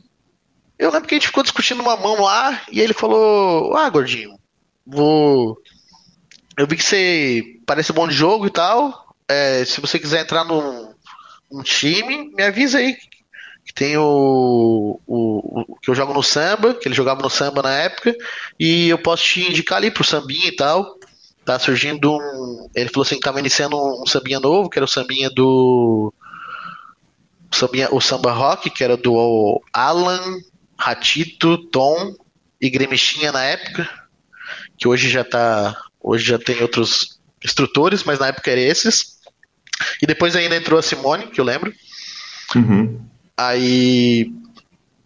eu 0.79 0.91
lembro 0.91 1.09
que 1.09 1.15
a 1.15 1.17
gente 1.17 1.27
ficou 1.27 1.43
discutindo 1.43 1.81
uma 1.81 1.97
mão 1.97 2.21
lá 2.21 2.61
e 2.71 2.79
ele 2.79 2.93
falou: 2.93 3.75
Ah, 3.75 3.89
gordinho, 3.89 4.39
vou. 4.87 5.57
Eu 6.57 6.67
vi 6.67 6.75
que 6.75 6.83
você 6.83 7.59
parece 7.65 7.91
bom 7.91 8.07
de 8.07 8.13
jogo 8.13 8.47
e 8.47 8.49
tal. 8.49 9.15
É, 9.27 9.65
se 9.65 9.81
você 9.81 9.97
quiser 9.97 10.21
entrar 10.21 10.43
num, 10.43 10.93
num 11.51 11.63
time, 11.63 12.29
me 12.35 12.43
avisa 12.43 12.77
aí 12.77 12.95
que 13.65 13.73
tem 13.73 13.95
o, 13.97 14.99
o, 15.07 15.61
o, 15.61 15.75
que 15.81 15.89
eu 15.89 15.95
jogo 15.95 16.13
no 16.13 16.21
samba, 16.21 16.73
que 16.73 16.87
ele 16.87 16.95
jogava 16.95 17.21
no 17.21 17.29
samba 17.29 17.61
na 17.61 17.71
época, 17.71 18.13
e 18.59 18.89
eu 18.89 18.97
posso 18.97 19.23
te 19.23 19.41
indicar 19.41 19.77
ali 19.77 19.89
pro 19.89 20.03
sambinha 20.03 20.47
e 20.47 20.55
tal. 20.55 20.97
Tá 21.45 21.57
surgindo 21.59 22.13
um. 22.13 22.69
Ele 22.73 22.89
falou 22.89 23.03
assim 23.05 23.15
que 23.15 23.21
tava 23.21 23.39
iniciando 23.39 23.77
um, 23.77 24.05
sambinha 24.05 24.39
novo, 24.39 24.69
que 24.69 24.77
era 24.77 24.85
o 24.85 24.87
sambinha 24.87 25.29
do. 25.29 26.13
O, 27.51 27.55
sambinha, 27.55 27.89
o 27.91 28.01
samba 28.01 28.31
rock, 28.31 28.69
que 28.69 28.83
era 28.83 28.95
do 28.95 29.61
Alan, 29.73 30.39
Ratito, 30.77 31.57
Tom 31.69 32.15
e 32.61 32.69
Gremichinha 32.69 33.31
na 33.31 33.43
época. 33.43 33.89
Que 34.77 34.87
hoje 34.87 35.09
já 35.09 35.23
tá. 35.23 35.77
Hoje 36.03 36.25
já 36.25 36.37
tem 36.37 36.61
outros 36.61 37.17
instrutores, 37.43 38.03
mas 38.03 38.19
na 38.19 38.27
época 38.27 38.51
era 38.51 38.59
esses. 38.59 39.19
E 40.01 40.05
depois 40.05 40.35
ainda 40.35 40.55
entrou 40.55 40.77
a 40.77 40.83
Simone, 40.83 41.27
que 41.27 41.39
eu 41.39 41.45
lembro. 41.45 41.73
Uhum. 42.55 43.01
Aí 43.37 44.31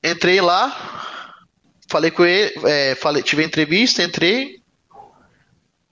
entrei 0.03 0.41
lá, 0.41 1.45
falei 1.89 2.12
com 2.12 2.25
ele, 2.25 2.53
é, 2.65 2.95
falei, 2.95 3.21
tive 3.21 3.43
entrevista, 3.43 4.03
entrei. 4.03 4.60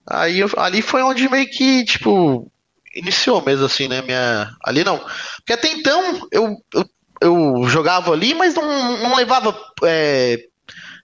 Aí 0.08 0.40
eu, 0.40 0.50
ali 0.56 0.82
foi 0.82 1.02
onde 1.02 1.28
meio 1.28 1.48
que, 1.48 1.84
tipo, 1.84 2.50
iniciou 2.94 3.44
mesmo 3.44 3.66
assim, 3.66 3.88
né? 3.88 4.02
Minha. 4.02 4.54
Ali 4.62 4.84
não. 4.84 4.98
Porque 5.38 5.52
até 5.52 5.72
então 5.72 6.28
eu, 6.30 6.56
eu, 6.74 6.90
eu 7.20 7.68
jogava 7.68 8.12
ali, 8.12 8.34
mas 8.34 8.54
não, 8.54 8.98
não 8.98 9.16
levava 9.16 9.56
é, 9.84 10.46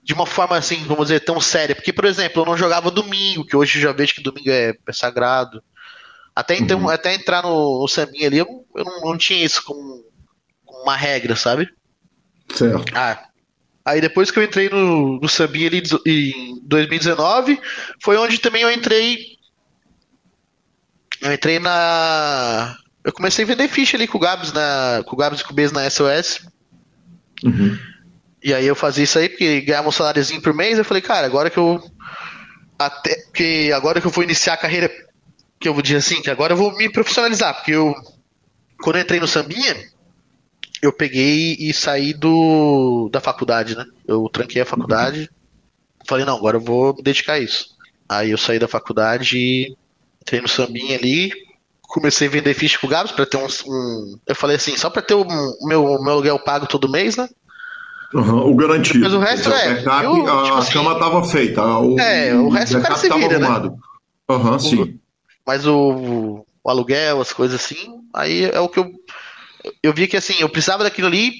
de 0.03 0.13
uma 0.13 0.25
forma 0.25 0.57
assim, 0.57 0.83
vamos 0.83 1.07
dizer, 1.07 1.21
tão 1.21 1.39
séria. 1.39 1.73
Porque, 1.73 1.93
por 1.93 2.05
exemplo, 2.05 2.41
eu 2.41 2.45
não 2.45 2.57
jogava 2.57 2.91
domingo, 2.91 3.45
que 3.45 3.55
hoje 3.55 3.77
eu 3.77 3.83
já 3.83 3.91
vejo 3.93 4.15
que 4.15 4.21
domingo 4.21 4.49
é, 4.49 4.75
é 4.85 4.93
sagrado. 4.93 5.63
Até 6.35 6.57
então, 6.57 6.81
uhum. 6.81 6.89
até 6.89 7.13
entrar 7.13 7.43
no, 7.43 7.81
no 7.81 7.87
Sambinha 7.87 8.27
ali, 8.27 8.39
eu, 8.39 8.65
eu 8.75 8.83
não, 8.83 9.01
não, 9.01 9.17
tinha 9.17 9.43
isso 9.43 9.63
como, 9.63 10.03
uma 10.65 10.95
regra, 10.95 11.35
sabe? 11.35 11.69
Certo. 12.53 12.91
Ah, 12.93 13.27
aí 13.85 14.01
depois 14.01 14.29
que 14.29 14.39
eu 14.39 14.43
entrei 14.43 14.67
no, 14.69 15.19
no 15.19 15.29
Sambinha 15.29 15.67
ali 15.67 15.81
em 16.05 16.59
2019, 16.63 17.61
foi 18.01 18.17
onde 18.17 18.39
também 18.39 18.63
eu 18.63 18.71
entrei. 18.71 19.37
Eu 21.21 21.31
entrei 21.31 21.59
na. 21.59 22.75
Eu 23.03 23.13
comecei 23.13 23.45
a 23.45 23.47
vender 23.47 23.67
ficha 23.69 23.95
ali 23.95 24.07
com 24.07 24.17
o 24.17 24.21
Gabs, 24.21 24.51
na, 24.51 25.03
com 25.05 25.15
o 25.15 25.19
Gabs 25.19 25.39
e 25.39 25.43
com 25.43 25.51
o 25.51 25.55
Bez 25.55 25.71
na 25.71 25.89
SOS. 25.89 26.45
Uhum. 27.43 27.77
E 28.43 28.53
aí 28.53 28.65
eu 28.67 28.75
fazia 28.75 29.05
isso 29.05 29.17
aí, 29.17 29.29
porque 29.29 29.61
ganhava 29.61 29.87
um 29.87 29.91
saláriozinho 29.91 30.41
por 30.41 30.53
mês, 30.53 30.77
eu 30.77 30.83
falei, 30.83 31.01
cara, 31.01 31.25
agora 31.25 31.49
que 31.49 31.57
eu. 31.57 31.81
Até 32.77 33.15
que 33.33 33.71
agora 33.71 34.01
que 34.01 34.07
eu 34.07 34.11
vou 34.11 34.23
iniciar 34.23 34.55
a 34.55 34.57
carreira, 34.57 34.91
que 35.59 35.69
eu 35.69 35.73
vou 35.73 35.81
dizer 35.81 35.97
assim, 35.97 36.21
que 36.21 36.29
agora 36.29 36.53
eu 36.53 36.57
vou 36.57 36.75
me 36.75 36.91
profissionalizar, 36.91 37.55
porque 37.55 37.71
eu. 37.71 37.95
Quando 38.81 38.97
eu 38.97 39.03
entrei 39.03 39.19
no 39.19 39.27
Sambinha, 39.27 39.77
eu 40.81 40.91
peguei 40.91 41.55
e 41.57 41.73
saí 41.73 42.13
do 42.13 43.07
da 43.09 43.21
faculdade, 43.21 43.77
né? 43.77 43.85
Eu 44.05 44.27
tranquei 44.27 44.61
a 44.61 44.65
faculdade. 44.65 45.21
Uhum. 45.21 45.27
Falei, 46.05 46.25
não, 46.25 46.35
agora 46.35 46.57
eu 46.57 46.61
vou 46.61 46.93
me 46.93 47.01
dedicar 47.01 47.33
a 47.33 47.39
isso. 47.39 47.69
Aí 48.09 48.31
eu 48.31 48.37
saí 48.37 48.59
da 48.59 48.67
faculdade 48.67 49.37
e 49.37 49.77
entrei 50.21 50.41
no 50.41 50.49
sambinha 50.49 50.97
ali, 50.97 51.31
comecei 51.81 52.27
a 52.27 52.31
vender 52.31 52.53
ficha 52.53 52.77
pro 52.77 52.89
Gabs 52.89 53.13
para 53.13 53.25
ter 53.25 53.37
um, 53.37 53.47
um, 53.67 54.19
Eu 54.27 54.35
falei 54.35 54.57
assim, 54.57 54.75
só 54.75 54.89
para 54.89 55.01
ter 55.01 55.13
o 55.13 55.23
meu, 55.61 56.01
meu 56.03 56.13
aluguel 56.13 56.39
pago 56.39 56.67
todo 56.67 56.91
mês, 56.91 57.15
né? 57.15 57.29
Uhum, 58.13 58.51
o 58.51 58.55
garantido. 58.55 58.99
Mas 58.99 59.13
o 59.13 59.19
resto 59.19 59.49
é. 59.51 59.71
O 59.71 59.75
backup, 59.75 60.03
eu, 60.03 60.39
a 60.39 60.43
tipo 60.43 60.57
assim, 60.57 60.73
cama 60.73 60.99
tava 60.99 61.23
feita. 61.23 61.63
O, 61.79 61.99
é, 61.99 62.35
o 62.35 62.49
resto 62.49 62.77
o 62.77 62.81
cara 62.81 62.95
se 62.95 63.09
vira, 63.09 63.39
né? 63.39 63.47
Aham, 64.29 64.51
uhum, 64.51 64.59
sim. 64.59 64.99
Mas 65.45 65.65
o, 65.65 66.45
o 66.63 66.69
aluguel, 66.69 67.19
as 67.19 67.33
coisas 67.33 67.59
assim, 67.59 67.99
aí 68.13 68.45
é 68.45 68.59
o 68.59 68.69
que 68.69 68.79
eu 68.79 68.91
eu 69.81 69.93
vi 69.93 70.07
que 70.07 70.17
assim, 70.17 70.35
eu 70.39 70.49
precisava 70.49 70.83
daquilo 70.83 71.07
ali, 71.07 71.31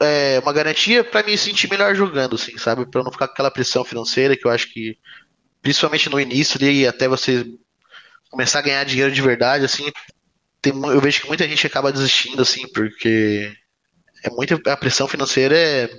é, 0.00 0.40
uma 0.42 0.52
garantia 0.52 1.04
para 1.04 1.24
me 1.24 1.36
sentir 1.36 1.70
melhor 1.70 1.94
jogando, 1.94 2.34
assim, 2.34 2.56
sabe? 2.58 2.88
Para 2.90 3.02
não 3.02 3.12
ficar 3.12 3.28
com 3.28 3.32
aquela 3.34 3.50
pressão 3.50 3.84
financeira 3.84 4.36
que 4.36 4.46
eu 4.46 4.50
acho 4.50 4.72
que, 4.72 4.96
principalmente 5.62 6.08
no 6.08 6.20
início 6.20 6.58
ali, 6.58 6.86
até 6.86 7.06
você 7.06 7.46
começar 8.30 8.60
a 8.60 8.62
ganhar 8.62 8.84
dinheiro 8.84 9.12
de 9.12 9.22
verdade, 9.22 9.64
assim, 9.64 9.90
tem, 10.62 10.72
eu 10.72 11.00
vejo 11.00 11.20
que 11.20 11.28
muita 11.28 11.48
gente 11.48 11.66
acaba 11.66 11.92
desistindo, 11.92 12.40
assim, 12.42 12.66
porque 12.72 13.52
é 14.24 14.30
muito, 14.30 14.60
a 14.66 14.76
pressão 14.76 15.06
financeira 15.06 15.56
é, 15.56 15.90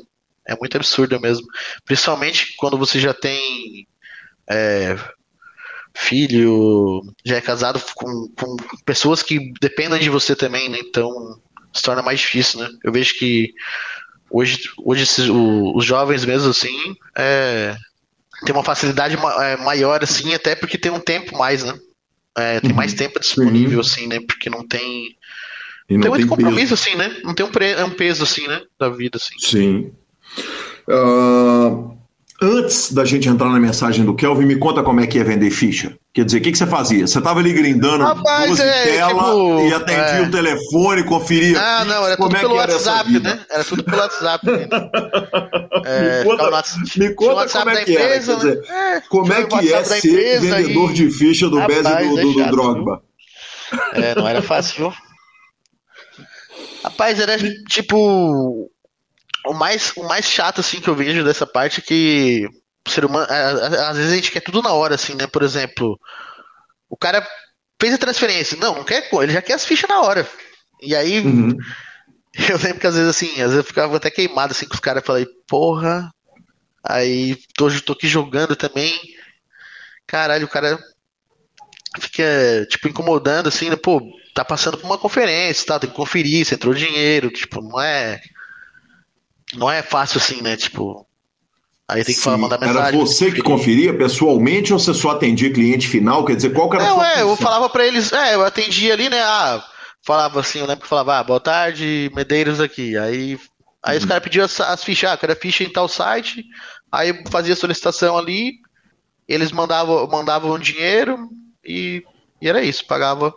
é 0.47 0.55
muito 0.55 0.75
absurda 0.75 1.19
mesmo. 1.19 1.45
Principalmente 1.85 2.55
quando 2.57 2.77
você 2.77 2.99
já 2.99 3.13
tem 3.13 3.87
é, 4.49 4.97
filho, 5.95 7.01
já 7.25 7.37
é 7.37 7.41
casado 7.41 7.81
com, 7.95 8.27
com 8.37 8.57
pessoas 8.85 9.21
que 9.21 9.51
dependem 9.61 9.99
de 9.99 10.09
você 10.09 10.35
também, 10.35 10.69
né? 10.69 10.79
Então 10.79 11.39
se 11.73 11.81
torna 11.81 12.01
mais 12.01 12.19
difícil, 12.19 12.59
né? 12.59 12.69
Eu 12.83 12.91
vejo 12.91 13.17
que 13.17 13.53
hoje, 14.29 14.59
hoje 14.83 15.05
os 15.31 15.85
jovens 15.85 16.25
mesmo 16.25 16.49
assim, 16.49 16.95
é, 17.17 17.75
tem 18.45 18.55
uma 18.55 18.63
facilidade 18.63 19.15
é, 19.15 19.57
maior, 19.57 20.03
assim, 20.03 20.33
até 20.33 20.55
porque 20.55 20.77
tem 20.77 20.91
um 20.91 20.99
tempo 20.99 21.37
mais, 21.37 21.63
né? 21.63 21.77
É, 22.37 22.59
tem 22.59 22.71
uhum. 22.71 22.75
mais 22.75 22.93
tempo 22.93 23.19
disponível, 23.19 23.83
Sim. 23.83 23.89
assim, 23.91 24.07
né? 24.07 24.19
Porque 24.25 24.49
não 24.49 24.65
tem. 24.65 25.15
E 25.89 25.95
não 25.95 26.01
tem 26.01 26.09
muito 26.09 26.27
compromisso, 26.27 26.69
peso. 26.69 26.73
assim, 26.73 26.95
né? 26.95 27.17
Não 27.23 27.35
tem 27.35 27.45
um, 27.45 27.51
pre... 27.51 27.75
Um 27.83 27.89
peso, 27.89 28.23
assim, 28.23 28.47
né? 28.47 28.61
Da 28.79 28.89
vida, 28.89 29.17
assim. 29.17 29.35
Sim. 29.37 29.91
Uh, 30.87 31.91
Antes 32.43 32.91
da 32.91 33.05
gente 33.05 33.29
entrar 33.29 33.49
na 33.49 33.59
mensagem 33.59 34.03
do 34.03 34.15
Kelvin, 34.15 34.47
me 34.47 34.55
conta 34.55 34.81
como 34.81 34.99
é 34.99 35.05
que 35.05 35.19
ia 35.19 35.23
vender 35.23 35.51
ficha. 35.51 35.95
Quer 36.11 36.25
dizer, 36.25 36.39
o 36.39 36.41
que, 36.41 36.51
que 36.51 36.57
você 36.57 36.65
fazia? 36.65 37.05
Você 37.05 37.21
tava 37.21 37.39
ali 37.39 37.53
grindando 37.53 38.03
Rapaz, 38.03 38.47
duas 38.47 38.59
é, 38.61 38.83
tela 38.83 39.23
tipo, 39.25 39.59
e 39.59 39.73
atendia 39.75 40.01
é. 40.01 40.21
o 40.21 40.31
telefone, 40.31 41.03
conferia. 41.03 41.61
Ah, 41.61 41.85
não, 41.85 42.03
era 42.03 42.17
tudo 42.17 42.35
é 42.35 42.39
pelo 42.39 42.55
WhatsApp, 42.55 43.19
né? 43.19 43.45
Era 43.47 43.63
tudo 43.63 43.83
pelo 43.83 43.97
WhatsApp. 43.97 44.47
é, 45.85 46.23
me 46.23 46.25
conta, 46.25 46.63
me 46.97 47.13
conta 47.13 47.47
como 47.47 47.69
é 47.69 47.85
que 47.85 47.91
empresa, 47.91 48.31
era. 48.31 48.39
Dizer, 48.39 48.63
é, 48.71 49.01
como 49.01 49.33
é 49.33 49.43
que 49.43 49.73
é 49.73 49.83
ser 49.83 50.39
vendedor 50.41 50.89
e... 50.89 50.93
de 50.95 51.11
ficha 51.11 51.47
do 51.47 51.59
Rapaz, 51.59 51.83
Bez 51.83 52.01
e 52.01 52.09
do, 52.09 52.15
do, 52.15 52.33
do 52.33 52.49
Drogba? 52.49 53.03
É, 53.93 54.15
não 54.15 54.27
era 54.27 54.41
fácil, 54.41 54.77
viu? 54.77 54.93
Rapaz, 56.83 57.19
era 57.19 57.37
tipo 57.69 58.70
o 59.45 59.53
mais, 59.53 59.91
o 59.95 60.03
mais 60.03 60.25
chato, 60.25 60.61
assim, 60.61 60.79
que 60.79 60.87
eu 60.87 60.95
vejo 60.95 61.23
dessa 61.23 61.45
parte 61.45 61.79
é 61.79 61.83
que 61.83 62.47
ser 62.87 63.05
humano. 63.05 63.27
Às 63.29 63.97
vezes 63.97 64.11
a 64.11 64.15
gente 64.15 64.31
quer 64.31 64.41
tudo 64.41 64.61
na 64.61 64.73
hora, 64.73 64.95
assim, 64.95 65.15
né? 65.15 65.27
Por 65.27 65.43
exemplo, 65.43 65.99
o 66.89 66.97
cara 66.97 67.25
fez 67.79 67.93
a 67.93 67.97
transferência. 67.97 68.57
Não, 68.57 68.75
não 68.75 68.83
quer, 68.83 69.09
ele 69.11 69.33
já 69.33 69.41
quer 69.41 69.53
as 69.53 69.65
fichas 69.65 69.89
na 69.89 70.01
hora. 70.01 70.27
E 70.81 70.95
aí. 70.95 71.19
Uhum. 71.19 71.55
Eu 72.47 72.57
lembro 72.57 72.79
que 72.79 72.87
às 72.87 72.95
vezes, 72.95 73.09
assim, 73.09 73.29
às 73.31 73.51
vezes 73.51 73.57
eu 73.57 73.63
ficava 73.63 73.97
até 73.97 74.09
queimado, 74.09 74.53
assim, 74.53 74.65
com 74.65 74.73
os 74.73 74.79
caras. 74.79 75.03
Falei, 75.05 75.27
porra. 75.49 76.09
Aí 76.81 77.37
tô, 77.57 77.69
tô 77.81 77.91
aqui 77.91 78.07
jogando 78.07 78.55
também. 78.55 78.97
Caralho, 80.07 80.45
o 80.45 80.49
cara 80.49 80.79
fica, 81.99 82.23
tipo, 82.69 82.87
incomodando, 82.87 83.47
assim, 83.47 83.69
né? 83.69 83.75
Pô, 83.75 84.01
tá 84.33 84.45
passando 84.45 84.77
por 84.77 84.85
uma 84.85 84.97
conferência, 84.97 85.65
tá? 85.67 85.77
Tem 85.77 85.89
que 85.89 85.95
conferir 85.95 86.45
se 86.45 86.53
entrou 86.55 86.73
dinheiro, 86.73 87.29
tipo, 87.29 87.61
não 87.61 87.81
é 87.81 88.21
não 89.55 89.69
é 89.69 89.81
fácil 89.81 90.19
assim, 90.19 90.41
né? 90.41 90.55
Tipo, 90.55 91.05
aí 91.87 92.03
tem 92.03 92.15
que 92.15 92.21
falar, 92.21 92.37
mandar 92.37 92.59
mensagem. 92.59 92.81
Era 92.81 92.97
você 92.97 93.31
que 93.31 93.41
conferia 93.41 93.95
pessoalmente 93.97 94.73
ou 94.73 94.79
você 94.79 94.93
só 94.93 95.11
atendia 95.11 95.51
cliente 95.51 95.87
final? 95.87 96.25
Quer 96.25 96.35
dizer, 96.35 96.53
qual 96.53 96.69
que 96.69 96.77
era 96.77 96.85
Não, 96.85 97.01
a 97.01 97.07
é, 97.07 97.21
eu 97.21 97.35
falava 97.35 97.69
para 97.69 97.85
eles, 97.85 98.11
é, 98.11 98.35
eu 98.35 98.45
atendia 98.45 98.93
ali, 98.93 99.09
né? 99.09 99.21
Ah, 99.21 99.63
falava 100.03 100.39
assim, 100.39 100.59
eu 100.59 100.65
lembro 100.65 100.83
que 100.83 100.89
falava, 100.89 101.19
ah, 101.19 101.23
boa 101.23 101.39
tarde, 101.39 102.11
Medeiros 102.15 102.59
aqui. 102.59 102.97
Aí, 102.97 103.39
aí 103.83 103.97
uhum. 103.97 104.03
os 104.03 104.05
caras 104.05 104.23
pediam 104.23 104.45
as, 104.45 104.59
as 104.59 104.83
fichas, 104.83 105.11
ah, 105.11 105.17
quero 105.17 105.35
ficha 105.35 105.63
em 105.63 105.69
tal 105.69 105.87
site. 105.87 106.43
Aí 106.91 107.09
eu 107.09 107.23
fazia 107.29 107.53
a 107.53 107.57
solicitação 107.57 108.17
ali, 108.17 108.53
eles 109.27 109.51
mandavam, 109.51 110.07
mandavam 110.07 110.59
dinheiro 110.59 111.29
e, 111.63 112.03
e 112.41 112.49
era 112.49 112.61
isso, 112.61 112.85
pagava 112.85 113.33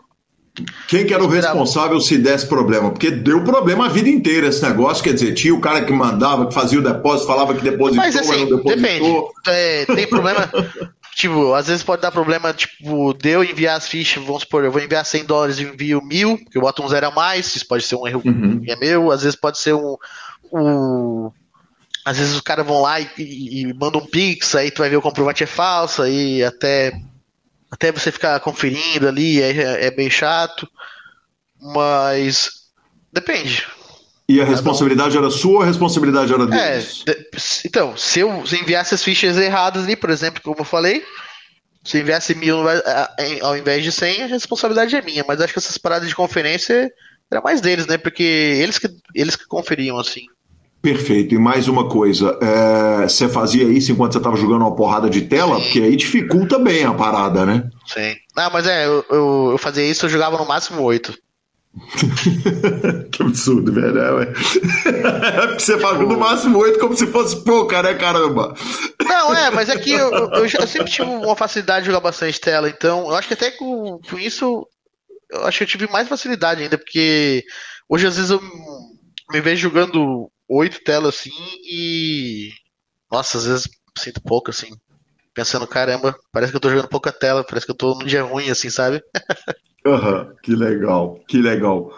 quem 0.86 1.04
que 1.04 1.12
era 1.12 1.22
o 1.22 1.26
responsável 1.26 2.00
se 2.00 2.16
desse 2.16 2.46
problema? 2.46 2.90
Porque 2.90 3.10
deu 3.10 3.42
problema 3.42 3.86
a 3.86 3.88
vida 3.88 4.08
inteira 4.08 4.46
esse 4.46 4.62
negócio. 4.62 5.02
Quer 5.02 5.14
dizer, 5.14 5.34
tinha 5.34 5.52
o 5.52 5.60
cara 5.60 5.84
que 5.84 5.92
mandava, 5.92 6.46
que 6.46 6.54
fazia 6.54 6.78
o 6.78 6.82
depósito, 6.82 7.26
falava 7.26 7.54
que 7.54 7.62
depositou, 7.62 8.04
mas, 8.04 8.14
assim, 8.14 8.28
mas 8.28 8.40
não 8.40 8.56
depositou. 8.56 8.76
Depende. 8.76 9.32
É, 9.48 9.84
tem 9.84 10.06
problema. 10.06 10.48
tipo, 11.16 11.52
às 11.54 11.66
vezes 11.66 11.82
pode 11.82 12.02
dar 12.02 12.12
problema, 12.12 12.52
tipo, 12.52 13.12
de 13.14 13.30
eu 13.30 13.42
enviar 13.42 13.76
as 13.76 13.88
fichas, 13.88 14.22
vamos 14.22 14.42
supor, 14.42 14.64
eu 14.64 14.70
vou 14.70 14.80
enviar 14.80 15.04
100 15.04 15.24
dólares 15.24 15.58
e 15.58 15.64
envio 15.64 16.00
mil, 16.00 16.38
que 16.38 16.56
eu 16.56 16.62
boto 16.62 16.84
um 16.84 16.88
zero 16.88 17.08
a 17.08 17.10
mais, 17.10 17.54
isso 17.56 17.66
pode 17.66 17.82
ser 17.82 17.96
um 17.96 18.06
erro 18.06 18.22
uhum. 18.24 18.62
é 18.66 18.76
meu, 18.76 19.10
às 19.10 19.22
vezes 19.22 19.36
pode 19.36 19.58
ser 19.58 19.74
um. 19.74 19.96
um 20.52 21.30
às 22.04 22.18
vezes 22.18 22.34
os 22.34 22.42
caras 22.42 22.66
vão 22.66 22.82
lá 22.82 23.00
e, 23.00 23.08
e, 23.18 23.62
e 23.62 23.74
mandam 23.74 24.00
um 24.00 24.06
pix, 24.06 24.54
aí 24.54 24.70
tu 24.70 24.78
vai 24.78 24.90
ver 24.90 24.98
o 24.98 25.02
comprovante 25.02 25.42
é 25.42 25.46
falso, 25.46 26.02
aí 26.02 26.44
até 26.44 26.92
até 27.70 27.90
você 27.90 28.12
ficar 28.12 28.38
conferindo 28.40 29.08
ali 29.08 29.40
é, 29.40 29.86
é 29.86 29.90
bem 29.90 30.10
chato, 30.10 30.68
mas 31.60 32.50
depende. 33.12 33.66
E 34.28 34.40
a 34.40 34.44
responsabilidade 34.44 35.16
era 35.18 35.30
sua 35.30 35.52
ou 35.52 35.62
a 35.62 35.66
responsabilidade 35.66 36.32
era 36.32 36.46
deles? 36.46 37.04
É, 37.06 37.16
então, 37.66 37.94
se 37.96 38.20
eu 38.20 38.46
se 38.46 38.56
enviasse 38.56 38.94
as 38.94 39.04
fichas 39.04 39.36
erradas 39.36 39.84
ali, 39.84 39.96
por 39.96 40.08
exemplo, 40.08 40.40
como 40.42 40.60
eu 40.60 40.64
falei, 40.64 41.04
se 41.84 42.00
enviasse 42.00 42.34
mil 42.34 42.58
ao 43.42 43.56
invés 43.56 43.84
de 43.84 43.92
100, 43.92 44.22
a 44.22 44.26
responsabilidade 44.26 44.96
é 44.96 45.02
minha. 45.02 45.24
Mas 45.28 45.40
acho 45.40 45.52
que 45.52 45.58
essas 45.58 45.76
paradas 45.76 46.08
de 46.08 46.14
conferência 46.14 46.90
era 47.30 47.42
mais 47.42 47.60
deles, 47.60 47.86
né? 47.86 47.98
Porque 47.98 48.22
eles 48.22 48.78
que, 48.78 48.88
eles 49.14 49.36
que 49.36 49.46
conferiam, 49.46 49.98
assim. 49.98 50.24
Perfeito. 50.84 51.34
E 51.34 51.38
mais 51.38 51.66
uma 51.66 51.88
coisa, 51.88 52.38
é, 52.42 53.08
você 53.08 53.26
fazia 53.26 53.64
isso 53.64 53.90
enquanto 53.90 54.12
você 54.12 54.18
estava 54.18 54.36
jogando 54.36 54.60
uma 54.60 54.76
porrada 54.76 55.08
de 55.08 55.22
tela? 55.22 55.56
Sim. 55.56 55.62
Porque 55.62 55.80
aí 55.80 55.96
dificulta 55.96 56.58
bem 56.58 56.84
a 56.84 56.92
parada, 56.92 57.46
né? 57.46 57.70
Sim. 57.86 58.14
Não, 58.36 58.50
mas 58.50 58.66
é, 58.66 58.84
eu, 58.84 59.02
eu, 59.10 59.48
eu 59.52 59.58
fazia 59.58 59.82
isso, 59.82 60.04
eu 60.04 60.10
jogava 60.10 60.36
no 60.36 60.44
máximo 60.44 60.82
oito. 60.82 61.16
que 63.10 63.22
absurdo, 63.22 63.72
velho. 63.72 63.98
É, 63.98 65.54
você 65.58 65.78
fala 65.78 65.96
no 66.00 66.18
máximo 66.18 66.58
oito 66.58 66.78
como 66.78 66.94
se 66.94 67.06
fosse 67.06 67.42
pouca, 67.42 67.82
né, 67.82 67.94
caramba? 67.94 68.54
Não, 69.02 69.34
é, 69.34 69.50
mas 69.50 69.70
é 69.70 69.78
que 69.78 69.90
eu, 69.90 70.12
eu, 70.12 70.44
eu, 70.44 70.66
sempre 70.66 70.92
tive 70.92 71.08
uma 71.08 71.34
facilidade 71.34 71.80
de 71.80 71.86
jogar 71.86 72.00
bastante 72.00 72.38
tela, 72.38 72.68
então 72.68 73.08
eu 73.08 73.16
acho 73.16 73.26
que 73.26 73.34
até 73.34 73.50
com, 73.52 73.98
com 74.06 74.18
isso 74.18 74.68
eu 75.30 75.46
acho 75.46 75.56
que 75.56 75.64
eu 75.64 75.68
tive 75.68 75.90
mais 75.90 76.06
facilidade 76.06 76.62
ainda, 76.62 76.76
porque 76.76 77.42
hoje 77.88 78.06
às 78.06 78.16
vezes 78.16 78.30
eu 78.30 78.40
me 79.32 79.40
vejo 79.40 79.62
jogando 79.62 80.30
oito 80.48 80.82
telas 80.84 81.16
assim 81.16 81.30
e. 81.64 82.50
Nossa, 83.10 83.38
às 83.38 83.46
vezes 83.46 83.68
sinto 83.98 84.20
pouco 84.22 84.50
assim. 84.50 84.70
Pensando, 85.32 85.66
caramba, 85.66 86.14
parece 86.32 86.52
que 86.52 86.56
eu 86.56 86.60
tô 86.60 86.70
jogando 86.70 86.88
pouca 86.88 87.10
tela, 87.10 87.44
parece 87.44 87.66
que 87.66 87.72
eu 87.72 87.76
tô 87.76 87.98
num 87.98 88.06
dia 88.06 88.22
ruim, 88.22 88.50
assim, 88.50 88.70
sabe? 88.70 89.02
Uhum, 89.86 90.34
que 90.42 90.56
legal, 90.56 91.20
que 91.28 91.42
legal. 91.42 91.92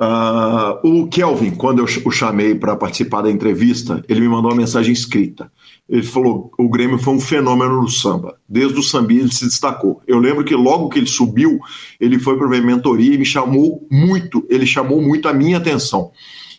Uh, 0.00 0.78
o 0.84 1.08
Kelvin, 1.08 1.50
quando 1.50 1.80
eu 1.80 1.86
o 2.04 2.10
chamei 2.12 2.54
para 2.54 2.76
participar 2.76 3.22
da 3.22 3.30
entrevista, 3.30 4.00
ele 4.08 4.20
me 4.20 4.28
mandou 4.28 4.52
uma 4.52 4.56
mensagem 4.56 4.92
escrita. 4.92 5.50
Ele 5.88 6.04
falou: 6.04 6.52
o 6.56 6.68
Grêmio 6.68 6.98
foi 6.98 7.14
um 7.14 7.20
fenômeno 7.20 7.82
no 7.82 7.88
samba. 7.88 8.38
Desde 8.48 8.78
o 8.78 8.82
samba 8.82 9.12
ele 9.12 9.32
se 9.32 9.44
destacou. 9.44 10.00
Eu 10.06 10.20
lembro 10.20 10.44
que 10.44 10.54
logo 10.54 10.88
que 10.88 11.00
ele 11.00 11.06
subiu, 11.08 11.58
ele 11.98 12.16
foi 12.18 12.38
para 12.38 12.48
minha 12.48 12.62
mentoria 12.62 13.14
e 13.14 13.18
me 13.18 13.24
chamou 13.24 13.84
muito, 13.90 14.46
ele 14.48 14.64
chamou 14.64 15.02
muito 15.02 15.28
a 15.28 15.32
minha 15.32 15.58
atenção 15.58 16.12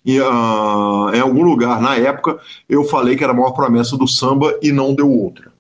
em, 0.06 0.20
uh, 0.20 1.14
em 1.14 1.20
algum 1.20 1.44
lugar 1.44 1.82
na 1.82 1.96
época, 1.96 2.40
eu 2.68 2.84
falei 2.84 3.16
que 3.16 3.24
era 3.24 3.34
a 3.34 3.36
maior 3.36 3.52
promessa 3.52 3.98
do 3.98 4.08
samba 4.08 4.58
e 4.62 4.72
não 4.72 4.94
deu 4.94 5.10
outra. 5.10 5.52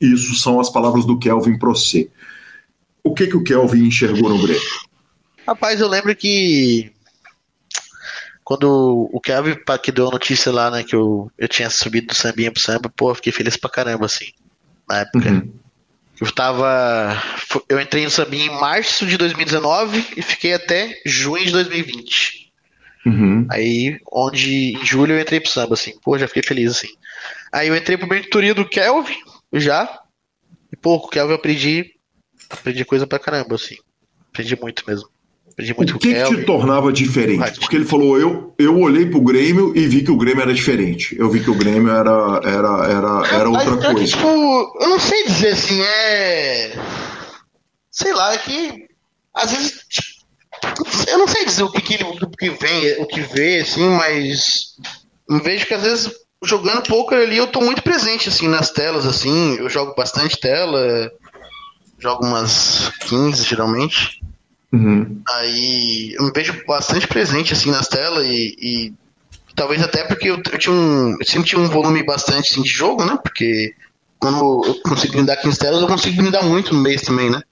Isso 0.00 0.34
são 0.34 0.58
as 0.58 0.70
palavras 0.70 1.04
do 1.04 1.18
Kelvin 1.18 1.58
para 1.58 1.68
você. 1.68 2.10
O 3.04 3.14
que, 3.14 3.26
que 3.26 3.36
o 3.36 3.44
Kelvin 3.44 3.86
enxergou 3.86 4.30
no 4.30 4.40
Grêmio? 4.40 4.62
Rapaz, 5.46 5.80
eu 5.80 5.88
lembro 5.88 6.14
que 6.14 6.90
quando 8.42 9.08
o 9.12 9.20
Kelvin 9.20 9.56
que 9.82 9.92
deu 9.92 10.08
a 10.08 10.10
notícia 10.10 10.50
lá, 10.50 10.70
né, 10.70 10.82
que 10.82 10.94
eu, 10.94 11.30
eu 11.38 11.46
tinha 11.46 11.68
subido 11.70 12.08
do 12.08 12.14
sambinha 12.14 12.50
pro 12.50 12.60
samba, 12.60 12.90
pô, 12.94 13.10
eu 13.10 13.14
fiquei 13.14 13.32
feliz 13.32 13.56
pra 13.56 13.70
caramba, 13.70 14.06
assim, 14.06 14.26
na 14.88 15.00
época. 15.00 15.28
Uhum. 15.28 15.52
Eu 16.20 16.32
tava. 16.32 17.22
Eu 17.68 17.80
entrei 17.80 18.04
no 18.04 18.10
sambinha 18.10 18.46
em 18.46 18.60
março 18.60 19.06
de 19.06 19.16
2019 19.16 20.04
e 20.16 20.22
fiquei 20.22 20.52
até 20.52 21.00
junho 21.06 21.44
de 21.44 21.52
2020. 21.52 22.39
Uhum. 23.04 23.46
Aí, 23.50 23.98
onde 24.12 24.76
em 24.76 24.84
julho 24.84 25.14
eu 25.14 25.20
entrei 25.20 25.40
pro 25.40 25.50
samba, 25.50 25.74
assim, 25.74 25.92
pô, 26.02 26.18
já 26.18 26.28
fiquei 26.28 26.42
feliz, 26.42 26.72
assim. 26.72 26.88
Aí 27.52 27.68
eu 27.68 27.76
entrei 27.76 27.96
pro 27.96 28.08
mentoria 28.08 28.54
do 28.54 28.68
Kelvin, 28.68 29.16
já. 29.52 29.88
E, 30.72 30.76
pô, 30.76 30.94
o 30.94 31.08
Kelvin 31.08 31.32
eu 31.32 31.36
aprendi, 31.36 31.92
aprendi 32.50 32.84
coisa 32.84 33.06
pra 33.06 33.18
caramba, 33.18 33.54
assim. 33.54 33.76
Aprendi 34.28 34.58
muito 34.60 34.84
mesmo. 34.86 35.08
Aprendi 35.50 35.74
muito 35.74 35.96
o 35.96 35.98
que, 35.98 36.14
que 36.14 36.36
te 36.36 36.44
tornava 36.44 36.92
diferente? 36.92 37.58
Porque 37.58 37.76
ele 37.76 37.84
falou, 37.84 38.18
eu, 38.18 38.54
eu 38.58 38.78
olhei 38.78 39.06
pro 39.06 39.20
Grêmio 39.20 39.76
e 39.76 39.86
vi 39.86 40.02
que 40.02 40.10
o 40.10 40.16
Grêmio 40.16 40.42
era 40.42 40.54
diferente. 40.54 41.16
Eu 41.18 41.28
vi 41.28 41.42
que 41.42 41.50
o 41.50 41.56
Grêmio 41.56 41.90
era, 41.90 42.40
era, 42.44 42.86
era, 42.86 43.34
era 43.34 43.50
outra 43.50 43.76
Mas, 43.76 43.86
coisa. 43.86 44.06
tipo, 44.06 44.78
eu 44.80 44.88
não 44.88 45.00
sei 45.00 45.24
dizer 45.24 45.48
assim, 45.48 45.80
é. 45.82 46.72
Sei 47.90 48.12
lá, 48.12 48.34
é 48.34 48.38
que. 48.38 48.88
Às 49.34 49.50
vezes, 49.52 49.84
eu 51.08 51.18
não 51.18 51.26
sei 51.26 51.44
dizer 51.44 51.62
o 51.62 51.70
que, 51.70 51.80
que 51.80 52.04
o 52.04 52.30
que 52.30 52.50
vem, 52.50 53.00
o 53.00 53.06
que 53.06 53.20
vê, 53.20 53.60
assim, 53.60 53.88
mas 53.88 54.76
vejo 55.42 55.66
que 55.66 55.74
às 55.74 55.82
vezes 55.82 56.10
jogando 56.42 56.82
poker 56.82 57.18
ali 57.18 57.36
eu 57.36 57.46
tô 57.46 57.60
muito 57.60 57.82
presente 57.82 58.28
assim 58.28 58.48
nas 58.48 58.70
telas 58.70 59.06
assim, 59.06 59.56
eu 59.56 59.68
jogo 59.68 59.94
bastante 59.94 60.38
tela, 60.40 61.10
jogo 61.98 62.24
umas 62.24 62.90
15 63.00 63.44
geralmente. 63.44 64.20
Uhum. 64.72 65.20
Aí 65.28 66.14
eu 66.14 66.24
me 66.24 66.32
vejo 66.32 66.64
bastante 66.66 67.06
presente 67.06 67.52
assim 67.52 67.70
nas 67.70 67.88
telas 67.88 68.26
e, 68.26 68.56
e 68.58 68.94
talvez 69.54 69.82
até 69.82 70.04
porque 70.04 70.30
eu, 70.30 70.36
eu, 70.36 70.58
tinha 70.58 70.74
um, 70.74 71.16
eu 71.18 71.26
sempre 71.26 71.48
tinha 71.48 71.60
um 71.60 71.68
volume 71.68 72.02
bastante 72.02 72.52
assim, 72.52 72.62
de 72.62 72.70
jogo, 72.70 73.04
né? 73.04 73.18
Porque 73.22 73.74
quando 74.18 74.64
eu 74.64 74.80
consigo 74.82 75.16
me 75.16 75.26
dar 75.26 75.36
15 75.36 75.58
telas, 75.58 75.80
eu 75.80 75.88
consigo 75.88 76.22
me 76.22 76.30
dar 76.30 76.42
muito 76.42 76.74
no 76.74 76.80
mês 76.80 77.02
também, 77.02 77.30
né? 77.30 77.42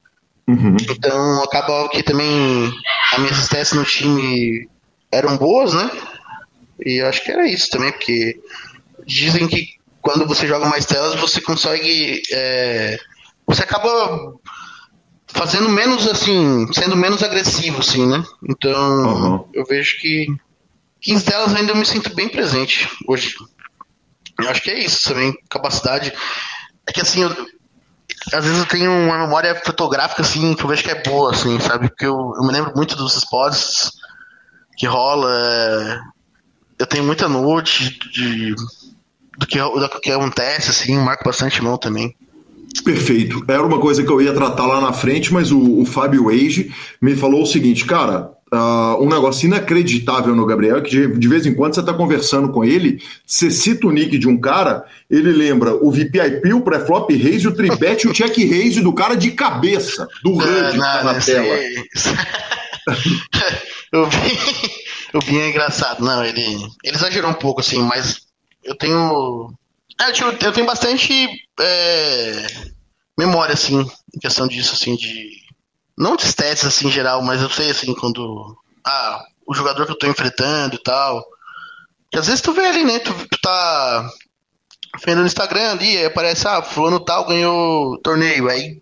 Uhum. 0.48 0.76
Então 0.90 1.42
acabava 1.42 1.90
que 1.90 2.02
também 2.02 2.72
as 3.12 3.18
minhas 3.18 3.36
assistências 3.38 3.78
no 3.78 3.84
time 3.84 4.66
eram 5.12 5.36
boas, 5.36 5.74
né? 5.74 5.90
E 6.84 7.02
eu 7.02 7.06
acho 7.06 7.22
que 7.22 7.30
era 7.30 7.46
isso 7.46 7.68
também, 7.68 7.92
porque 7.92 8.40
dizem 9.06 9.46
que 9.46 9.78
quando 10.00 10.26
você 10.26 10.46
joga 10.46 10.66
mais 10.66 10.86
telas, 10.86 11.20
você 11.20 11.40
consegue. 11.40 12.22
É, 12.32 12.98
você 13.46 13.62
acaba 13.62 14.34
fazendo 15.26 15.68
menos 15.68 16.08
assim, 16.08 16.66
sendo 16.72 16.96
menos 16.96 17.22
agressivo, 17.22 17.80
assim, 17.80 18.06
né? 18.06 18.24
Então, 18.48 19.04
uhum. 19.04 19.48
eu 19.52 19.66
vejo 19.66 19.98
que 20.00 20.26
15 21.02 21.24
telas 21.24 21.54
ainda 21.54 21.72
eu 21.72 21.76
me 21.76 21.84
sinto 21.84 22.14
bem 22.14 22.28
presente 22.28 22.88
hoje. 23.06 23.34
Eu 24.40 24.48
acho 24.48 24.62
que 24.62 24.70
é 24.70 24.78
isso 24.78 25.08
também, 25.08 25.36
capacidade. 25.50 26.12
É 26.86 26.92
que 26.92 27.00
assim, 27.00 27.22
eu, 27.22 27.36
às 28.32 28.44
vezes 28.44 28.58
eu 28.58 28.66
tenho 28.66 28.90
uma 28.90 29.18
memória 29.18 29.54
fotográfica 29.54 30.22
assim, 30.22 30.54
que 30.54 30.62
eu 30.62 30.68
vejo 30.68 30.82
que 30.82 30.90
é 30.90 31.02
boa, 31.02 31.32
assim, 31.32 31.58
sabe? 31.60 31.88
Porque 31.88 32.06
eu, 32.06 32.32
eu 32.36 32.42
me 32.42 32.52
lembro 32.52 32.72
muito 32.74 32.96
dos 32.96 33.16
spots 33.16 33.92
que 34.76 34.86
rola. 34.86 36.00
Eu 36.78 36.86
tenho 36.86 37.04
muita 37.04 37.28
note 37.28 37.98
de, 38.12 38.54
do, 39.36 39.46
que, 39.46 39.58
do 39.58 40.00
que 40.00 40.10
acontece, 40.10 40.70
assim, 40.70 40.96
marco 40.96 41.24
bastante 41.24 41.62
mão 41.62 41.76
também. 41.76 42.14
Perfeito. 42.84 43.44
Era 43.48 43.62
uma 43.62 43.80
coisa 43.80 44.02
que 44.02 44.10
eu 44.10 44.20
ia 44.20 44.32
tratar 44.32 44.66
lá 44.66 44.80
na 44.80 44.92
frente, 44.92 45.32
mas 45.32 45.50
o, 45.50 45.80
o 45.80 45.84
Fábio 45.84 46.28
Age 46.28 46.72
me 47.00 47.16
falou 47.16 47.42
o 47.42 47.46
seguinte, 47.46 47.84
cara, 47.84 48.30
uh, 48.52 49.02
um 49.02 49.08
negócio 49.08 49.46
inacreditável 49.46 50.34
no 50.34 50.46
Gabriel, 50.46 50.82
que 50.82 50.90
de, 50.90 51.18
de 51.18 51.28
vez 51.28 51.46
em 51.46 51.54
quando 51.54 51.74
você 51.74 51.80
está 51.80 51.92
conversando 51.92 52.50
com 52.50 52.64
ele, 52.64 53.02
você 53.26 53.50
cita 53.50 53.86
o 53.86 53.90
nick 53.90 54.18
de 54.18 54.28
um 54.28 54.38
cara, 54.38 54.84
ele 55.10 55.32
lembra 55.32 55.74
o 55.74 55.90
VPIP, 55.90 56.52
o 56.52 56.62
pré-flop 56.62 57.10
raise, 57.10 57.46
o 57.46 57.54
tribet 57.54 58.04
e 58.04 58.08
o 58.08 58.12
check 58.12 58.36
raise 58.36 58.80
do 58.80 58.92
cara 58.92 59.14
de 59.14 59.30
cabeça, 59.30 60.06
do 60.22 60.32
HUD 60.32 60.72
que 60.72 60.78
tá 60.78 61.04
na 61.04 61.20
tela. 61.20 61.46
É... 61.46 61.74
eu 63.92 64.06
vi, 64.06 64.38
eu 65.14 65.20
vi 65.20 65.38
é 65.38 65.48
engraçado. 65.50 66.04
Não, 66.04 66.24
ele, 66.24 66.42
ele 66.84 66.96
exagerou 66.96 67.30
um 67.30 67.34
pouco, 67.34 67.60
assim, 67.60 67.82
mas 67.82 68.20
eu 68.64 68.74
tenho 68.74 69.52
é, 70.00 70.12
tipo, 70.12 70.28
eu 70.44 70.52
tenho 70.52 70.66
bastante 70.66 71.28
é, 71.60 72.46
memória, 73.18 73.52
assim, 73.52 73.80
em 74.14 74.18
questão 74.20 74.46
disso, 74.46 74.74
assim, 74.74 74.94
de. 74.94 75.47
Não 75.98 76.14
de 76.14 76.26
stats, 76.26 76.64
assim, 76.64 76.86
em 76.86 76.92
geral, 76.92 77.20
mas 77.22 77.42
eu 77.42 77.50
sei, 77.50 77.70
assim, 77.70 77.92
quando. 77.92 78.56
Ah, 78.86 79.20
o 79.44 79.52
jogador 79.52 79.84
que 79.84 79.90
eu 79.90 79.98
tô 79.98 80.06
enfrentando 80.06 80.76
e 80.76 80.82
tal. 80.82 81.24
Que 82.10 82.18
às 82.18 82.26
vezes 82.26 82.40
tu 82.40 82.52
vê 82.52 82.66
ali, 82.66 82.84
né? 82.84 83.00
Tu, 83.00 83.12
tu 83.12 83.40
tá 83.42 84.08
vendo 85.04 85.22
no 85.22 85.26
Instagram 85.26 85.72
ali, 85.72 85.96
aí 85.96 86.06
aparece, 86.06 86.46
ah, 86.46 86.62
fulano 86.62 87.00
tal 87.00 87.26
ganhou 87.26 87.98
torneio. 88.00 88.48
Aí, 88.48 88.78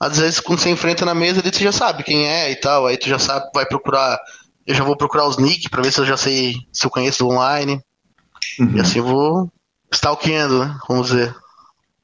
às 0.00 0.18
vezes, 0.18 0.40
quando 0.40 0.58
você 0.58 0.68
enfrenta 0.68 1.04
na 1.04 1.14
mesa 1.14 1.40
ali, 1.40 1.52
tu 1.52 1.60
já 1.60 1.70
sabe 1.70 2.02
quem 2.02 2.26
é 2.26 2.50
e 2.50 2.56
tal. 2.56 2.86
Aí 2.86 2.96
tu 2.96 3.08
já 3.08 3.18
sabe, 3.18 3.48
vai 3.54 3.64
procurar. 3.64 4.18
Eu 4.66 4.74
já 4.74 4.82
vou 4.82 4.96
procurar 4.96 5.28
os 5.28 5.38
nick 5.38 5.70
pra 5.70 5.82
ver 5.82 5.92
se 5.92 6.00
eu 6.00 6.04
já 6.06 6.16
sei 6.16 6.56
se 6.72 6.84
eu 6.84 6.90
conheço 6.90 7.20
do 7.20 7.28
online. 7.30 7.80
Uhum. 8.58 8.76
E 8.76 8.80
assim 8.80 8.98
eu 8.98 9.04
vou 9.04 9.52
stalkeando, 9.92 10.64
né? 10.64 10.76
Vamos 10.88 11.06
dizer. 11.06 11.32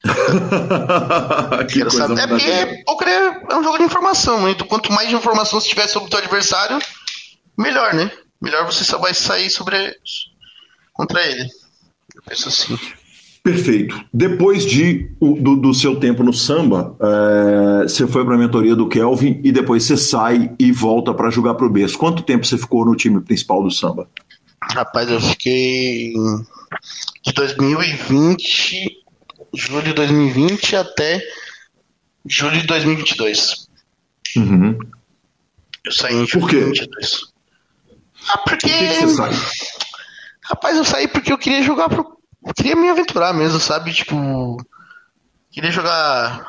Saber. 1.90 2.20
É 2.20 2.26
porque 2.26 2.82
poker 2.84 3.09
é 3.50 3.57
um 3.57 3.62
jogo 3.62 3.78
de 3.78 3.84
informação, 3.84 4.42
né? 4.42 4.50
Então, 4.50 4.66
quanto 4.66 4.92
mais 4.92 5.12
informação 5.12 5.61
você 5.61 5.68
tiver 5.68 5.86
sobre 5.86 6.09
o 6.09 6.11
seu 6.11 6.18
adversário, 6.18 6.78
melhor, 7.57 7.94
né? 7.94 8.11
Melhor 8.40 8.66
você 8.66 8.84
só 8.84 8.98
vai 8.98 9.14
sair 9.14 9.48
sobre 9.48 9.94
contra 10.92 11.24
ele. 11.24 11.48
Eu 12.14 12.22
penso 12.28 12.48
assim. 12.48 12.78
Perfeito. 13.42 14.05
Depois 14.12 14.64
de, 14.64 15.11
do, 15.20 15.57
do 15.57 15.74
seu 15.74 15.98
tempo 15.98 16.22
no 16.22 16.32
samba, 16.32 16.96
é, 17.00 17.82
você 17.82 18.07
foi 18.07 18.24
para 18.24 18.36
a 18.36 18.38
mentoria 18.38 18.76
do 18.76 18.88
Kelvin 18.88 19.40
e 19.42 19.50
depois 19.50 19.82
você 19.82 19.96
sai 19.96 20.53
e 20.59 20.70
volta 20.70 21.12
para 21.12 21.30
jogar 21.30 21.55
para 21.55 21.66
o 21.66 21.70
Bess. 21.70 21.96
Quanto 21.96 22.22
tempo 22.22 22.46
você 22.46 22.57
ficou 22.57 22.84
no 22.84 22.94
time 22.94 23.20
principal 23.20 23.62
do 23.62 23.70
samba? 23.70 24.09
Rapaz, 24.62 25.11
eu 25.11 25.20
fiquei 25.20 26.12
de 27.24 27.32
2020, 27.32 29.01
julho 29.55 29.82
de 29.82 29.92
2020 29.92 30.76
até 30.76 31.22
julho 32.26 32.61
de 32.61 32.66
2022. 32.66 33.68
Uhum. 34.36 34.78
Eu 35.84 35.92
saí 35.92 36.14
em 36.14 36.26
julho 36.26 36.46
de 36.46 36.86
2022. 36.86 37.32
Ah, 38.28 38.38
porque. 38.38 38.68
Por 38.68 38.78
que, 38.78 38.88
que 38.88 38.94
você 38.94 39.09
sai? 39.09 39.32
Rapaz, 40.44 40.76
eu 40.76 40.84
saí 40.84 41.09
porque 41.09 41.32
eu 41.32 41.38
queria 41.38 41.62
jogar 41.62 41.88
pro. 41.88 42.18
Eu 42.44 42.55
queria 42.55 42.76
me 42.76 42.88
aventurar 42.88 43.32
mesmo, 43.32 43.61
sabe? 43.61 43.92
Tipo. 43.92 44.57
Queria 45.50 45.70
jogar. 45.70 46.44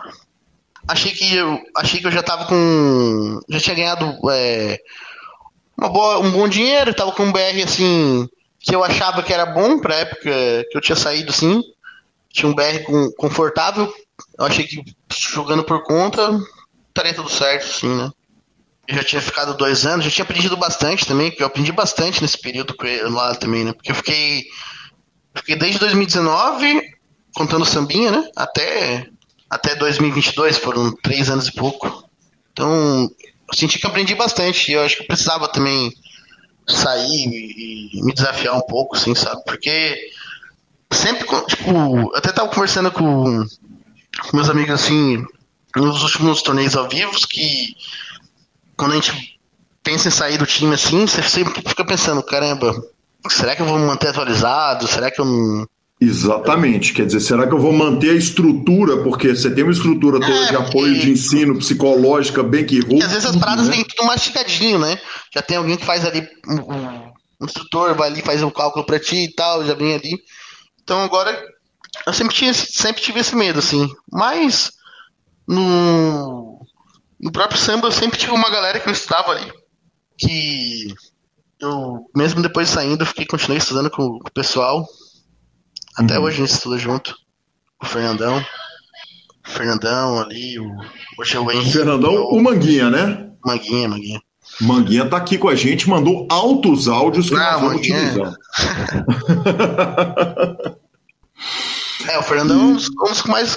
Achei 0.88 1.12
que 1.12 1.36
eu. 1.36 1.60
Achei 1.76 2.00
que 2.00 2.08
eu 2.08 2.12
já 2.12 2.24
tava 2.24 2.46
com. 2.46 3.40
Já 3.50 3.60
tinha 3.60 3.76
ganhado. 3.76 4.18
É, 4.32 4.80
uma 5.78 5.90
boa, 5.90 6.20
um 6.20 6.32
bom 6.32 6.48
dinheiro, 6.48 6.94
tava 6.94 7.12
com 7.12 7.24
um 7.24 7.32
BR 7.32 7.64
assim 7.64 8.30
que 8.64 8.74
eu 8.74 8.84
achava 8.84 9.22
que 9.22 9.34
era 9.34 9.46
bom 9.46 9.78
pra 9.78 9.96
época 9.96 10.22
que 10.72 10.78
eu 10.78 10.82
tinha 10.82 10.96
saído, 10.96 11.34
sim. 11.34 11.62
Tinha 12.34 12.50
um 12.50 12.54
BR 12.54 12.84
com, 12.86 13.12
confortável. 13.14 13.94
Eu 14.38 14.46
achei 14.46 14.66
que 14.66 14.84
jogando 15.10 15.64
por 15.64 15.84
conta 15.84 16.38
estaria 16.90 17.14
tudo 17.14 17.30
certo, 17.30 17.66
sim, 17.66 17.96
né? 17.96 18.12
Eu 18.88 18.96
já 18.98 19.04
tinha 19.04 19.22
ficado 19.22 19.56
dois 19.56 19.86
anos, 19.86 20.04
já 20.06 20.12
tinha 20.12 20.24
aprendido 20.26 20.58
bastante 20.58 21.06
também, 21.06 21.30
porque 21.30 21.42
eu 21.42 21.48
aprendi 21.48 21.72
bastante 21.72 22.22
nesse 22.22 22.38
período 22.38 22.76
lá 23.10 23.34
também, 23.34 23.64
né? 23.64 23.72
Porque 23.72 23.92
eu 23.92 23.96
fiquei, 23.96 24.44
fiquei 25.36 25.56
desde 25.56 25.80
2019, 25.80 26.82
contando 27.34 27.66
sambinha, 27.66 28.12
né? 28.12 28.30
Até, 28.36 29.08
até 29.50 29.76
2022, 29.76 30.58
foram 30.58 30.94
três 31.02 31.30
anos 31.30 31.48
e 31.48 31.54
pouco. 31.54 32.04
Então, 32.52 33.10
eu 33.48 33.54
senti 33.56 33.80
que 33.80 33.88
aprendi 33.88 34.16
bastante. 34.16 34.72
E 34.72 34.76
eu 34.76 34.82
acho 34.84 34.98
que 34.98 35.04
eu 35.04 35.08
precisava 35.08 35.48
também 35.48 35.94
sair 36.68 37.26
e, 37.26 38.04
me 38.04 38.14
desafiar 38.14 38.56
um 38.56 38.62
pouco, 38.62 38.96
assim, 38.96 39.16
sabe? 39.16 39.42
Porque 39.46 39.98
sempre, 40.94 41.26
tipo, 41.48 41.72
eu 41.72 42.16
até 42.16 42.32
tava 42.32 42.50
conversando 42.50 42.92
com, 42.92 43.46
meus 44.34 44.50
amigos, 44.50 44.74
assim, 44.74 45.24
nos 45.76 46.04
últimos 46.04 46.42
torneios 46.42 46.76
ao 46.76 46.88
vivo, 46.88 47.12
que 47.28 47.76
quando 48.76 48.94
a 48.94 48.96
gente 48.96 49.40
pensa 49.84 50.08
em 50.08 50.12
sair 50.12 50.38
do 50.38 50.46
time 50.46 50.74
assim, 50.74 51.06
você 51.06 51.22
sempre 51.24 51.54
fica 51.68 51.86
pensando, 51.86 52.24
caramba, 52.24 52.74
será 53.30 53.56
que 53.56 53.62
eu 53.62 53.66
vou 53.66 53.78
me 53.78 53.86
manter 53.86 54.10
atualizado? 54.10 54.88
Será 54.88 55.12
que 55.12 55.20
eu 55.20 55.26
não. 55.26 55.68
Exatamente, 56.00 56.92
quer 56.92 57.06
dizer, 57.06 57.22
será 57.22 57.48
que 57.48 57.54
eu 57.54 57.60
vou 57.60 57.72
manter 57.72 58.10
a 58.10 58.16
estrutura? 58.16 58.98
Porque 59.04 59.30
você 59.30 59.50
tem 59.50 59.64
uma 59.64 59.72
estrutura 59.72 60.20
toda 60.20 60.34
é, 60.34 60.48
de 60.50 60.56
apoio 60.56 61.00
de 61.00 61.12
ensino 61.12 61.58
psicológica 61.58 62.44
bem 62.44 62.66
que 62.66 62.82
ruim. 62.82 63.02
Às 63.02 63.12
vezes 63.12 63.26
as 63.26 63.38
paradas 63.38 63.68
né? 63.68 63.76
vêm 63.76 63.86
tudo 63.86 64.06
mastigadinho, 64.06 64.80
né? 64.80 65.00
Já 65.34 65.42
tem 65.42 65.56
alguém 65.56 65.78
que 65.78 65.86
faz 65.86 66.04
ali, 66.04 66.28
um, 66.46 66.74
um 67.42 67.46
instrutor 67.46 67.96
vai 67.96 68.10
ali, 68.10 68.22
faz 68.22 68.44
um 68.44 68.50
cálculo 68.50 68.86
para 68.86 69.00
ti 69.00 69.24
e 69.24 69.34
tal, 69.34 69.66
já 69.66 69.76
vem 69.76 69.94
ali. 69.94 70.20
Então 70.84 71.02
agora, 71.02 71.42
eu 72.06 72.14
sempre, 72.14 72.36
tinha, 72.36 72.54
sempre 72.54 73.02
tive 73.02 73.20
esse 73.20 73.36
medo, 73.36 73.60
assim. 73.60 73.90
Mas, 74.12 74.72
no, 75.48 76.66
no 77.20 77.32
próprio 77.32 77.60
samba, 77.60 77.88
eu 77.88 77.92
sempre 77.92 78.20
tive 78.20 78.34
uma 78.34 78.50
galera 78.50 78.80
que 78.80 78.88
eu 78.88 78.94
estava 78.94 79.32
ali, 79.32 79.52
que 80.18 80.94
eu, 81.60 82.10
mesmo 82.16 82.42
depois 82.42 82.68
de 82.68 82.74
saindo, 82.74 83.02
eu 83.02 83.08
fiquei, 83.08 83.26
continuei 83.26 83.58
estudando 83.58 83.90
com, 83.90 84.20
com 84.20 84.28
o 84.28 84.34
pessoal. 84.34 84.86
Até 85.98 86.18
uhum. 86.18 86.26
hoje 86.26 86.42
a 86.42 86.46
gente 86.46 86.56
estuda 86.56 86.78
junto. 86.78 87.16
O 87.82 87.86
Fernandão. 87.86 88.44
O 89.46 89.50
Fernandão 89.50 90.20
ali, 90.20 90.60
o, 90.60 90.70
hoje 91.18 91.38
é 91.38 91.40
o 91.40 91.50
Henrique. 91.52 91.72
Fernandão, 91.72 92.14
o, 92.14 92.38
o 92.38 92.44
Manguinha, 92.44 92.90
né? 92.90 93.32
Manguinha, 93.46 93.88
Manguinha. 93.88 94.22
Manguinha 94.62 95.10
tá 95.10 95.18
aqui 95.18 95.38
com 95.38 95.48
a 95.48 95.56
gente, 95.56 95.90
mandou 95.90 96.28
altos 96.30 96.88
áudios 96.88 97.30
que 97.30 97.36
Não, 97.36 97.42
nós 97.42 97.62
vamos 97.62 97.76
Manguinha. 97.76 97.98
utilizar. 97.98 98.34
é, 102.10 102.18
o 102.20 102.24
Fernandão 102.24 102.60
é 102.60 102.64
um 102.64 102.74
dos, 102.74 102.90
um 102.90 103.10
dos 103.10 103.22
que, 103.22 103.30
mais, 103.30 103.56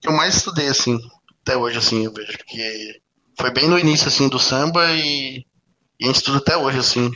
que 0.00 0.08
eu 0.08 0.12
mais 0.12 0.36
estudei, 0.36 0.68
assim, 0.68 0.98
até 1.42 1.56
hoje, 1.56 1.78
assim, 1.78 2.04
eu 2.04 2.12
vejo 2.12 2.38
que 2.46 3.00
foi 3.38 3.50
bem 3.50 3.68
no 3.68 3.78
início, 3.78 4.08
assim, 4.08 4.28
do 4.28 4.38
samba 4.38 4.90
e, 4.92 5.44
e 6.00 6.04
a 6.04 6.06
gente 6.06 6.16
estuda 6.16 6.38
até 6.38 6.56
hoje, 6.56 6.78
assim. 6.78 7.10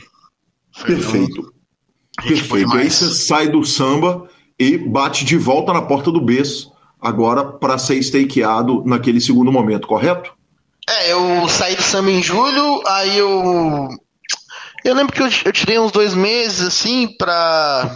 Perfeito. 0.83 1.53
Perfeito. 2.21 2.73
Aí 2.73 2.89
você 2.89 3.11
sai 3.11 3.47
do 3.47 3.63
samba 3.63 4.29
e 4.57 4.77
bate 4.77 5.23
de 5.23 5.37
volta 5.37 5.73
na 5.73 5.81
porta 5.81 6.11
do 6.11 6.21
berço, 6.21 6.71
agora 7.01 7.45
para 7.45 7.77
ser 7.77 8.01
stakeado 8.03 8.83
naquele 8.85 9.21
segundo 9.21 9.51
momento, 9.51 9.87
correto? 9.87 10.33
É, 10.87 11.11
eu 11.11 11.47
saí 11.47 11.75
do 11.75 11.81
samba 11.81 12.11
em 12.11 12.21
julho, 12.21 12.81
aí 12.87 13.17
eu. 13.17 13.89
Eu 14.83 14.95
lembro 14.95 15.13
que 15.13 15.21
eu, 15.21 15.27
eu 15.45 15.51
tirei 15.51 15.77
uns 15.77 15.91
dois 15.91 16.13
meses, 16.13 16.61
assim, 16.61 17.07
pra. 17.17 17.95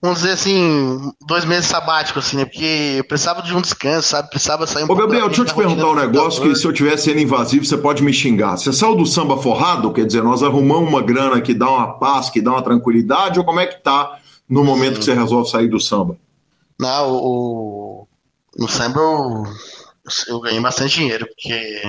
Vamos 0.00 0.20
dizer 0.20 0.32
assim, 0.32 1.12
dois 1.26 1.44
meses 1.44 1.66
sabáticos, 1.66 2.26
assim, 2.26 2.36
né? 2.36 2.44
Porque 2.44 2.96
eu 2.98 3.04
precisava 3.04 3.42
de 3.42 3.54
um 3.54 3.60
descanso, 3.60 4.08
sabe? 4.08 4.30
Precisava 4.30 4.64
sair 4.66 4.84
um 4.84 4.90
Ô, 4.90 4.94
Gabriel, 4.94 5.26
deixa 5.26 5.42
eu 5.42 5.46
te 5.46 5.54
perguntar 5.54 5.88
um 5.88 5.94
negócio 5.94 6.42
que 6.42 6.54
se 6.54 6.64
eu 6.64 6.72
tivesse 6.72 7.04
sendo 7.04 7.18
invasivo, 7.18 7.64
você 7.64 7.76
pode 7.76 8.02
me 8.02 8.12
xingar. 8.12 8.56
Você 8.56 8.72
saiu 8.72 8.94
do 8.94 9.04
samba 9.04 9.36
forrado? 9.36 9.92
Quer 9.92 10.06
dizer, 10.06 10.22
nós 10.22 10.42
arrumamos 10.42 10.88
uma 10.88 11.02
grana 11.02 11.40
que 11.40 11.52
dá 11.52 11.68
uma 11.68 11.98
paz, 11.98 12.30
que 12.30 12.40
dá 12.40 12.52
uma 12.52 12.62
tranquilidade, 12.62 13.40
ou 13.40 13.44
como 13.44 13.58
é 13.58 13.66
que 13.66 13.82
tá 13.82 14.18
no 14.48 14.62
momento 14.62 14.96
hum. 14.96 14.98
que 15.00 15.04
você 15.04 15.14
resolve 15.14 15.50
sair 15.50 15.68
do 15.68 15.80
samba? 15.80 16.16
Não, 16.78 17.12
o. 17.12 18.08
No 18.56 18.68
samba 18.68 19.00
eu 19.00 19.44
eu 20.28 20.40
ganhei 20.40 20.60
bastante 20.60 20.96
dinheiro, 20.96 21.26
porque 21.26 21.82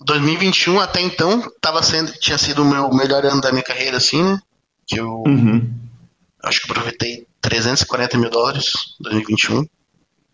2021 0.00 0.80
até 0.80 1.00
então 1.00 1.42
tava 1.60 1.82
sendo, 1.82 2.12
tinha 2.12 2.38
sido 2.38 2.62
o 2.62 2.64
meu 2.64 2.90
melhor 2.92 3.24
ano 3.24 3.40
da 3.40 3.52
minha 3.52 3.62
carreira, 3.62 3.96
assim, 3.96 4.22
né? 4.22 4.40
Que 4.86 5.00
eu 5.00 5.22
uhum. 5.26 5.68
acho 6.42 6.60
que 6.60 6.70
aproveitei 6.70 7.25
340 7.40 8.18
mil 8.18 8.30
dólares 8.30 8.72
2021. 9.00 9.66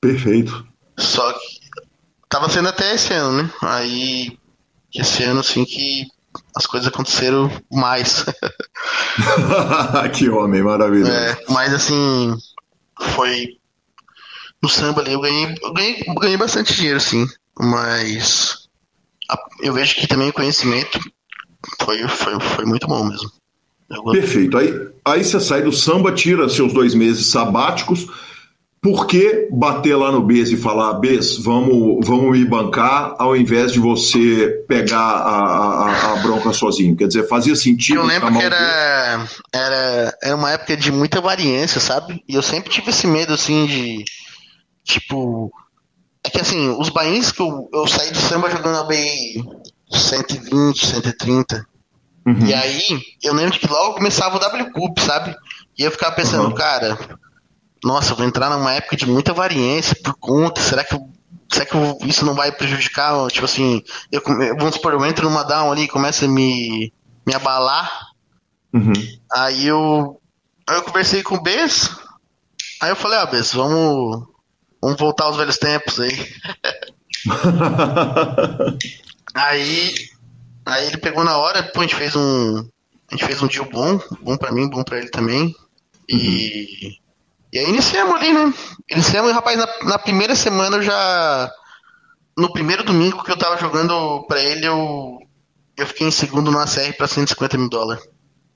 Perfeito. 0.01 0.67
Só 0.99 1.33
que 1.33 1.61
tava 2.29 2.49
sendo 2.49 2.69
até 2.69 2.95
esse 2.95 3.13
ano, 3.13 3.43
né? 3.43 3.51
Aí 3.63 4.39
esse 4.95 5.23
ano 5.23 5.41
assim 5.41 5.65
que 5.65 6.07
as 6.57 6.67
coisas 6.67 6.89
aconteceram 6.89 7.51
mais. 7.71 8.25
que 10.15 10.29
homem 10.29 10.63
maravilhoso. 10.63 11.11
É, 11.11 11.45
mas 11.49 11.73
assim, 11.73 12.37
foi 13.01 13.59
no 14.63 14.69
samba 14.69 15.01
ali 15.01 15.13
eu 15.13 15.21
ganhei, 15.21 15.55
eu 15.61 15.73
ganhei, 15.73 16.05
eu 16.07 16.15
ganhei 16.15 16.37
bastante 16.37 16.75
dinheiro, 16.75 17.01
sim. 17.01 17.27
Mas 17.59 18.69
a, 19.29 19.37
eu 19.61 19.73
vejo 19.73 19.97
que 19.97 20.07
também 20.07 20.29
o 20.29 20.33
conhecimento 20.33 21.01
foi, 21.83 22.07
foi, 22.09 22.41
foi 22.41 22.65
muito 22.65 22.87
bom 22.87 23.05
mesmo. 23.05 23.31
Perfeito. 24.12 24.57
Aí, 24.57 24.88
aí 25.05 25.24
você 25.24 25.40
sai 25.40 25.62
do 25.62 25.72
samba, 25.72 26.12
tira 26.12 26.49
seus 26.49 26.72
dois 26.72 26.95
meses 26.95 27.26
sabáticos. 27.26 28.07
Por 28.82 29.07
que 29.07 29.49
bater 29.53 29.95
lá 29.95 30.11
no 30.11 30.20
BES 30.20 30.51
e 30.51 30.57
falar, 30.57 30.95
BES, 30.95 31.38
vamos, 31.38 32.05
vamos 32.05 32.36
me 32.36 32.45
bancar, 32.45 33.14
ao 33.16 33.36
invés 33.36 33.70
de 33.70 33.78
você 33.78 34.64
pegar 34.66 34.99
a, 34.99 35.84
a, 35.86 36.12
a 36.12 36.16
bronca 36.16 36.53
sozinho? 36.53 36.97
Quer 36.97 37.07
dizer, 37.07 37.28
fazia 37.28 37.55
sentido. 37.55 38.01
Eu 38.01 38.07
lembro 38.07 38.32
que 38.32 38.43
era, 38.43 39.28
era, 39.53 40.18
era 40.20 40.34
uma 40.34 40.51
época 40.51 40.76
de 40.76 40.90
muita 40.90 41.20
variância, 41.20 41.80
sabe? 41.80 42.24
E 42.28 42.34
eu 42.34 42.43
sempre 42.43 42.70
tive 42.70 42.90
esse 42.90 43.07
medo, 43.07 43.32
assim, 43.32 43.66
de. 43.66 44.05
Tipo. 44.82 45.53
É 46.24 46.30
que 46.30 46.40
assim, 46.40 46.68
os 46.70 46.88
bains 46.88 47.30
que 47.30 47.40
eu, 47.40 47.68
eu 47.72 47.86
saí 47.86 48.11
de 48.11 48.18
samba 48.18 48.51
jogando 48.51 48.78
a 48.78 48.84
BI 48.84 49.45
120, 49.93 50.86
130. 50.86 51.66
Uhum. 52.27 52.47
E 52.47 52.55
aí, 52.55 53.03
eu 53.23 53.35
lembro 53.35 53.59
que 53.59 53.66
logo 53.66 53.95
começava 53.95 54.37
o 54.37 54.41
W 54.41 54.73
Cup, 54.73 54.99
sabe? 55.01 55.35
E 55.77 55.83
eu 55.83 55.91
ficava 55.91 56.14
pensando, 56.14 56.49
uhum. 56.49 56.55
cara, 56.55 56.99
nossa, 57.85 58.12
eu 58.12 58.16
vou 58.16 58.27
entrar 58.27 58.51
numa 58.51 58.73
época 58.73 58.97
de 58.97 59.07
muita 59.07 59.33
variância 59.33 59.97
por 60.03 60.14
conta, 60.14 60.61
será 60.61 60.85
que, 60.85 60.97
será 61.51 61.66
que 61.66 61.75
eu, 61.75 61.99
isso 62.05 62.25
não 62.25 62.35
vai 62.35 62.53
prejudicar? 62.53 63.27
Tipo 63.29 63.45
assim, 63.45 63.83
eu, 64.11 64.23
vamos 64.57 64.77
supor, 64.77 64.93
eu 64.93 65.05
entro 65.05 65.29
numa 65.29 65.43
down 65.43 65.73
ali 65.73 65.83
e 65.83 65.89
começa 65.89 66.25
a 66.27 66.29
me, 66.29 66.93
me 67.27 67.35
abalar. 67.35 67.91
Uhum. 68.73 68.93
Aí 69.33 69.66
eu, 69.66 70.20
aí 70.68 70.77
eu 70.77 70.83
conversei 70.83 71.23
com 71.23 71.35
o 71.35 71.43
Bess, 71.43 71.91
aí 72.81 72.91
eu 72.91 72.97
falei, 72.97 73.18
ah, 73.18 73.27
Bess, 73.27 73.53
vamos, 73.53 74.29
vamos 74.81 74.99
voltar 74.99 75.25
aos 75.25 75.37
velhos 75.37 75.59
tempos 75.59 75.99
aí. 75.99 76.16
aí 79.35 80.12
Aí 80.65 80.87
ele 80.87 80.99
pegou 80.99 81.25
na 81.25 81.37
hora, 81.37 81.63
pô, 81.63 81.81
a 81.81 81.83
gente 81.83 81.95
fez 81.95 82.15
um. 82.15 82.67
A 83.11 83.15
gente 83.15 83.27
fez 83.27 83.43
um 83.43 83.47
deal 83.47 83.69
bom, 83.71 84.01
bom 84.21 84.37
pra 84.37 84.53
mim, 84.53 84.69
bom 84.69 84.83
pra 84.83 84.99
ele 84.99 85.11
também. 85.11 85.55
E. 86.09 86.97
E 87.53 87.59
aí 87.59 87.69
iniciamos 87.69 88.15
ali, 88.15 88.33
né? 88.33 88.53
Iniciamos 88.91 89.31
e, 89.31 89.35
rapaz, 89.35 89.59
na, 89.59 89.69
na, 89.85 89.99
primeira 89.99 90.35
semana 90.35 90.77
eu 90.77 90.83
já. 90.83 91.51
No 92.37 92.51
primeiro 92.53 92.83
domingo 92.83 93.23
que 93.23 93.31
eu 93.31 93.37
tava 93.37 93.59
jogando 93.59 94.25
pra 94.27 94.43
ele, 94.43 94.67
eu. 94.67 95.19
Eu 95.77 95.87
fiquei 95.87 96.07
em 96.07 96.11
segundo 96.11 96.51
no 96.51 96.59
ACR 96.59 96.97
pra 96.97 97.09
150 97.09 97.59
mil 97.59 97.69
dólares. 97.69 98.05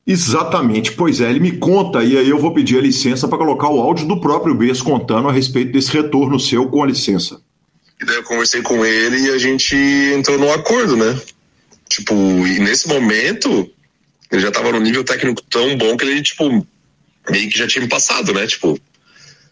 Exatamente, 0.06 0.92
pois 0.92 1.20
é, 1.20 1.28
ele 1.28 1.40
me 1.40 1.58
conta 1.58 2.04
e 2.04 2.16
aí 2.16 2.28
eu 2.28 2.38
vou 2.38 2.54
pedir 2.54 2.78
a 2.78 2.82
licença 2.82 3.26
para 3.26 3.38
colocar 3.38 3.68
o 3.68 3.80
áudio 3.80 4.06
do 4.06 4.20
próprio 4.20 4.54
Bess 4.54 4.80
contando 4.80 5.28
a 5.28 5.32
respeito 5.32 5.72
desse 5.72 5.90
retorno 5.90 6.38
seu 6.38 6.68
com 6.68 6.82
a 6.82 6.86
licença. 6.86 7.40
E 8.00 8.04
daí 8.04 8.16
eu 8.16 8.22
conversei 8.22 8.62
com 8.62 8.84
ele 8.84 9.18
e 9.18 9.30
a 9.30 9.38
gente 9.38 9.74
entrou 10.14 10.38
num 10.38 10.52
acordo, 10.52 10.96
né? 10.96 11.20
Tipo, 11.88 12.14
e 12.46 12.58
nesse 12.58 12.88
momento, 12.88 13.70
ele 14.30 14.42
já 14.42 14.50
tava 14.50 14.72
no 14.72 14.80
nível 14.80 15.04
técnico 15.04 15.42
tão 15.42 15.76
bom 15.76 15.96
que 15.96 16.04
ele, 16.04 16.22
tipo, 16.22 16.66
meio 17.30 17.50
que 17.50 17.58
já 17.58 17.66
tinha 17.66 17.82
me 17.82 17.88
passado, 17.88 18.32
né? 18.32 18.46
Tipo, 18.46 18.78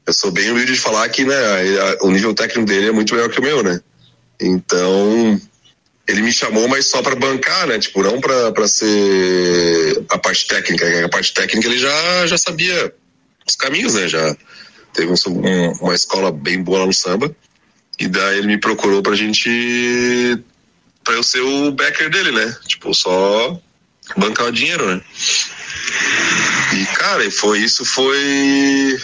eu 0.06 0.12
sou 0.12 0.30
bem 0.30 0.50
humilde 0.50 0.72
de 0.72 0.80
falar 0.80 1.08
que, 1.08 1.24
né, 1.24 1.36
o 2.02 2.10
nível 2.10 2.34
técnico 2.34 2.68
dele 2.68 2.88
é 2.88 2.92
muito 2.92 3.14
melhor 3.14 3.30
que 3.30 3.40
o 3.40 3.42
meu, 3.42 3.62
né? 3.62 3.80
Então, 4.40 5.40
ele 6.06 6.22
me 6.22 6.32
chamou, 6.32 6.68
mas 6.68 6.86
só 6.86 7.02
para 7.02 7.14
bancar, 7.14 7.66
né? 7.66 7.78
Tipo, 7.78 8.02
não 8.02 8.20
para 8.20 8.68
ser 8.68 10.04
a 10.10 10.18
parte 10.18 10.46
técnica. 10.46 11.04
A 11.04 11.08
parte 11.08 11.32
técnica 11.32 11.66
ele 11.66 11.78
já, 11.78 12.26
já 12.26 12.36
sabia 12.36 12.92
os 13.46 13.56
caminhos, 13.56 13.94
né? 13.94 14.08
Já 14.08 14.36
teve 14.92 15.10
um, 15.10 15.72
uma 15.80 15.94
escola 15.94 16.30
bem 16.30 16.62
boa 16.62 16.80
lá 16.80 16.86
no 16.86 16.92
samba. 16.92 17.34
E 17.98 18.08
daí 18.08 18.38
ele 18.38 18.48
me 18.48 18.58
procurou 18.58 19.02
pra 19.02 19.14
gente 19.14 19.48
para 21.04 21.14
eu 21.14 21.22
ser 21.22 21.40
o 21.42 21.70
backer 21.70 22.10
dele, 22.10 22.32
né? 22.32 22.56
Tipo, 22.66 22.94
só 22.94 23.60
bancar 24.16 24.46
o 24.46 24.52
dinheiro, 24.52 24.86
né? 24.86 25.00
E, 26.74 26.86
cara, 26.96 27.30
foi 27.30 27.60
isso 27.60 27.84
foi 27.84 28.98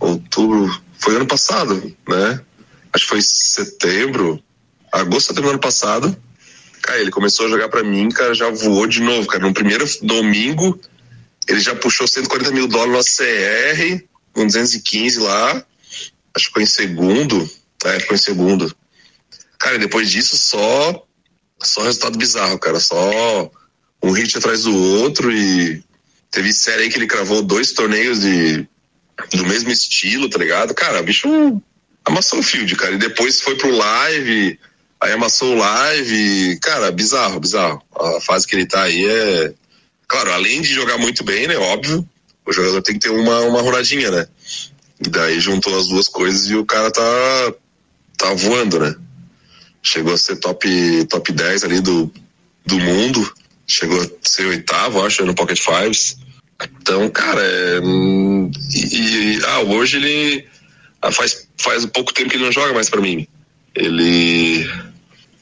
outubro, 0.00 0.82
foi 0.98 1.16
ano 1.16 1.26
passado, 1.26 1.94
né? 2.08 2.40
Acho 2.92 3.04
que 3.04 3.10
foi 3.10 3.20
setembro, 3.20 4.42
agosto, 4.92 5.28
setembro 5.28 5.50
do 5.50 5.54
ano 5.54 5.60
passado. 5.60 6.16
Cara, 6.82 7.00
ele 7.00 7.10
começou 7.10 7.46
a 7.46 7.48
jogar 7.50 7.68
para 7.68 7.82
mim, 7.82 8.08
cara, 8.08 8.34
já 8.34 8.48
voou 8.50 8.86
de 8.86 9.00
novo, 9.00 9.28
cara. 9.28 9.44
No 9.44 9.52
primeiro 9.52 9.84
domingo, 10.02 10.80
ele 11.46 11.60
já 11.60 11.74
puxou 11.74 12.06
140 12.06 12.50
mil 12.52 12.68
dólares 12.68 13.16
no 13.18 13.24
ACR, 13.24 14.04
com 14.32 14.46
215 14.46 15.18
lá. 15.20 15.64
Acho 16.34 16.46
que 16.46 16.52
foi 16.52 16.62
em 16.62 16.66
segundo. 16.66 17.50
É, 17.84 18.00
foi 18.00 18.16
em 18.16 18.18
segundo. 18.18 18.74
Cara, 19.58 19.78
depois 19.78 20.10
disso, 20.10 20.36
só 20.36 21.04
só 21.62 21.82
resultado 21.82 22.18
bizarro, 22.18 22.58
cara. 22.58 22.80
Só 22.80 23.50
um 24.02 24.12
hit 24.12 24.36
atrás 24.36 24.64
do 24.64 24.76
outro 24.76 25.32
e 25.32 25.82
teve 26.30 26.52
série 26.52 26.84
aí 26.84 26.90
que 26.90 26.98
ele 26.98 27.06
cravou 27.06 27.42
dois 27.42 27.72
torneios 27.72 28.20
de 28.20 28.66
do 29.32 29.44
mesmo 29.46 29.70
estilo, 29.70 30.30
tá 30.30 30.38
ligado? 30.38 30.74
Cara, 30.74 31.00
o 31.00 31.02
bicho 31.02 31.28
amassou 32.04 32.38
o 32.38 32.42
field, 32.42 32.74
cara. 32.76 32.94
E 32.94 32.98
depois 32.98 33.40
foi 33.40 33.56
pro 33.56 33.70
live, 33.70 34.58
aí 35.00 35.12
amassou 35.12 35.54
o 35.54 35.58
live. 35.58 36.58
Cara, 36.60 36.90
bizarro, 36.92 37.40
bizarro. 37.40 37.82
A 37.94 38.20
fase 38.20 38.46
que 38.46 38.54
ele 38.54 38.66
tá 38.66 38.82
aí 38.82 39.04
é. 39.04 39.54
Claro, 40.06 40.32
além 40.32 40.62
de 40.62 40.72
jogar 40.72 40.96
muito 40.96 41.22
bem, 41.22 41.46
né? 41.46 41.56
Óbvio, 41.56 42.08
o 42.46 42.52
jogador 42.52 42.80
tem 42.80 42.94
que 42.94 43.00
ter 43.00 43.10
uma, 43.10 43.40
uma 43.40 43.60
rodadinha, 43.60 44.10
né? 44.10 44.26
E 45.04 45.08
daí 45.08 45.38
juntou 45.38 45.78
as 45.78 45.88
duas 45.88 46.08
coisas 46.08 46.48
e 46.48 46.56
o 46.56 46.64
cara 46.64 46.90
tá, 46.90 47.54
tá 48.16 48.32
voando, 48.34 48.80
né? 48.80 48.96
Chegou 49.88 50.14
a 50.14 50.18
ser 50.18 50.36
top, 50.36 51.04
top 51.06 51.32
10 51.32 51.64
ali 51.64 51.80
do, 51.80 52.10
do 52.66 52.78
mundo, 52.78 53.32
chegou 53.66 54.00
a 54.00 54.06
ser 54.22 54.46
oitavo, 54.46 55.04
acho, 55.04 55.24
no 55.24 55.34
Pocket 55.34 55.58
Fives. 55.58 56.18
Então, 56.80 57.08
cara, 57.10 57.40
é, 57.40 57.80
e, 58.74 59.36
e, 59.36 59.44
ah, 59.46 59.60
hoje 59.60 59.96
ele 59.96 60.44
ah, 61.00 61.12
faz, 61.12 61.48
faz 61.56 61.86
pouco 61.86 62.12
tempo 62.12 62.30
que 62.30 62.36
ele 62.36 62.44
não 62.44 62.52
joga 62.52 62.72
mais 62.72 62.90
para 62.90 63.00
mim. 63.00 63.26
Ele 63.74 64.68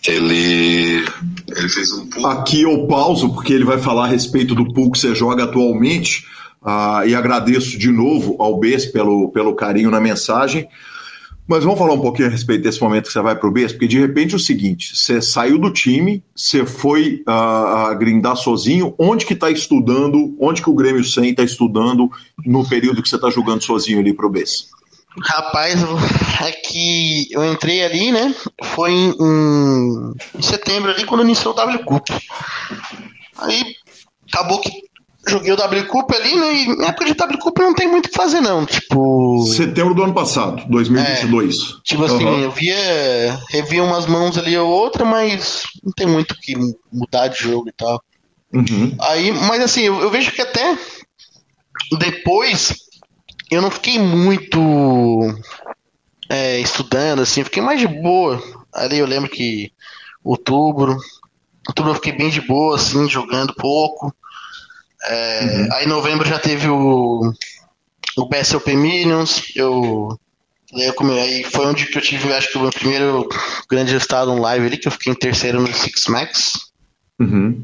ele 0.07 1.05
ele 1.49 1.69
fez 1.69 1.91
um 1.93 2.07
pool. 2.07 2.27
Aqui 2.27 2.63
eu 2.63 2.87
pauso 2.87 3.33
porque 3.33 3.53
ele 3.53 3.65
vai 3.65 3.79
falar 3.79 4.05
a 4.05 4.09
respeito 4.09 4.55
do 4.55 4.73
pool 4.73 4.93
que 4.93 4.99
você 4.99 5.15
joga 5.15 5.45
atualmente. 5.45 6.25
Ah, 6.63 7.03
e 7.07 7.15
agradeço 7.15 7.79
de 7.79 7.91
novo 7.91 8.37
ao 8.39 8.59
Bes 8.59 8.87
pelo, 8.87 9.31
pelo 9.31 9.55
carinho 9.55 9.91
na 9.91 10.01
mensagem. 10.01 10.69
Mas 11.49 11.63
vamos 11.63 11.79
falar 11.79 11.95
um 11.95 12.01
pouquinho 12.01 12.29
a 12.29 12.31
respeito 12.31 12.63
desse 12.63 12.81
momento 12.81 13.07
que 13.07 13.13
você 13.13 13.21
vai 13.21 13.37
para 13.37 13.49
o 13.49 13.53
BES, 13.53 13.73
porque 13.73 13.87
de 13.87 14.01
repente 14.01 14.35
é 14.35 14.37
o 14.37 14.41
seguinte: 14.41 14.97
você 14.97 15.23
saiu 15.23 15.59
do 15.59 15.71
time, 15.71 16.23
você 16.35 16.67
foi 16.67 17.23
uh, 17.29 17.97
grindar 17.97 18.37
sozinho. 18.37 18.95
Onde 18.99 19.25
que 19.25 19.35
está 19.35 19.51
estudando? 19.51 20.37
Onde 20.41 20.61
que 20.61 20.69
o 20.69 20.75
Grêmio 20.75 21.05
100 21.05 21.31
está 21.31 21.45
estudando 21.45 22.11
no 22.45 22.69
período 22.69 23.03
que 23.03 23.09
você 23.09 23.17
está 23.17 23.31
jogando 23.31 23.63
sozinho 23.63 24.01
ali 24.01 24.13
para 24.13 24.27
o 24.27 24.31
BES? 24.31 24.71
Rapaz, 25.23 25.81
é 26.45 26.53
que 26.53 27.29
eu 27.31 27.45
entrei 27.45 27.83
ali, 27.83 28.13
né? 28.13 28.35
Foi 28.63 28.91
em, 28.93 29.15
em 30.35 30.43
setembro 30.43 30.91
ali 30.91 31.07
quando 31.07 31.23
iniciou 31.23 31.55
o 31.55 31.57
W 31.57 31.85
Cup. 31.85 32.09
Aí 33.39 33.77
acabou 34.31 34.61
que 34.61 34.86
joguei 35.29 35.53
o 35.53 35.57
W 35.57 35.87
Cup 35.87 36.11
ali, 36.13 36.37
né? 36.37 36.55
E 36.55 36.77
na 36.77 36.89
época 36.89 37.05
de 37.05 37.15
W 37.15 37.39
Cup 37.39 37.59
não 37.59 37.75
tem 37.75 37.89
muito 37.89 38.07
o 38.07 38.09
que 38.09 38.17
fazer, 38.17 38.41
não. 38.41 38.65
Tipo. 38.65 39.45
Setembro 39.47 39.95
do 39.95 40.03
ano 40.03 40.15
passado, 40.15 40.65
2022. 40.69 41.55
É, 41.55 41.83
tipo 41.83 42.05
assim, 42.05 42.25
uhum. 42.25 42.39
eu 42.41 42.51
via. 42.51 43.39
Revia 43.51 43.83
umas 43.83 44.07
mãos 44.07 44.39
ali 44.39 44.57
ou 44.57 44.69
outra, 44.69 45.05
mas 45.05 45.65
não 45.83 45.93
tem 45.93 46.07
muito 46.07 46.33
o 46.33 46.41
que 46.41 46.55
mudar 46.93 47.29
de 47.29 47.39
jogo 47.39 47.69
e 47.69 47.73
tal. 47.73 48.03
Uhum. 48.53 48.97
Aí, 49.01 49.33
mas 49.33 49.63
assim, 49.63 49.83
eu, 49.83 50.01
eu 50.01 50.11
vejo 50.11 50.33
que 50.33 50.43
até 50.43 50.79
depois 51.99 52.75
eu 53.51 53.61
não 53.63 53.71
fiquei 53.71 53.99
muito 53.99 54.59
é, 56.29 56.59
estudando, 56.61 57.23
assim, 57.23 57.45
fiquei 57.45 57.63
mais 57.63 57.81
de 57.81 57.87
boa. 57.87 58.43
Ali 58.73 58.99
eu 58.99 59.07
lembro 59.07 59.31
que 59.31 59.73
outubro, 60.25 60.97
outubro 61.69 61.93
eu 61.93 61.95
fiquei 61.97 62.13
bem 62.13 62.31
de 62.31 62.41
boa, 62.41 62.77
assim, 62.77 63.09
jogando 63.09 63.55
pouco. 63.55 64.15
É, 65.07 65.41
uhum. 65.45 65.69
Aí 65.73 65.85
em 65.85 65.89
novembro 65.89 66.29
já 66.29 66.39
teve 66.39 66.69
o, 66.69 67.33
o 68.17 68.29
BSOP 68.29 68.75
Minions, 68.75 69.53
eu, 69.55 70.19
eu 70.73 70.95
come, 70.95 71.19
aí 71.19 71.45
foi 71.45 71.67
onde 71.67 71.87
que 71.87 71.99
eu 71.99 72.03
tive, 72.03 72.33
acho 72.33 72.51
que 72.51 72.59
o 72.59 72.63
meu 72.63 72.71
primeiro 72.71 73.29
grande 73.71 73.93
resultado 73.93 74.35
no 74.35 74.41
live 74.41 74.67
ali, 74.67 74.79
que 74.79 74.89
eu 74.89 74.93
fiquei 74.93 75.13
em 75.13 75.17
terceiro 75.17 75.61
no 75.61 75.73
Six 75.73 76.07
Max. 76.09 76.71
Uhum. 77.21 77.63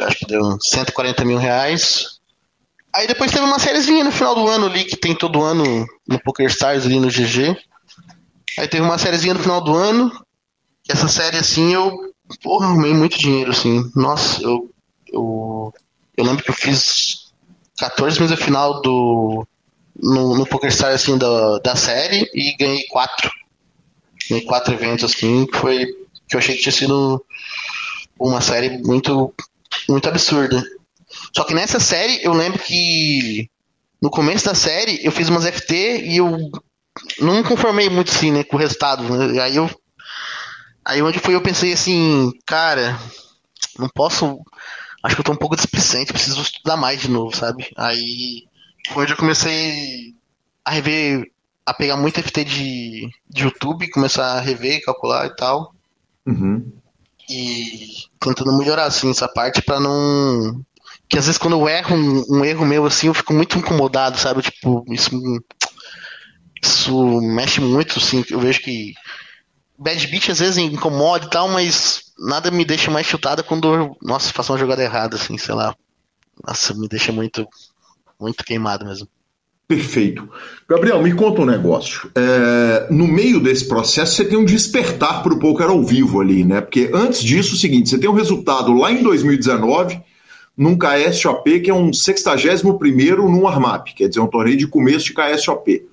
Acho 0.00 0.18
que 0.18 0.26
deu 0.26 0.58
140 0.60 1.24
mil 1.24 1.38
reais. 1.38 2.14
Aí 2.94 3.06
depois 3.06 3.32
teve 3.32 3.44
uma 3.44 3.58
sériezinha 3.58 4.04
no 4.04 4.12
final 4.12 4.34
do 4.34 4.48
ano 4.48 4.66
ali, 4.66 4.84
que 4.84 4.96
tem 4.96 5.14
todo 5.14 5.42
ano 5.42 5.84
no 6.06 6.20
Poker 6.20 6.46
Stars 6.46 6.86
ali 6.86 7.00
no 7.00 7.08
GG. 7.08 7.56
Aí 8.58 8.68
teve 8.68 8.84
uma 8.84 8.98
sériezinha 8.98 9.34
no 9.34 9.40
final 9.40 9.60
do 9.60 9.74
ano. 9.74 10.12
Que 10.84 10.92
essa 10.92 11.08
série, 11.08 11.36
assim, 11.36 11.74
eu. 11.74 11.92
Porra, 12.42 12.66
arrumei 12.66 12.94
muito 12.94 13.18
dinheiro, 13.18 13.50
assim. 13.50 13.90
Nossa, 13.96 14.40
eu. 14.42 14.70
Eu, 15.12 15.72
eu 16.16 16.24
lembro 16.24 16.42
que 16.44 16.50
eu 16.50 16.54
fiz 16.54 17.32
14 17.78 18.20
meses 18.20 18.38
a 18.38 18.42
final 18.42 18.80
do. 18.80 19.46
No, 19.96 20.36
no 20.36 20.46
Poker 20.46 20.70
Stars, 20.70 20.94
assim, 20.96 21.16
da, 21.16 21.58
da 21.58 21.76
série 21.76 22.28
e 22.34 22.56
ganhei 22.56 22.84
quatro. 22.88 23.30
Ganhei 24.28 24.44
quatro 24.44 24.74
eventos, 24.74 25.04
assim, 25.04 25.46
que 25.46 25.58
foi. 25.58 25.86
Que 26.28 26.36
eu 26.36 26.38
achei 26.38 26.56
que 26.56 26.62
tinha 26.62 26.72
sido 26.72 27.24
uma 28.18 28.40
série 28.40 28.78
muito. 28.82 29.32
Muito 29.88 30.08
absurda. 30.08 30.62
Só 31.34 31.44
que 31.44 31.54
nessa 31.54 31.80
série, 31.80 32.20
eu 32.22 32.32
lembro 32.32 32.58
que 32.58 33.50
no 34.00 34.10
começo 34.10 34.44
da 34.44 34.54
série 34.54 35.00
eu 35.02 35.10
fiz 35.10 35.28
umas 35.28 35.44
FT 35.46 36.02
e 36.04 36.18
eu 36.18 36.50
não 37.20 37.36
me 37.36 37.42
conformei 37.42 37.88
muito 37.88 38.10
assim, 38.10 38.30
né, 38.30 38.44
com 38.44 38.56
o 38.56 38.60
resultado. 38.60 39.02
Né? 39.02 39.40
Aí 39.40 39.56
eu. 39.56 39.68
Aí 40.84 41.00
onde 41.02 41.18
foi 41.18 41.34
eu 41.34 41.40
pensei 41.40 41.72
assim, 41.72 42.30
cara, 42.46 42.98
não 43.78 43.88
posso. 43.88 44.38
Acho 45.04 45.16
que 45.16 45.20
eu 45.20 45.24
tô 45.24 45.32
um 45.32 45.36
pouco 45.36 45.54
displicente, 45.54 46.14
preciso 46.14 46.40
estudar 46.40 46.78
mais 46.78 47.02
de 47.02 47.10
novo, 47.10 47.36
sabe? 47.36 47.70
Aí 47.76 48.46
foi 48.88 49.02
onde 49.02 49.12
eu 49.12 49.18
comecei 49.18 50.14
a 50.64 50.70
rever, 50.70 51.30
a 51.66 51.74
pegar 51.74 51.98
muito 51.98 52.22
FT 52.22 52.42
de, 52.42 53.10
de 53.28 53.42
YouTube, 53.42 53.90
começar 53.90 54.32
a 54.32 54.40
rever, 54.40 54.82
calcular 54.82 55.26
e 55.26 55.36
tal. 55.36 55.74
Uhum. 56.24 56.72
E 57.28 57.90
tentando 58.18 58.56
melhorar 58.56 58.86
assim 58.86 59.10
essa 59.10 59.28
parte 59.28 59.60
para 59.60 59.78
não 59.78 60.64
que 61.06 61.18
às 61.18 61.26
vezes 61.26 61.38
quando 61.38 61.60
eu 61.60 61.68
erro 61.68 61.94
um, 61.94 62.38
um, 62.38 62.44
erro 62.44 62.64
meu 62.64 62.86
assim, 62.86 63.08
eu 63.08 63.14
fico 63.14 63.34
muito 63.34 63.58
incomodado, 63.58 64.16
sabe? 64.16 64.40
Tipo, 64.40 64.86
isso, 64.88 65.10
isso 66.62 67.20
mexe 67.20 67.60
muito, 67.60 67.98
assim, 67.98 68.24
eu 68.30 68.40
vejo 68.40 68.60
que 68.60 68.94
Bad 69.76 70.06
Beat 70.06 70.30
às 70.30 70.38
vezes 70.38 70.56
incomoda 70.56 71.26
e 71.26 71.30
tal, 71.30 71.46
mas 71.48 72.03
nada 72.18 72.50
me 72.50 72.64
deixa 72.64 72.90
mais 72.90 73.06
chutada 73.06 73.42
quando 73.42 73.96
nossa, 74.02 74.32
faço 74.32 74.52
uma 74.52 74.58
jogada 74.58 74.82
errada, 74.82 75.16
assim, 75.16 75.36
sei 75.38 75.54
lá. 75.54 75.74
Nossa, 76.46 76.74
me 76.74 76.88
deixa 76.88 77.12
muito, 77.12 77.46
muito 78.20 78.44
queimado 78.44 78.84
mesmo. 78.84 79.08
Perfeito. 79.66 80.28
Gabriel, 80.68 81.02
me 81.02 81.14
conta 81.14 81.40
um 81.40 81.46
negócio. 81.46 82.10
É, 82.14 82.86
no 82.90 83.06
meio 83.06 83.40
desse 83.40 83.66
processo, 83.66 84.14
você 84.14 84.24
tem 84.24 84.36
um 84.36 84.44
despertar 84.44 85.22
para 85.22 85.32
o 85.32 85.38
poker 85.38 85.66
ao 85.66 85.82
vivo 85.82 86.20
ali, 86.20 86.44
né? 86.44 86.60
Porque 86.60 86.90
antes 86.92 87.22
disso, 87.22 87.52
é 87.52 87.54
o 87.54 87.58
seguinte, 87.58 87.88
você 87.88 87.98
tem 87.98 88.10
um 88.10 88.14
resultado 88.14 88.74
lá 88.74 88.92
em 88.92 89.02
2019 89.02 90.02
num 90.56 90.78
KSOP 90.78 91.60
que 91.60 91.70
é 91.70 91.74
um 91.74 91.92
61 91.92 93.28
num 93.28 93.48
Armap, 93.48 93.88
quer 93.88 94.08
dizer, 94.08 94.20
um 94.20 94.26
torneio 94.26 94.56
de 94.56 94.66
começo 94.66 95.06
de 95.06 95.14
KSOP. 95.14 95.86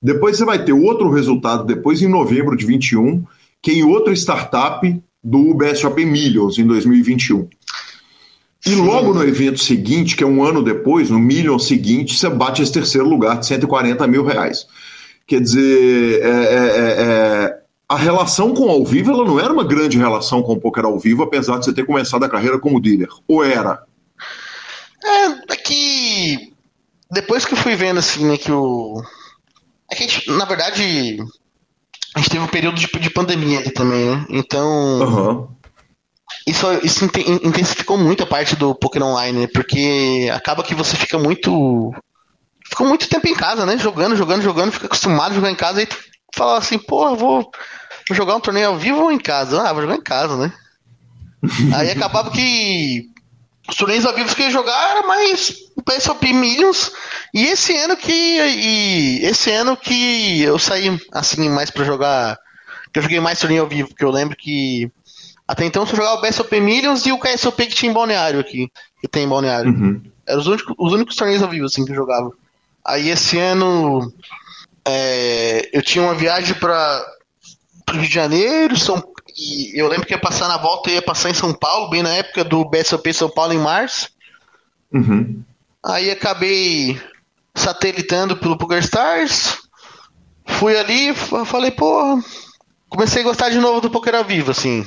Depois 0.00 0.36
você 0.36 0.44
vai 0.44 0.62
ter 0.62 0.72
outro 0.72 1.10
resultado, 1.10 1.64
depois 1.64 2.02
em 2.02 2.08
novembro 2.08 2.56
de 2.56 2.66
21, 2.66 3.24
que 3.62 3.70
é 3.70 3.74
em 3.74 3.82
outro 3.82 4.12
startup 4.12 5.02
do 5.26 5.52
BSOP 5.54 6.04
Millions, 6.04 6.56
em 6.56 6.64
2021. 6.64 7.48
E 8.64 8.74
logo 8.76 9.12
no 9.12 9.24
evento 9.24 9.58
seguinte, 9.58 10.14
que 10.14 10.22
é 10.22 10.26
um 10.26 10.44
ano 10.44 10.62
depois, 10.62 11.10
no 11.10 11.18
Million 11.18 11.58
seguinte, 11.58 12.16
você 12.16 12.30
bate 12.30 12.62
esse 12.62 12.72
terceiro 12.72 13.08
lugar 13.08 13.40
de 13.40 13.46
140 13.46 14.06
mil 14.06 14.24
reais. 14.24 14.66
Quer 15.26 15.40
dizer, 15.40 16.22
é, 16.22 16.28
é, 16.28 16.30
é, 16.30 17.02
é, 17.02 17.58
a 17.88 17.96
relação 17.96 18.54
com 18.54 18.70
ao 18.70 18.84
vivo 18.84 19.10
ela 19.10 19.24
não 19.24 19.40
era 19.40 19.52
uma 19.52 19.64
grande 19.64 19.98
relação 19.98 20.42
com 20.42 20.52
o 20.52 20.60
poker 20.60 20.84
ao 20.84 20.98
vivo, 20.98 21.24
apesar 21.24 21.58
de 21.58 21.64
você 21.64 21.72
ter 21.72 21.84
começado 21.84 22.24
a 22.24 22.28
carreira 22.28 22.60
como 22.60 22.80
dealer. 22.80 23.08
Ou 23.26 23.44
era? 23.44 23.82
É, 25.04 25.52
é 25.52 25.56
que 25.56 26.52
depois 27.10 27.44
que 27.44 27.54
eu 27.54 27.58
fui 27.58 27.74
vendo 27.74 27.98
assim, 27.98 28.24
né, 28.24 28.36
que 28.36 28.52
o. 28.52 29.02
É 29.90 29.96
que 29.96 30.04
a 30.04 30.06
gente, 30.06 30.30
na 30.30 30.44
verdade, 30.44 31.18
a 32.16 32.18
gente 32.18 32.30
teve 32.30 32.42
um 32.42 32.48
período 32.48 32.76
de, 32.76 32.86
de 32.86 33.10
pandemia 33.10 33.58
ali 33.58 33.70
também, 33.70 34.06
né? 34.06 34.26
Então. 34.30 35.00
Uhum. 35.00 35.48
Isso, 36.46 36.66
isso 36.82 37.04
intensificou 37.04 37.98
muito 37.98 38.22
a 38.22 38.26
parte 38.26 38.56
do 38.56 38.74
poker 38.74 39.02
online, 39.02 39.40
né? 39.40 39.46
Porque 39.52 40.30
acaba 40.32 40.62
que 40.62 40.74
você 40.74 40.96
fica 40.96 41.18
muito. 41.18 41.92
Ficou 42.70 42.86
muito 42.86 43.06
tempo 43.06 43.28
em 43.28 43.34
casa, 43.34 43.66
né? 43.66 43.76
Jogando, 43.76 44.16
jogando, 44.16 44.42
jogando, 44.42 44.72
fica 44.72 44.86
acostumado 44.86 45.32
a 45.32 45.34
jogar 45.34 45.50
em 45.50 45.54
casa 45.54 45.82
e 45.82 45.88
fala 46.34 46.56
assim, 46.56 46.78
pô, 46.78 47.14
vou, 47.14 47.50
vou 48.08 48.16
jogar 48.16 48.36
um 48.36 48.40
torneio 48.40 48.68
ao 48.68 48.78
vivo 48.78 49.02
ou 49.02 49.12
em 49.12 49.18
casa? 49.18 49.60
Ah, 49.60 49.72
vou 49.74 49.82
jogar 49.82 49.96
em 49.96 50.02
casa, 50.02 50.36
né? 50.38 50.52
Aí 51.76 51.90
acabava 51.90 52.30
que 52.30 53.10
os 53.68 53.76
torneios 53.76 54.06
ao 54.06 54.14
vivo 54.14 54.34
que 54.34 54.40
eu 54.40 54.46
ia 54.46 54.52
jogar 54.52 54.90
era 54.90 55.06
mais 55.06 55.54
PSOP 55.86 56.32
Millions. 56.32 56.92
E 57.32 57.46
esse 57.46 57.74
ano 57.76 57.96
que. 57.96 58.12
E 58.12 59.24
esse 59.24 59.50
ano 59.50 59.76
que 59.76 60.42
eu 60.42 60.58
saí 60.58 61.00
assim 61.12 61.48
mais 61.48 61.70
para 61.70 61.84
jogar. 61.84 62.38
Que 62.92 62.98
eu 62.98 63.02
joguei 63.02 63.20
mais 63.20 63.40
torneio 63.40 63.62
ao 63.62 63.68
vivo, 63.68 63.88
porque 63.88 64.04
eu 64.04 64.10
lembro 64.10 64.36
que. 64.36 64.90
Até 65.48 65.64
então 65.64 65.84
eu 65.84 65.86
só 65.86 65.94
jogava 65.96 66.16
o 66.16 66.20
PSOP 66.20 66.60
Millions 66.60 67.06
e 67.06 67.12
o 67.12 67.18
KSOP 67.18 67.66
que 67.66 67.74
tinha 67.74 67.90
em 67.90 67.94
balneário 67.94 68.40
aqui. 68.40 68.70
Que 69.00 69.08
tem 69.08 69.24
em 69.24 69.28
balneário. 69.28 69.70
Uhum. 69.70 70.02
Eram 70.26 70.40
os 70.40 70.46
únicos, 70.48 70.74
os 70.76 70.92
únicos 70.92 71.14
torneios 71.14 71.42
ao 71.42 71.48
vivo 71.48 71.66
assim 71.66 71.84
que 71.84 71.92
eu 71.92 71.96
jogava. 71.96 72.30
Aí 72.84 73.08
esse 73.08 73.38
ano. 73.38 74.12
É, 74.84 75.68
eu 75.72 75.82
tinha 75.82 76.04
uma 76.04 76.14
viagem 76.14 76.54
para 76.54 77.04
Rio 77.90 78.02
de 78.02 78.12
Janeiro, 78.12 78.76
São 78.76 79.02
e 79.36 79.78
eu 79.78 79.86
lembro 79.86 80.06
que 80.06 80.14
ia 80.14 80.18
passar 80.18 80.48
na 80.48 80.56
volta, 80.56 80.90
ia 80.90 81.02
passar 81.02 81.28
em 81.28 81.34
São 81.34 81.52
Paulo, 81.52 81.90
bem 81.90 82.02
na 82.02 82.14
época 82.14 82.42
do 82.42 82.64
BSOP 82.64 83.12
São 83.12 83.28
Paulo 83.28 83.52
em 83.52 83.58
março. 83.58 84.08
Uhum. 84.90 85.44
Aí 85.86 86.10
acabei 86.10 87.00
satelitando 87.54 88.36
pelo 88.36 88.58
Poker 88.58 88.80
Stars. 88.80 89.56
Fui 90.44 90.76
ali, 90.76 91.14
falei, 91.14 91.70
pô, 91.70 92.20
comecei 92.88 93.22
a 93.22 93.24
gostar 93.24 93.50
de 93.50 93.58
novo 93.58 93.80
do 93.80 93.90
Poker 93.90 94.16
ao 94.16 94.24
vivo, 94.24 94.50
assim. 94.50 94.84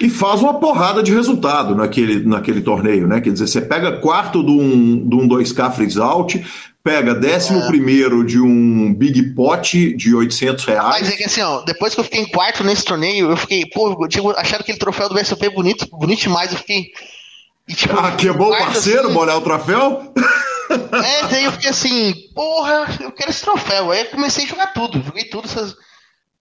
E 0.00 0.08
faz 0.08 0.40
uma 0.40 0.60
porrada 0.60 1.02
de 1.02 1.12
resultado 1.12 1.74
naquele, 1.74 2.24
naquele 2.24 2.60
torneio, 2.60 3.08
né? 3.08 3.20
Quer 3.20 3.32
dizer, 3.32 3.48
você 3.48 3.60
pega 3.60 3.98
quarto 3.98 4.44
de 4.44 4.50
um, 4.52 5.08
de 5.08 5.16
um 5.16 5.28
2K 5.28 5.72
freeze 5.72 6.00
out, 6.00 6.46
pega 6.84 7.16
décimo 7.16 7.58
é. 7.60 7.66
primeiro 7.66 8.24
de 8.24 8.40
um 8.40 8.94
Big 8.94 9.34
Pot 9.34 9.96
de 9.96 10.14
800 10.14 10.64
reais. 10.66 11.00
Mas 11.00 11.10
é 11.10 11.16
que 11.16 11.24
assim, 11.24 11.42
ó, 11.42 11.62
depois 11.62 11.94
que 11.94 12.00
eu 12.00 12.04
fiquei 12.04 12.20
em 12.20 12.28
quarto 12.30 12.62
nesse 12.62 12.84
torneio, 12.84 13.28
eu 13.30 13.36
fiquei, 13.36 13.66
pô, 13.66 13.96
eu 14.00 14.08
tinha 14.08 14.30
achado 14.32 14.60
aquele 14.60 14.78
troféu 14.78 15.08
do 15.08 15.16
BSOP 15.16 15.48
bonito, 15.48 15.88
bonito 15.90 16.20
demais, 16.20 16.52
eu 16.52 16.58
fiquei... 16.58 16.92
E, 17.68 17.74
tipo, 17.76 17.98
ah, 17.98 18.12
que 18.12 18.28
é 18.28 18.32
bom 18.32 18.50
parceiro, 18.50 19.06
assim, 19.06 19.14
molhar 19.14 19.36
o 19.36 19.42
troféu? 19.42 20.12
É, 20.70 21.26
daí 21.28 21.44
eu 21.44 21.52
fiquei 21.52 21.70
assim, 21.70 22.14
porra, 22.34 22.86
eu 23.00 23.12
quero 23.12 23.30
esse 23.30 23.42
troféu. 23.42 23.90
Aí 23.90 24.00
eu 24.00 24.06
comecei 24.06 24.44
a 24.44 24.48
jogar 24.48 24.66
tudo, 24.68 25.02
joguei 25.02 25.24
tudo, 25.24 25.46
essas 25.46 25.74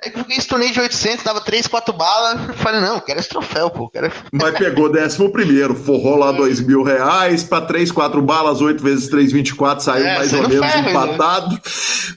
Aí 0.03 0.11
eu 0.13 0.19
joguei 0.19 0.37
esse 0.37 0.47
torneio 0.47 0.71
de 0.71 0.79
800, 0.79 1.23
dava 1.23 1.41
3, 1.41 1.65
4 1.65 1.91
balas. 1.91 2.55
Falei, 2.57 2.79
não, 2.79 2.99
quero 2.99 3.19
esse 3.19 3.29
troféu, 3.29 3.67
pô. 3.71 3.89
Quero... 3.89 4.11
Mas 4.31 4.55
pegou 4.55 4.91
décimo 4.91 5.31
primeiro, 5.31 5.73
forrou 5.73 6.17
lá 6.17 6.31
2 6.31 6.61
mil 6.61 6.83
reais, 6.83 7.43
pra 7.43 7.61
3, 7.61 7.91
4 7.91 8.21
balas, 8.21 8.61
8 8.61 8.83
vezes 8.83 9.07
3, 9.07 9.31
24, 9.31 9.83
saiu 9.83 10.05
é, 10.05 10.17
mais 10.17 10.33
ou 10.33 10.47
menos 10.47 10.71
ferro, 10.71 10.83
né? 10.83 10.89
empatado. 10.91 11.55
Né? 11.55 11.61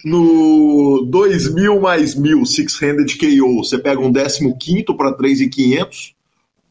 No 0.04 1.06
2 1.11 1.54
mil 1.54 1.80
mais 1.80 2.14
mil, 2.14 2.44
six-handed 2.44 3.16
KO, 3.16 3.64
você 3.64 3.78
pega 3.78 4.00
um 4.00 4.12
décimo 4.12 4.58
quinto 4.58 4.94
pra 4.94 5.12
3,500. 5.12 6.14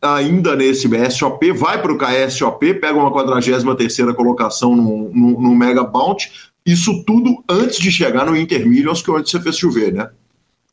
Ainda 0.02 0.56
nesse 0.56 0.88
SOP, 1.12 1.52
vai 1.52 1.82
pro 1.82 1.97
KSOP, 1.97 2.76
pega 2.76 2.97
uma 2.97 3.12
43 3.12 4.16
colocação 4.16 4.76
no, 4.76 5.12
no, 5.14 5.41
no 5.41 5.56
Mega 5.56 5.84
Bounty. 5.84 6.32
Isso 6.66 7.04
tudo 7.04 7.43
antes 7.50 7.80
de 7.80 7.91
chegar 7.91 8.26
no 8.26 8.38
Intermillions, 8.38 9.02
que 9.02 9.10
é 9.10 9.14
onde 9.14 9.30
você 9.30 9.41
fez 9.41 9.58
chover, 9.58 9.93
né? 9.93 10.10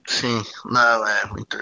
Sim, 0.07 0.43
não, 0.67 1.07
é. 1.07 1.25
O 1.33 1.41
Inter... 1.41 1.61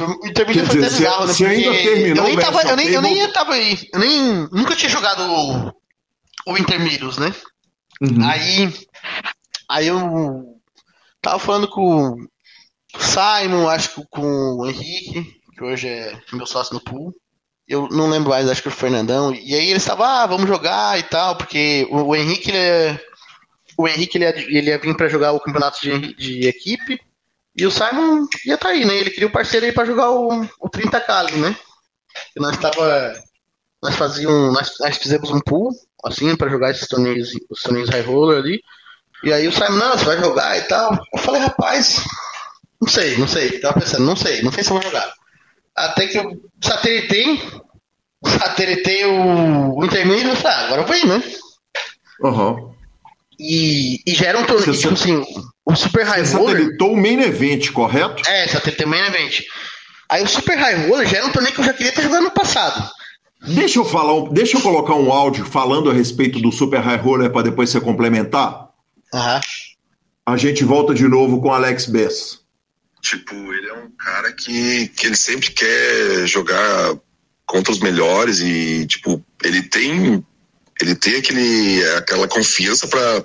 O 0.00 0.26
Inter 0.26 0.46
foi 0.46 0.80
legal, 0.80 1.26
né? 1.26 1.32
Você 1.32 1.44
ainda 1.44 1.72
terminou 1.72 2.16
eu 2.16 2.22
nem, 2.24 2.38
tava, 2.38 2.62
eu, 2.62 2.76
nem, 2.76 2.88
eu 2.88 3.02
nem 3.02 3.32
tava 3.32 3.52
aí. 3.52 3.88
Eu 3.92 4.00
nem. 4.00 4.48
Nunca 4.50 4.74
tinha 4.74 4.88
jogado 4.88 5.22
o, 5.22 5.74
o 6.46 6.58
Intermídios, 6.58 7.18
né? 7.18 7.34
Uhum. 8.00 8.24
Aí. 8.26 8.72
Aí 9.68 9.86
eu 9.86 10.60
tava 11.20 11.38
falando 11.38 11.68
com 11.68 12.12
o 12.94 12.98
Simon, 12.98 13.68
acho 13.68 13.94
que 13.94 14.06
com 14.10 14.56
o 14.56 14.66
Henrique, 14.66 15.39
que 15.60 15.64
hoje 15.64 15.88
é 15.88 16.18
meu 16.32 16.46
sócio 16.46 16.72
no 16.72 16.80
pool. 16.80 17.14
Eu 17.68 17.86
não 17.90 18.08
lembro 18.08 18.30
mais, 18.30 18.48
acho 18.48 18.62
que 18.62 18.68
o 18.68 18.72
Fernandão. 18.72 19.34
E 19.34 19.54
aí 19.54 19.68
eles 19.68 19.82
estavam, 19.82 20.06
ah, 20.06 20.26
vamos 20.26 20.48
jogar 20.48 20.98
e 20.98 21.02
tal, 21.02 21.36
porque 21.36 21.86
o, 21.90 22.16
Henrique 22.16 22.50
ele 22.50 22.58
é 22.58 23.00
o 23.76 23.86
Henrique 23.86 24.16
ele 24.16 24.24
ia, 24.24 24.38
ele 24.38 24.70
ia 24.70 24.78
vir 24.78 24.96
para 24.96 25.08
jogar 25.08 25.32
o 25.32 25.40
campeonato 25.40 25.80
de, 25.80 26.14
de, 26.14 26.48
equipe 26.48 27.00
e 27.56 27.66
o 27.66 27.70
Simon 27.70 28.26
ia 28.44 28.54
estar 28.54 28.68
tá 28.68 28.74
aí, 28.74 28.84
né? 28.84 28.94
Ele 28.96 29.10
queria 29.10 29.28
o 29.28 29.32
parceiro 29.32 29.66
aí 29.66 29.72
para 29.72 29.86
jogar 29.86 30.10
o, 30.10 30.46
o 30.60 30.68
30 30.68 31.00
Cali, 31.00 31.36
né? 31.36 31.54
E 32.34 32.40
nós 32.40 32.56
tava 32.56 33.14
nós 33.82 33.94
fazíamos 33.96 34.52
nós, 34.52 34.72
nós 34.80 34.96
fizemos 34.96 35.30
um 35.30 35.40
pool 35.40 35.70
assim 36.04 36.34
para 36.36 36.50
jogar 36.50 36.70
esses 36.70 36.88
torneios, 36.88 37.30
os 37.50 37.60
torneios 37.62 37.90
high 37.90 38.02
roller 38.02 38.38
ali. 38.38 38.60
E 39.22 39.32
aí 39.32 39.46
o 39.46 39.52
Simon, 39.52 39.76
não, 39.76 39.96
você 39.96 40.04
vai 40.06 40.18
jogar 40.18 40.58
e 40.58 40.62
tal. 40.62 40.98
Eu 41.12 41.18
falei, 41.18 41.42
rapaz, 41.42 42.02
não 42.80 42.88
sei, 42.88 43.16
não 43.18 43.28
sei. 43.28 43.60
Tava 43.60 43.78
pensando, 43.78 44.04
não 44.04 44.16
sei, 44.16 44.42
não 44.42 44.50
sei 44.50 44.64
se 44.64 44.70
eu 44.70 44.74
vou 44.74 44.82
jogar. 44.82 45.19
Até 45.86 46.06
que 46.06 46.18
eu 46.18 46.40
satelitei, 46.62 47.40
satelitei 48.24 49.04
o, 49.06 49.78
o 49.78 49.84
intermediário 49.84 50.38
ah, 50.44 50.64
agora 50.66 50.82
eu 50.82 50.86
vou 50.86 50.96
ir, 50.96 51.06
né? 51.06 51.22
Aham. 52.24 52.70
E, 53.38 54.02
e 54.06 54.14
já 54.14 54.26
era 54.26 54.38
um 54.38 54.44
torneio, 54.44 54.76
tipo 54.76 54.92
assim, 54.92 55.24
o 55.64 55.74
Super 55.74 56.04
High 56.04 56.24
Roller. 56.24 56.56
satelitou 56.56 56.92
o 56.92 56.96
main 56.96 57.20
event, 57.20 57.70
correto? 57.70 58.22
É, 58.28 58.46
satélite 58.46 58.84
main 58.84 59.00
event. 59.06 59.40
Aí 60.10 60.22
o 60.22 60.28
Super 60.28 60.58
High 60.58 60.88
Roller 60.88 61.08
já 61.08 61.18
era 61.18 61.26
um 61.26 61.32
torneio 61.32 61.54
que 61.54 61.60
eu 61.60 61.64
já 61.64 61.72
queria 61.72 61.90
estar 61.90 62.02
jogando 62.02 62.24
no 62.24 62.30
passado. 62.32 62.90
Deixa 63.54 63.78
eu 63.78 63.84
falar, 63.84 64.28
deixa 64.30 64.58
eu 64.58 64.60
colocar 64.60 64.94
um 64.94 65.10
áudio 65.10 65.46
falando 65.46 65.88
a 65.88 65.94
respeito 65.94 66.38
do 66.38 66.52
Super 66.52 66.80
High 66.80 66.98
Roller 66.98 67.30
para 67.30 67.42
depois 67.42 67.70
você 67.70 67.80
complementar. 67.80 68.68
Aham. 69.14 69.40
A 70.26 70.36
gente 70.36 70.62
volta 70.62 70.92
de 70.92 71.08
novo 71.08 71.40
com 71.40 71.52
Alex 71.52 71.86
Bess. 71.86 72.39
Tipo, 73.00 73.34
ele 73.52 73.68
é 73.68 73.74
um 73.74 73.90
cara 73.90 74.32
que, 74.32 74.88
que 74.88 75.06
ele 75.06 75.16
sempre 75.16 75.50
quer 75.50 76.26
jogar 76.26 76.96
contra 77.46 77.72
os 77.72 77.80
melhores 77.80 78.40
e, 78.40 78.86
tipo, 78.86 79.24
ele 79.42 79.62
tem 79.62 80.24
ele 80.80 80.94
tem 80.94 81.16
aquele, 81.16 81.84
aquela 81.96 82.26
confiança 82.26 82.88
pra 82.88 83.24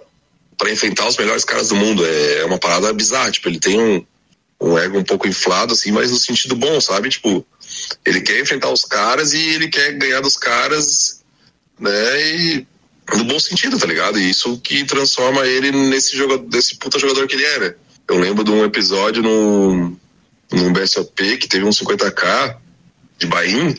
pra 0.58 0.72
enfrentar 0.72 1.08
os 1.08 1.18
melhores 1.18 1.44
caras 1.44 1.70
do 1.70 1.76
mundo. 1.76 2.06
É, 2.06 2.40
é 2.40 2.46
uma 2.46 2.58
parada 2.58 2.92
bizarra. 2.94 3.32
Tipo, 3.32 3.50
ele 3.50 3.60
tem 3.60 3.80
um, 3.80 4.06
um 4.62 4.78
ego 4.78 4.98
um 4.98 5.04
pouco 5.04 5.28
inflado, 5.28 5.74
assim, 5.74 5.92
mas 5.92 6.12
no 6.12 6.18
sentido 6.18 6.56
bom, 6.56 6.80
sabe? 6.80 7.10
Tipo, 7.10 7.46
ele 8.06 8.22
quer 8.22 8.40
enfrentar 8.42 8.70
os 8.70 8.86
caras 8.86 9.34
e 9.34 9.40
ele 9.40 9.68
quer 9.68 9.94
ganhar 9.94 10.22
dos 10.22 10.38
caras, 10.38 11.22
né? 11.80 12.36
E 12.36 12.68
no 13.16 13.26
bom 13.26 13.40
sentido, 13.40 13.78
tá 13.78 13.86
ligado? 13.86 14.20
E 14.20 14.30
isso 14.30 14.58
que 14.60 14.84
transforma 14.86 15.46
ele 15.46 15.72
nesse 15.72 16.16
jogador, 16.16 16.46
desse 16.48 16.78
puta 16.78 16.98
jogador 16.98 17.28
que 17.28 17.36
ele 17.36 17.46
era. 17.46 17.78
Eu 18.08 18.20
lembro 18.20 18.44
de 18.44 18.52
um 18.52 18.64
episódio 18.64 19.24
no, 19.24 19.98
no 20.52 20.72
BSOP 20.72 21.38
que 21.38 21.48
teve 21.48 21.66
um 21.66 21.70
50k 21.70 22.58
de 23.18 23.28
Bahia 23.28 23.76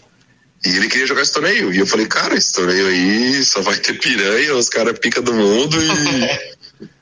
e 0.64 0.76
ele 0.76 0.88
queria 0.88 1.06
jogar 1.06 1.22
esse 1.22 1.32
torneio. 1.32 1.72
E 1.72 1.78
eu 1.78 1.86
falei, 1.86 2.06
cara, 2.06 2.34
esse 2.34 2.52
torneio 2.52 2.88
aí 2.88 3.44
só 3.44 3.62
vai 3.62 3.76
ter 3.76 3.98
piranha, 3.98 4.56
os 4.56 4.68
caras 4.68 4.98
pica 4.98 5.22
do 5.22 5.32
mundo 5.32 5.76
e. 5.80 6.46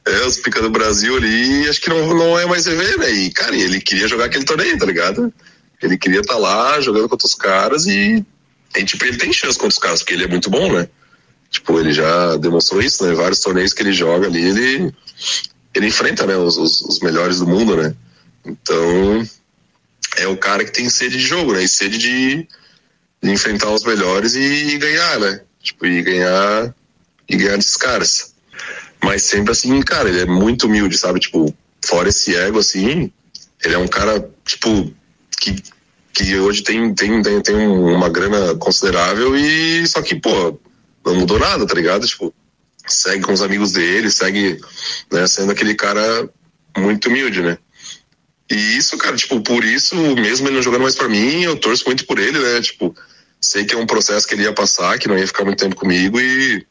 é, 0.07 0.27
os 0.27 0.37
pica 0.39 0.61
do 0.61 0.71
Brasil 0.71 1.17
ali, 1.17 1.69
acho 1.69 1.81
que 1.81 1.89
não, 1.89 2.15
não 2.15 2.39
é 2.39 2.45
mais 2.45 2.67
EV, 2.67 2.99
né? 2.99 3.11
E, 3.11 3.31
cara, 3.31 3.57
ele 3.57 3.81
queria 3.81 4.07
jogar 4.07 4.27
aquele 4.27 4.45
torneio, 4.45 4.79
tá 4.79 4.85
ligado? 4.85 5.33
Ele 5.83 5.97
queria 5.97 6.21
estar 6.21 6.37
lá 6.37 6.81
jogando 6.81 7.09
contra 7.09 7.27
os 7.27 7.35
caras 7.35 7.87
e. 7.87 8.25
e 8.77 8.85
tipo, 8.85 9.05
ele 9.05 9.17
tem 9.17 9.33
chance 9.33 9.59
contra 9.59 9.75
os 9.75 9.79
caras, 9.79 10.01
porque 10.01 10.15
ele 10.15 10.25
é 10.25 10.29
muito 10.29 10.51
bom, 10.51 10.73
né? 10.73 10.89
Tipo, 11.51 11.79
ele 11.79 11.93
já 11.93 12.37
demonstrou 12.37 12.83
isso, 12.83 13.05
né? 13.05 13.15
Vários 13.15 13.41
torneios 13.41 13.73
que 13.73 13.83
ele 13.83 13.93
joga 13.93 14.27
ali, 14.27 14.45
ele, 14.45 14.95
ele 15.75 15.89
enfrenta, 15.89 16.27
né? 16.27 16.37
Os, 16.37 16.57
os, 16.57 16.81
os 16.83 17.01
melhores 17.01 17.39
do 17.39 17.47
mundo, 17.47 17.77
né? 17.77 17.95
Então, 18.45 19.27
é 20.17 20.27
o 20.27 20.37
cara 20.37 20.65
que 20.65 20.71
tem 20.71 20.89
sede 20.89 21.17
de 21.17 21.23
jogo, 21.25 21.53
né? 21.53 21.65
E 21.65 21.69
sede 21.69 21.99
de, 21.99 22.49
de 23.23 23.31
enfrentar 23.31 23.71
os 23.71 23.85
melhores 23.85 24.35
e, 24.35 24.79
ganhar, 24.79 25.19
né? 25.19 25.41
Tipo, 25.63 25.87
e 25.87 26.03
ganhar 26.03 26.75
e 27.29 27.37
ganhar 27.37 27.57
desses 27.57 27.77
caras. 27.77 28.35
Mas 29.03 29.23
sempre 29.23 29.53
assim, 29.53 29.81
cara, 29.83 30.09
ele 30.09 30.21
é 30.21 30.27
muito 30.27 30.67
humilde, 30.67 30.97
sabe? 30.97 31.21
Tipo, 31.21 31.53
fora 31.85 32.09
esse 32.09 32.35
ego, 32.37 32.59
assim, 32.59 33.11
ele 33.65 33.75
é 33.75 33.79
um 33.79 33.89
cara, 33.89 34.31
tipo, 34.45 34.93
que, 35.39 35.63
que 36.13 36.37
hoje 36.39 36.63
tem, 36.63 36.95
tem, 36.95 37.23
tem, 37.23 37.41
tem 37.41 37.67
uma 37.67 38.09
grana 38.09 38.55
considerável 38.57 39.37
e 39.37 39.87
só 39.87 40.01
que, 40.01 40.15
pô, 40.15 40.59
não 41.05 41.17
mudou 41.17 41.39
nada, 41.39 41.67
tá 41.67 41.75
ligado? 41.75 42.07
Tipo, 42.07 42.33
segue 42.87 43.23
com 43.23 43.33
os 43.33 43.43
amigos 43.43 43.73
dele, 43.73 44.11
segue, 44.11 44.61
né, 45.11 45.27
sendo 45.27 45.53
aquele 45.53 45.75
cara 45.75 46.29
muito 46.77 47.09
humilde, 47.09 47.41
né? 47.43 47.59
E 48.51 48.77
isso, 48.77 48.97
cara, 48.99 49.17
tipo, 49.17 49.41
por 49.41 49.65
isso, 49.65 49.97
mesmo 50.17 50.49
ele 50.49 50.57
não 50.57 50.63
jogando 50.63 50.83
mais 50.83 50.95
pra 50.95 51.09
mim, 51.09 51.43
eu 51.43 51.57
torço 51.57 51.85
muito 51.87 52.07
por 52.07 52.19
ele, 52.19 52.39
né? 52.39 52.61
Tipo, 52.61 52.95
sei 53.41 53.65
que 53.65 53.75
é 53.75 53.79
um 53.79 53.87
processo 53.87 54.27
que 54.27 54.35
ele 54.35 54.43
ia 54.43 54.53
passar, 54.53 54.99
que 54.99 55.09
não 55.09 55.19
ia 55.19 55.27
ficar 55.27 55.45
muito 55.45 55.59
tempo 55.59 55.77
comigo 55.77 56.21
e, 56.21 56.67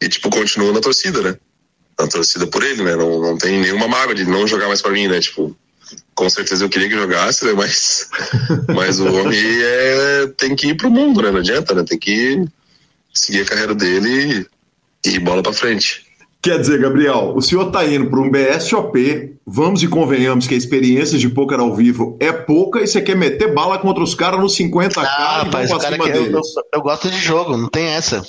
e 0.00 0.08
tipo, 0.08 0.30
continua 0.30 0.72
na 0.72 0.80
torcida, 0.80 1.20
né? 1.20 1.36
Na 1.98 2.06
torcida 2.06 2.46
por 2.46 2.62
ele, 2.62 2.84
né? 2.84 2.94
Não, 2.94 3.20
não 3.20 3.36
tem 3.36 3.58
nenhuma 3.58 3.88
mágoa 3.88 4.14
de 4.14 4.24
não 4.24 4.46
jogar 4.46 4.68
mais 4.68 4.80
pra 4.80 4.92
mim, 4.92 5.08
né? 5.08 5.18
Tipo, 5.20 5.56
com 6.14 6.30
certeza 6.30 6.64
eu 6.64 6.68
queria 6.68 6.88
que 6.88 6.94
jogasse, 6.94 7.44
né? 7.44 7.52
Mas, 7.52 8.08
mas 8.74 9.00
o 9.00 9.12
homem 9.12 9.40
é, 9.40 10.26
tem 10.36 10.54
que 10.54 10.68
ir 10.68 10.76
pro 10.76 10.90
mundo, 10.90 11.20
né? 11.20 11.32
Não 11.32 11.40
adianta, 11.40 11.74
né? 11.74 11.82
Tem 11.82 11.98
que 11.98 12.44
seguir 13.12 13.42
a 13.42 13.46
carreira 13.46 13.74
dele 13.74 14.40
e, 14.40 14.46
e 15.04 15.18
bola 15.18 15.42
pra 15.42 15.52
frente. 15.52 16.06
Quer 16.40 16.60
dizer, 16.60 16.80
Gabriel, 16.80 17.32
o 17.34 17.42
senhor 17.42 17.66
está 17.66 17.84
indo 17.84 18.08
para 18.08 18.20
um 18.20 18.30
BSOP, 18.30 19.34
vamos 19.44 19.82
e 19.82 19.88
convenhamos 19.88 20.46
que 20.46 20.54
a 20.54 20.56
experiência 20.56 21.18
de 21.18 21.28
poker 21.28 21.58
ao 21.58 21.74
vivo 21.74 22.16
é 22.20 22.30
pouca 22.32 22.80
e 22.80 22.86
você 22.86 23.02
quer 23.02 23.16
meter 23.16 23.52
bala 23.52 23.76
contra 23.78 24.04
os 24.04 24.14
caras 24.14 24.38
nos 24.38 24.56
50k 24.56 25.04
Ah, 25.04 25.40
e 25.40 25.44
rapaz, 25.44 25.70
o 25.70 25.74
pra 25.74 25.82
cara 25.82 25.96
cima 25.96 26.04
que 26.04 26.16
eu, 26.16 26.30
eu, 26.30 26.40
eu 26.74 26.80
gosto 26.80 27.10
de 27.10 27.18
jogo, 27.18 27.56
não 27.56 27.68
tem 27.68 27.86
essa. 27.86 28.22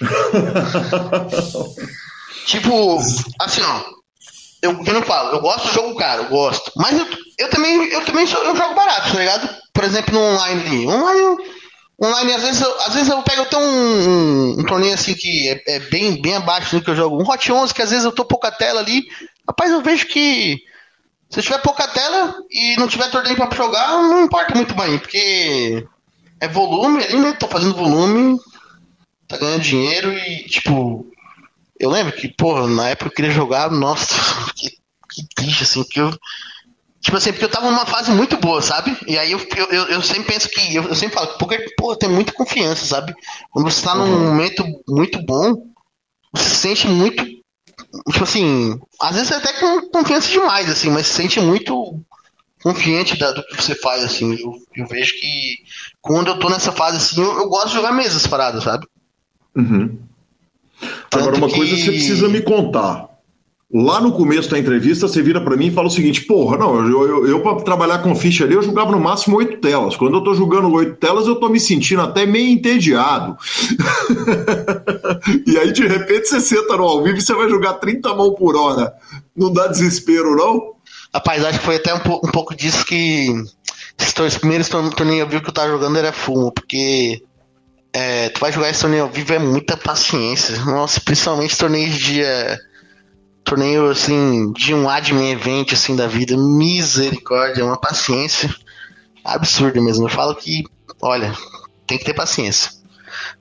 tipo, 2.46 2.98
assim, 3.40 3.62
ó. 3.62 3.80
Eu, 4.62 4.72
eu 4.86 4.94
não 4.94 5.02
falo, 5.02 5.34
eu 5.34 5.40
gosto 5.40 5.68
de 5.68 5.74
jogo 5.74 5.96
caro, 5.96 6.24
eu 6.24 6.28
gosto. 6.28 6.70
Mas 6.76 6.98
eu, 6.98 7.06
eu 7.38 7.48
também, 7.50 7.88
eu 7.92 8.04
também 8.04 8.26
sou, 8.26 8.42
eu 8.44 8.54
jogo 8.54 8.74
barato, 8.74 9.12
tá 9.12 9.18
ligado? 9.18 9.48
Por 9.72 9.84
exemplo, 9.84 10.14
no 10.14 10.20
online. 10.20 10.86
Online, 10.86 11.36
online 12.02 12.32
às, 12.32 12.42
vezes 12.42 12.62
eu, 12.62 12.80
às 12.80 12.94
vezes 12.94 13.08
eu 13.08 13.22
pego 13.22 13.42
até 13.42 13.56
um, 13.56 14.60
um, 14.60 14.64
torneio 14.64 14.94
assim 14.94 15.14
que 15.14 15.48
é, 15.48 15.76
é 15.76 15.78
bem, 15.80 16.20
bem 16.20 16.36
abaixo 16.36 16.76
do 16.76 16.84
que 16.84 16.90
eu 16.90 16.96
jogo. 16.96 17.22
Um 17.22 17.28
Hot 17.28 17.52
11 17.52 17.74
que 17.74 17.82
às 17.82 17.90
vezes 17.90 18.04
eu 18.04 18.12
tô 18.12 18.24
pouca 18.24 18.50
tela 18.50 18.80
ali. 18.80 19.02
Rapaz, 19.46 19.70
eu 19.70 19.82
vejo 19.82 20.06
que 20.06 20.62
se 21.30 21.42
tiver 21.42 21.58
pouca 21.58 21.86
tela 21.86 22.34
e 22.50 22.76
não 22.76 22.88
tiver 22.88 23.08
torneio 23.10 23.36
pra 23.36 23.56
jogar, 23.56 24.02
não 24.02 24.24
importa 24.24 24.54
muito 24.54 24.74
bem, 24.74 24.98
porque 24.98 25.86
é 26.40 26.48
volume 26.48 27.04
ali, 27.04 27.20
né? 27.20 27.32
Tô 27.38 27.46
fazendo 27.46 27.76
volume, 27.76 28.38
tá 29.28 29.36
ganhando 29.36 29.62
dinheiro 29.62 30.12
e, 30.12 30.44
tipo, 30.44 31.06
eu 31.78 31.88
lembro 31.88 32.12
que, 32.12 32.28
porra, 32.28 32.66
na 32.66 32.88
época 32.88 33.10
eu 33.10 33.14
queria 33.14 33.30
jogar, 33.30 33.70
nossa, 33.70 34.14
que, 34.56 34.70
que 35.12 35.34
triste, 35.34 35.62
assim, 35.62 35.84
que 35.84 36.00
eu. 36.00 36.10
Tipo 37.00 37.16
assim, 37.16 37.32
porque 37.32 37.46
eu 37.46 37.50
tava 37.50 37.70
numa 37.70 37.86
fase 37.86 38.10
muito 38.10 38.36
boa, 38.36 38.60
sabe? 38.60 38.94
E 39.06 39.16
aí 39.18 39.32
eu, 39.32 39.40
eu, 39.70 39.84
eu, 39.86 40.02
sempre 40.02 40.32
penso 40.34 40.48
que. 40.50 40.74
Eu, 40.74 40.84
eu 40.84 40.94
sempre 40.94 41.14
falo 41.14 41.28
que 41.32 41.38
poker, 41.38 41.74
pô, 41.76 41.96
tem 41.96 42.08
muita 42.10 42.32
confiança, 42.32 42.84
sabe? 42.84 43.14
Quando 43.50 43.70
você 43.70 43.82
tá 43.82 43.94
num 43.94 44.06
momento 44.06 44.62
muito 44.86 45.20
bom, 45.24 45.66
você 46.32 46.44
se 46.50 46.56
sente 46.56 46.86
muito. 46.86 47.24
Tipo 47.24 48.24
assim, 48.24 48.78
às 49.00 49.16
vezes 49.16 49.32
até 49.32 49.52
com 49.54 49.88
confiança 49.90 50.28
demais, 50.30 50.68
assim, 50.68 50.90
mas 50.90 51.06
se 51.06 51.14
sente 51.14 51.40
muito 51.40 51.98
confiante 52.62 53.18
da, 53.18 53.32
do 53.32 53.42
que 53.46 53.62
você 53.62 53.74
faz, 53.74 54.04
assim. 54.04 54.34
Eu, 54.34 54.52
eu 54.76 54.86
vejo 54.86 55.14
que 55.18 55.54
quando 56.02 56.28
eu 56.28 56.38
tô 56.38 56.50
nessa 56.50 56.70
fase, 56.70 56.98
assim, 56.98 57.22
eu, 57.22 57.32
eu 57.38 57.48
gosto 57.48 57.68
de 57.68 57.74
jogar 57.74 57.92
mesas 57.92 58.26
paradas, 58.26 58.64
sabe? 58.64 58.86
Uhum. 59.56 59.98
Agora, 61.10 61.36
uma 61.36 61.48
que- 61.48 61.56
coisa 61.56 61.76
você 61.76 61.90
precisa 61.90 62.28
me 62.28 62.42
contar. 62.42 63.08
Lá 63.72 64.00
no 64.00 64.10
começo 64.10 64.50
da 64.50 64.58
entrevista, 64.58 65.06
você 65.06 65.22
vira 65.22 65.40
pra 65.40 65.56
mim 65.56 65.68
e 65.68 65.70
fala 65.70 65.86
o 65.86 65.90
seguinte: 65.90 66.22
porra, 66.22 66.56
não, 66.58 66.74
eu, 66.88 67.06
eu, 67.06 67.26
eu 67.28 67.40
para 67.40 67.62
trabalhar 67.62 68.00
com 68.00 68.16
ficha 68.16 68.44
ali, 68.44 68.54
eu 68.54 68.62
jogava 68.62 68.90
no 68.90 68.98
máximo 68.98 69.36
oito 69.36 69.58
telas. 69.58 69.96
Quando 69.96 70.16
eu 70.16 70.24
tô 70.24 70.34
jogando 70.34 70.72
oito 70.72 70.96
telas, 70.96 71.28
eu 71.28 71.36
tô 71.36 71.48
me 71.48 71.60
sentindo 71.60 72.02
até 72.02 72.26
meio 72.26 72.48
entediado. 72.48 73.36
e 75.46 75.56
aí, 75.56 75.72
de 75.72 75.86
repente, 75.86 76.26
você 76.28 76.40
senta 76.40 76.76
no 76.76 76.82
ao 76.82 77.04
vivo 77.04 77.18
e 77.18 77.22
você 77.22 77.32
vai 77.32 77.48
jogar 77.48 77.74
30 77.74 78.12
mãos 78.14 78.34
por 78.36 78.56
hora. 78.56 78.92
Não 79.36 79.52
dá 79.52 79.68
desespero, 79.68 80.34
não? 80.34 80.72
Rapaz, 81.14 81.44
acho 81.44 81.60
que 81.60 81.64
foi 81.64 81.76
até 81.76 81.94
um, 81.94 82.00
po- 82.00 82.20
um 82.24 82.30
pouco 82.30 82.56
disso 82.56 82.84
que 82.84 83.28
os 84.26 84.38
primeiros 84.38 84.68
tor- 84.68 84.90
torneios 84.94 85.22
ao 85.22 85.28
vivo 85.28 85.42
que 85.42 85.48
eu 85.50 85.54
tava 85.54 85.70
jogando 85.70 85.96
era 85.96 86.12
fumo, 86.12 86.50
porque 86.52 87.22
é, 87.92 88.28
tu 88.30 88.40
vai 88.40 88.52
jogar 88.52 88.70
esse 88.70 88.80
torneio 88.80 89.04
ao 89.04 89.10
vivo 89.10 89.32
é 89.32 89.38
muita 89.38 89.76
paciência. 89.76 90.58
Nossa, 90.64 91.00
principalmente 91.00 91.56
torneios 91.56 91.94
de. 91.96 92.20
Torneio 93.44 93.90
assim, 93.90 94.52
de 94.52 94.74
um 94.74 94.88
admin 94.88 95.30
event 95.30 95.72
assim 95.72 95.96
da 95.96 96.06
vida. 96.06 96.36
Misericórdia, 96.36 97.62
é 97.62 97.64
uma 97.64 97.78
paciência 97.78 98.54
absurda 99.24 99.80
mesmo. 99.80 100.06
Eu 100.06 100.10
falo 100.10 100.34
que, 100.34 100.64
olha, 101.00 101.34
tem 101.86 101.98
que 101.98 102.04
ter 102.04 102.14
paciência. 102.14 102.72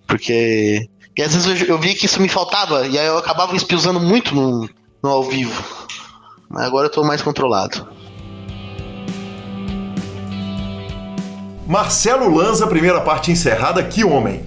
Porque. 0.07 0.87
E 1.15 1.21
às 1.21 1.33
vezes 1.33 1.61
eu, 1.61 1.67
eu 1.67 1.79
vi 1.79 1.93
que 1.93 2.05
isso 2.05 2.21
me 2.21 2.29
faltava, 2.29 2.87
e 2.87 2.97
aí 2.97 3.05
eu 3.05 3.17
acabava 3.17 3.55
espiusando 3.55 3.99
muito 3.99 4.33
no, 4.33 4.69
no 5.03 5.09
ao 5.09 5.23
vivo. 5.23 5.63
Mas 6.49 6.63
agora 6.63 6.87
eu 6.87 6.91
tô 6.91 7.03
mais 7.03 7.21
controlado. 7.21 7.87
Marcelo 11.67 12.35
Lanza, 12.35 12.65
primeira 12.65 13.01
parte 13.01 13.31
encerrada, 13.31 13.83
que 13.83 14.03
homem. 14.03 14.43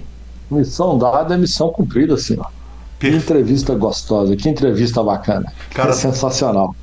Missão 0.51 0.97
dada 0.97 1.35
é 1.35 1.37
missão 1.37 1.71
cumprida, 1.71 2.15
assim, 2.15 2.37
ó. 2.37 2.62
Que 3.09 3.15
entrevista 3.17 3.75
gostosa, 3.75 4.35
que 4.35 4.47
entrevista 4.49 5.03
bacana. 5.03 5.51
Cara- 5.73 5.91
é 5.91 5.93
sensacional. 5.93 6.75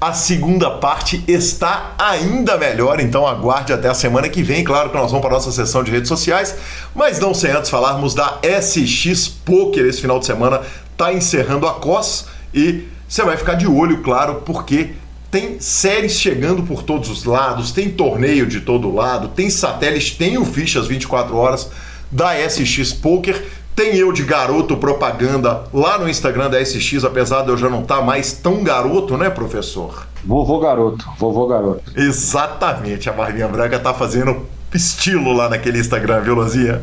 A 0.00 0.12
segunda 0.12 0.70
parte 0.70 1.24
está 1.26 1.94
ainda 1.98 2.56
melhor, 2.56 3.00
então 3.00 3.26
aguarde 3.26 3.72
até 3.72 3.88
a 3.88 3.94
semana 3.94 4.28
que 4.28 4.44
vem. 4.44 4.62
Claro 4.62 4.90
que 4.90 4.96
nós 4.96 5.10
vamos 5.10 5.26
para 5.26 5.34
a 5.34 5.38
nossa 5.38 5.50
sessão 5.50 5.82
de 5.82 5.90
redes 5.90 6.06
sociais, 6.08 6.54
mas 6.94 7.18
não 7.18 7.34
sem 7.34 7.50
antes 7.50 7.68
falarmos 7.68 8.14
da 8.14 8.38
SX 8.44 9.26
Poker. 9.26 9.84
Esse 9.84 10.00
final 10.00 10.20
de 10.20 10.26
semana 10.26 10.60
está 10.92 11.12
encerrando 11.12 11.66
a 11.66 11.74
COS 11.74 12.26
e 12.54 12.84
você 13.08 13.24
vai 13.24 13.36
ficar 13.36 13.54
de 13.54 13.66
olho, 13.66 14.00
claro, 14.02 14.42
porque 14.46 14.90
tem 15.32 15.60
séries 15.60 16.12
chegando 16.12 16.62
por 16.62 16.84
todos 16.84 17.10
os 17.10 17.24
lados, 17.24 17.72
tem 17.72 17.90
torneio 17.90 18.46
de 18.46 18.60
todo 18.60 18.94
lado, 18.94 19.28
tem 19.28 19.50
satélite, 19.50 20.16
tem 20.16 20.38
o 20.38 20.44
Fichas 20.44 20.86
24 20.86 21.36
horas 21.36 21.70
da 22.10 22.34
SX 22.48 22.92
Poker. 22.92 23.44
Tem 23.78 23.94
eu 23.94 24.12
de 24.12 24.24
garoto 24.24 24.76
propaganda 24.76 25.62
lá 25.72 25.98
no 25.98 26.08
Instagram 26.08 26.50
da 26.50 26.60
SX, 26.60 27.04
apesar 27.04 27.42
de 27.42 27.50
eu 27.50 27.56
já 27.56 27.70
não 27.70 27.82
estar 27.82 27.98
tá 27.98 28.02
mais 28.02 28.32
tão 28.32 28.64
garoto, 28.64 29.16
né, 29.16 29.30
professor? 29.30 30.04
Vovô 30.24 30.58
garoto, 30.58 31.06
vovô 31.16 31.46
garoto. 31.46 31.84
Exatamente, 31.94 33.08
a 33.08 33.12
Barbinha 33.12 33.46
Branca 33.46 33.78
tá 33.78 33.94
fazendo 33.94 34.44
estilo 34.74 35.32
lá 35.32 35.48
naquele 35.48 35.78
Instagram, 35.78 36.22
viu, 36.22 36.34
Lozinha? 36.34 36.82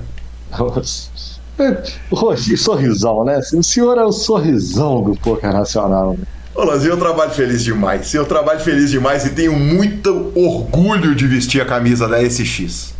Hoje, 2.10 2.56
sorrisão, 2.56 3.26
né? 3.26 3.42
O 3.54 3.62
senhor 3.62 3.98
é 3.98 4.04
o 4.06 4.14
sorrisão 4.14 5.04
do 5.04 5.18
poker 5.18 5.52
nacional. 5.52 6.16
Né? 6.18 6.24
Eu 6.88 6.98
trabalho 6.98 7.32
feliz 7.32 7.62
demais. 7.62 8.14
Eu 8.14 8.26
trabalho 8.26 8.62
feliz 8.62 8.90
demais 8.90 9.26
e 9.26 9.32
tenho 9.32 9.52
muito 9.52 10.32
orgulho 10.34 11.14
de 11.14 11.28
vestir 11.28 11.62
a 11.62 11.66
camisa 11.66 12.08
da 12.08 12.24
SX. 12.24 12.94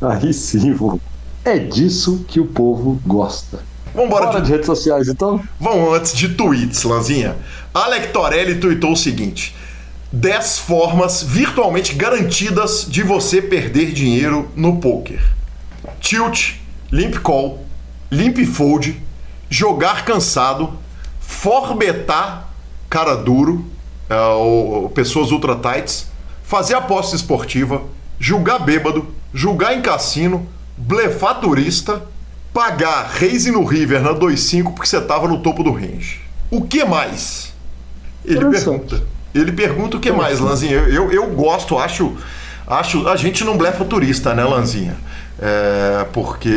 Aí 0.00 0.32
sim, 0.32 0.72
vô. 0.72 0.98
É 1.44 1.58
disso 1.58 2.24
que 2.28 2.38
o 2.38 2.46
povo 2.46 3.00
gosta. 3.04 3.60
Vamos 3.94 4.06
embora 4.08 4.40
de... 4.40 4.46
de 4.46 4.52
redes 4.52 4.66
sociais, 4.66 5.08
então? 5.08 5.42
Vamos 5.58 5.94
antes 5.94 6.14
de 6.14 6.28
tweets, 6.30 6.82
Lanzinha. 6.84 7.36
Alec 7.74 8.12
Torelli 8.12 8.56
tweetou 8.56 8.92
o 8.92 8.96
seguinte: 8.96 9.54
10 10.12 10.58
formas 10.60 11.22
virtualmente 11.22 11.94
garantidas 11.94 12.86
de 12.88 13.02
você 13.02 13.42
perder 13.42 13.92
dinheiro 13.92 14.48
no 14.54 14.76
poker. 14.76 15.22
Tilt, 16.00 16.54
limp 16.90 17.16
call, 17.16 17.64
limp 18.10 18.38
fold, 18.46 19.00
jogar 19.50 20.04
cansado, 20.04 20.78
forbetar 21.20 22.50
cara 22.88 23.14
duro, 23.16 23.64
é, 24.08 24.14
ou, 24.14 24.82
ou 24.82 24.90
pessoas 24.90 25.30
ultra 25.30 25.56
tights, 25.56 26.06
fazer 26.44 26.74
aposta 26.74 27.16
esportiva, 27.16 27.82
julgar 28.18 28.58
bêbado, 28.58 29.08
julgar 29.32 29.76
em 29.76 29.80
cassino, 29.80 30.46
blefar 30.76 31.40
turista, 31.40 32.02
pagar 32.52 33.10
raise 33.12 33.50
no 33.50 33.64
River 33.64 34.02
na 34.02 34.14
2.5 34.14 34.74
porque 34.74 34.86
você 34.86 34.98
estava 34.98 35.26
no 35.26 35.38
topo 35.38 35.62
do 35.62 35.72
range. 35.72 36.20
O 36.50 36.62
que 36.62 36.84
mais? 36.84 37.52
Ele 38.24 38.44
pergunta. 38.44 39.02
Ele 39.34 39.52
pergunta 39.52 39.96
o 39.96 40.00
que 40.00 40.12
mais, 40.12 40.38
Lanzinha. 40.38 40.72
Eu, 40.72 40.88
eu, 40.88 41.12
eu, 41.12 41.26
gosto, 41.28 41.78
acho, 41.78 42.14
acho. 42.66 43.08
A 43.08 43.16
gente 43.16 43.44
não 43.44 43.56
blefa 43.56 43.84
turista, 43.84 44.34
né, 44.34 44.44
Lanzinha? 44.44 44.96
É, 45.40 46.06
porque 46.12 46.54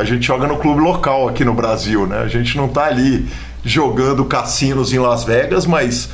a 0.00 0.04
gente 0.04 0.26
joga 0.26 0.46
no 0.46 0.58
clube 0.58 0.80
local 0.80 1.28
aqui 1.28 1.44
no 1.44 1.54
Brasil, 1.54 2.06
né? 2.06 2.18
A 2.18 2.28
gente 2.28 2.56
não 2.56 2.68
tá 2.68 2.86
ali 2.86 3.28
jogando 3.64 4.24
cassinos 4.24 4.92
em 4.92 4.98
Las 4.98 5.24
Vegas, 5.24 5.64
mas 5.64 6.08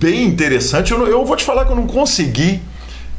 bem 0.00 0.24
interessante. 0.24 0.92
Eu, 0.92 1.06
eu 1.06 1.24
vou 1.24 1.36
te 1.36 1.44
falar 1.44 1.66
que 1.66 1.72
eu 1.72 1.76
não 1.76 1.86
consegui 1.86 2.62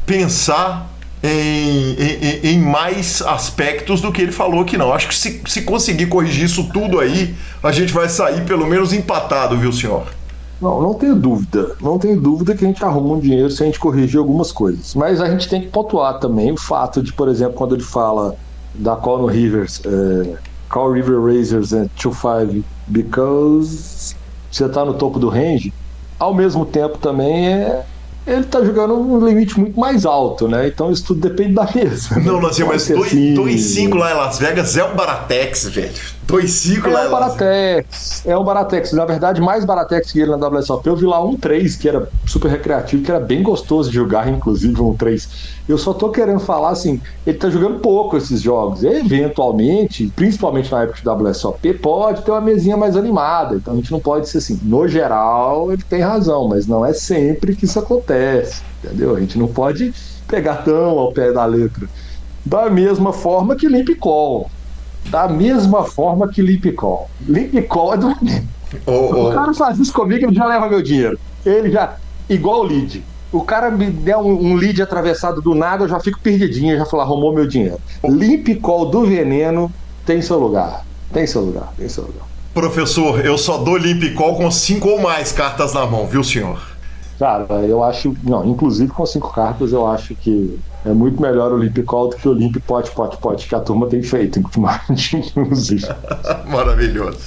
pensar 0.06 0.93
em, 1.24 1.94
em, 1.94 2.40
em, 2.52 2.60
mais 2.60 3.22
aspectos 3.22 4.02
do 4.02 4.12
que 4.12 4.22
ele 4.22 4.32
falou 4.34 4.66
que 4.66 4.78
não. 4.78 4.92
Acho 4.94 5.08
que 5.08 5.16
se, 5.16 5.42
se 5.48 5.62
conseguir 5.62 6.08
corrigir 6.08 6.46
isso 6.46 6.70
tudo 6.74 7.00
aí, 7.00 7.34
a 7.64 7.72
gente 7.72 7.94
vai 7.94 8.10
sair 8.10 8.46
pelo 8.46 8.68
menos 8.68 8.92
empatado, 8.92 9.58
viu, 9.58 9.72
senhor? 9.72 10.06
Não, 10.62 10.82
não 10.82 10.94
tenho 10.94 11.16
dúvida. 11.16 11.76
Não 11.82 11.98
tenho 11.98 12.20
dúvida 12.20 12.56
que 12.56 12.66
a 12.66 12.68
gente 12.68 12.84
arruma 12.84 13.16
um 13.16 13.20
dinheiro 13.20 13.50
se 13.50 13.64
a 13.64 13.66
gente 13.66 13.80
corrigir 13.80 14.20
algumas 14.20 14.52
coisas. 14.52 14.94
Mas 14.96 15.22
a 15.22 15.30
gente 15.30 15.48
tem 15.48 15.62
que 15.62 15.68
pontuar 15.68 16.20
também 16.20 16.52
o 16.52 16.58
fato 16.58 17.02
de, 17.02 17.14
por 17.14 17.30
exemplo, 17.30 17.54
quando 17.54 17.76
ele 17.76 17.84
fala 17.84 18.36
da 18.74 18.96
Call 18.96 19.20
no 19.20 19.28
Rivers, 19.28 19.82
é, 19.86 20.36
Call 20.70 20.92
River 20.92 21.22
Razors 21.22 21.74
and 21.74 21.88
2-5 21.98 22.64
because 22.88 24.16
você 24.52 24.66
está 24.66 24.84
no 24.84 24.94
topo 24.96 25.20
do 25.20 25.30
range, 25.30 25.74
ao 26.20 26.34
mesmo 26.34 26.66
tempo 26.66 26.98
também 26.98 27.48
é 27.48 27.86
ele 28.26 28.44
tá 28.44 28.64
jogando 28.64 28.96
um 28.96 29.26
limite 29.26 29.60
muito 29.60 29.80
mais 29.80 30.06
alto, 30.06 30.48
né? 30.48 30.68
Então 30.68 30.92
isso 30.92 31.04
tudo 31.06 31.22
depende 31.22 31.54
da 31.54 31.70
mesa. 31.74 32.20
Não, 32.20 32.40
não, 32.40 32.50
assim, 32.50 32.64
mas 32.64 32.88
2,5 32.90 33.54
assim... 33.54 33.90
lá 33.90 34.12
em 34.12 34.16
Las 34.16 34.40
Vegas 34.40 34.78
é 34.78 34.84
um 34.84 34.96
Baratex, 34.96 35.70
velho. 35.70 35.92
2,5 36.28 36.86
é 36.88 37.08
um 37.08 37.12
Baratex. 37.12 38.24
É 38.26 38.38
um 38.38 38.44
Baratex. 38.44 38.92
Na 38.94 39.06
verdade, 39.06 39.42
mais 39.42 39.66
Baratex 39.66 40.12
que 40.12 40.20
ele 40.20 40.36
na 40.36 40.48
WSOP. 40.48 40.88
Eu 40.88 40.96
vi 40.96 41.06
lá 41.06 41.24
um 41.24 41.36
3, 41.36 41.76
que 41.76 41.88
era 41.88 42.10
super 42.26 42.50
recreativo, 42.50 43.04
que 43.04 43.12
era 43.12 43.20
bem 43.20 43.44
gostoso 43.44 43.90
de 43.90 43.96
jogar, 43.96 44.30
inclusive 44.30 44.82
um 44.82 44.96
3. 44.96 45.30
Eu 45.68 45.78
só 45.78 45.94
tô 45.94 46.10
querendo 46.10 46.40
falar 46.40 46.70
assim, 46.70 47.02
ele 47.26 47.38
tá 47.38 47.50
jogando 47.50 47.80
pouco 47.80 48.18
esses 48.18 48.42
jogos. 48.42 48.84
Eventualmente, 48.84 50.12
principalmente 50.16 50.72
na 50.72 50.84
época 50.84 51.02
de 51.02 51.10
WSOP, 51.10 51.74
pode 51.76 52.22
ter 52.24 52.32
uma 52.32 52.42
mesinha 52.42 52.78
mais 52.78 52.96
animada. 52.96 53.56
Então 53.56 53.74
a 53.74 53.78
gente 53.78 53.92
não 53.92 54.00
pode 54.00 54.28
ser 54.30 54.40
assim. 54.40 54.60
No 54.64 54.88
geral, 54.88 55.72
ele 55.72 55.84
tem 55.84 56.02
razão, 56.02 56.48
mas 56.48 56.68
não 56.68 56.86
é 56.86 56.94
sempre 56.94 57.56
que 57.56 57.66
isso 57.66 57.80
acontece. 57.80 58.62
Entendeu? 58.84 59.16
A 59.16 59.20
gente 59.20 59.38
não 59.38 59.48
pode 59.48 59.94
pegar 60.28 60.58
tão 60.58 60.98
ao 60.98 61.12
pé 61.12 61.32
da 61.32 61.46
letra. 61.46 61.88
Da 62.46 62.70
mesma 62.70 63.14
forma 63.14 63.56
que 63.56 63.68
Limp 63.68 63.90
Call. 64.00 64.50
Da 65.10 65.28
mesma 65.28 65.84
forma 65.84 66.28
que. 66.28 66.42
Limp 66.42 66.66
Call 67.68 67.94
é 67.94 67.98
do. 67.98 68.16
Oh, 68.88 68.92
oh. 68.92 69.30
O 69.30 69.34
cara 69.34 69.54
faz 69.54 69.80
isso 69.80 69.94
comigo, 69.94 70.26
ele 70.26 70.36
já 70.36 70.46
leva 70.46 70.68
meu 70.68 70.82
dinheiro. 70.82 71.20
Ele 71.46 71.72
já. 71.72 71.98
Igual 72.30 72.62
o 72.62 72.64
lead 72.64 73.04
o 73.32 73.42
cara 73.42 73.72
me 73.72 73.90
der 73.90 74.16
um, 74.18 74.32
um, 74.32 74.56
lead 74.56 74.80
atravessado 74.80 75.42
do 75.42 75.56
nada, 75.56 75.84
eu 75.84 75.88
já 75.88 76.00
fico 76.00 76.20
perdidinho, 76.20 76.78
já 76.78 76.86
falo, 76.86 77.02
arrumou 77.02 77.34
meu 77.34 77.48
dinheiro. 77.48 77.80
Limp 78.04 78.48
Call 78.62 78.86
do 78.86 79.06
veneno 79.06 79.74
tem 80.06 80.22
seu 80.22 80.38
lugar. 80.38 80.86
Tem 81.12 81.28
seu 81.28 81.42
lugar, 81.42 81.74
tem 81.78 81.88
seu 81.88 82.04
lugar. 82.04 82.28
Professor, 82.54 83.24
eu 83.26 83.38
só 83.38 83.58
dou 83.58 83.78
limp 83.78 84.16
call 84.16 84.36
com 84.36 84.50
cinco 84.52 84.90
ou 84.90 85.02
mais 85.02 85.32
cartas 85.32 85.74
na 85.74 85.86
mão, 85.86 86.08
viu, 86.08 86.24
senhor? 86.24 86.73
Cara, 87.20 87.46
eu 87.62 87.84
acho. 87.84 88.16
Não, 88.24 88.46
inclusive 88.46 88.92
com 88.92 89.06
cinco 89.06 89.32
cartas, 89.34 89.72
eu 89.72 89.86
acho 89.88 90.16
que 90.16 90.60
é 90.86 90.90
muito 90.90 91.22
melhor 91.22 91.52
o 91.52 91.58
limp 91.58 91.78
call 91.86 92.10
do 92.10 92.16
que 92.16 92.28
o 92.28 92.34
limp 92.34 92.58
pot, 92.66 92.90
pot, 92.92 93.18
pot, 93.18 93.48
que 93.48 93.56
a 93.56 93.60
turma 93.60 93.88
tem 93.88 94.02
feito, 94.02 94.40
inclusive. 94.40 95.88
Maravilhoso. 96.50 97.20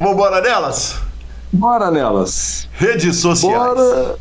Vambora 0.00 0.40
nelas? 0.40 0.96
Bora 1.52 1.90
nelas. 1.90 2.68
Redes 2.72 3.16
sociais. 3.16 3.56
Bora. 3.56 4.16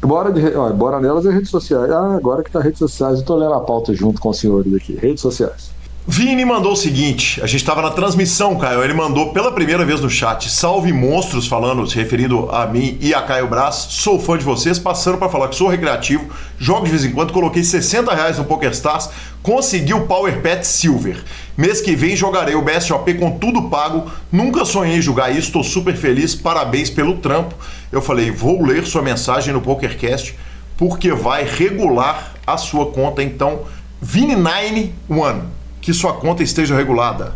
Bora, 0.00 0.32
de, 0.32 0.56
ó, 0.56 0.68
bora 0.72 1.00
nelas 1.00 1.24
é 1.26 1.30
redes 1.30 1.50
sociais. 1.50 1.88
Ah, 1.92 2.16
agora 2.16 2.42
que 2.42 2.50
tá 2.50 2.60
redes 2.60 2.80
sociais, 2.80 3.20
eu 3.20 3.24
tô 3.24 3.36
lendo 3.36 3.54
a 3.54 3.60
pauta 3.60 3.94
junto 3.94 4.20
com 4.20 4.30
os 4.30 4.38
senhores 4.38 4.74
aqui. 4.74 4.94
Redes 4.96 5.20
sociais. 5.20 5.71
Vini 6.04 6.44
mandou 6.44 6.72
o 6.72 6.76
seguinte: 6.76 7.40
a 7.40 7.46
gente 7.46 7.60
estava 7.60 7.80
na 7.80 7.90
transmissão, 7.90 8.58
Caio. 8.58 8.82
Ele 8.82 8.92
mandou 8.92 9.32
pela 9.32 9.52
primeira 9.52 9.84
vez 9.84 10.00
no 10.00 10.10
chat. 10.10 10.50
Salve 10.50 10.92
monstros, 10.92 11.46
falando, 11.46 11.88
se 11.88 11.94
referindo 11.94 12.50
a 12.50 12.66
mim 12.66 12.98
e 13.00 13.14
a 13.14 13.22
Caio 13.22 13.46
Brás. 13.46 13.86
Sou 13.90 14.18
fã 14.18 14.36
de 14.36 14.44
vocês, 14.44 14.80
passando 14.80 15.16
para 15.16 15.28
falar 15.28 15.46
que 15.46 15.54
sou 15.54 15.68
recreativo, 15.68 16.28
jogo 16.58 16.86
de 16.86 16.90
vez 16.90 17.04
em 17.04 17.12
quando, 17.12 17.32
coloquei 17.32 17.62
60 17.62 18.12
reais 18.12 18.36
no 18.36 18.44
PokerStars, 18.44 19.10
consegui 19.44 19.94
o 19.94 20.04
Power 20.08 20.40
Pet 20.40 20.66
Silver. 20.66 21.22
Mês 21.56 21.80
que 21.80 21.94
vem 21.94 22.16
jogarei 22.16 22.56
o 22.56 22.62
BSOP 22.62 23.14
com 23.14 23.38
tudo 23.38 23.70
pago. 23.70 24.10
Nunca 24.30 24.64
sonhei 24.64 24.96
em 24.96 25.02
jogar 25.02 25.30
isso, 25.30 25.46
estou 25.46 25.62
super 25.62 25.94
feliz. 25.94 26.34
Parabéns 26.34 26.90
pelo 26.90 27.18
trampo. 27.18 27.54
Eu 27.92 28.02
falei, 28.02 28.28
vou 28.28 28.60
ler 28.60 28.84
sua 28.84 29.02
mensagem 29.02 29.54
no 29.54 29.60
PokerCast, 29.60 30.36
porque 30.76 31.12
vai 31.12 31.44
regular 31.44 32.34
a 32.44 32.56
sua 32.56 32.86
conta. 32.86 33.22
Então, 33.22 33.60
Vini91 34.04 35.61
que 35.82 35.92
sua 35.92 36.14
conta 36.14 36.42
esteja 36.42 36.74
regulada. 36.76 37.34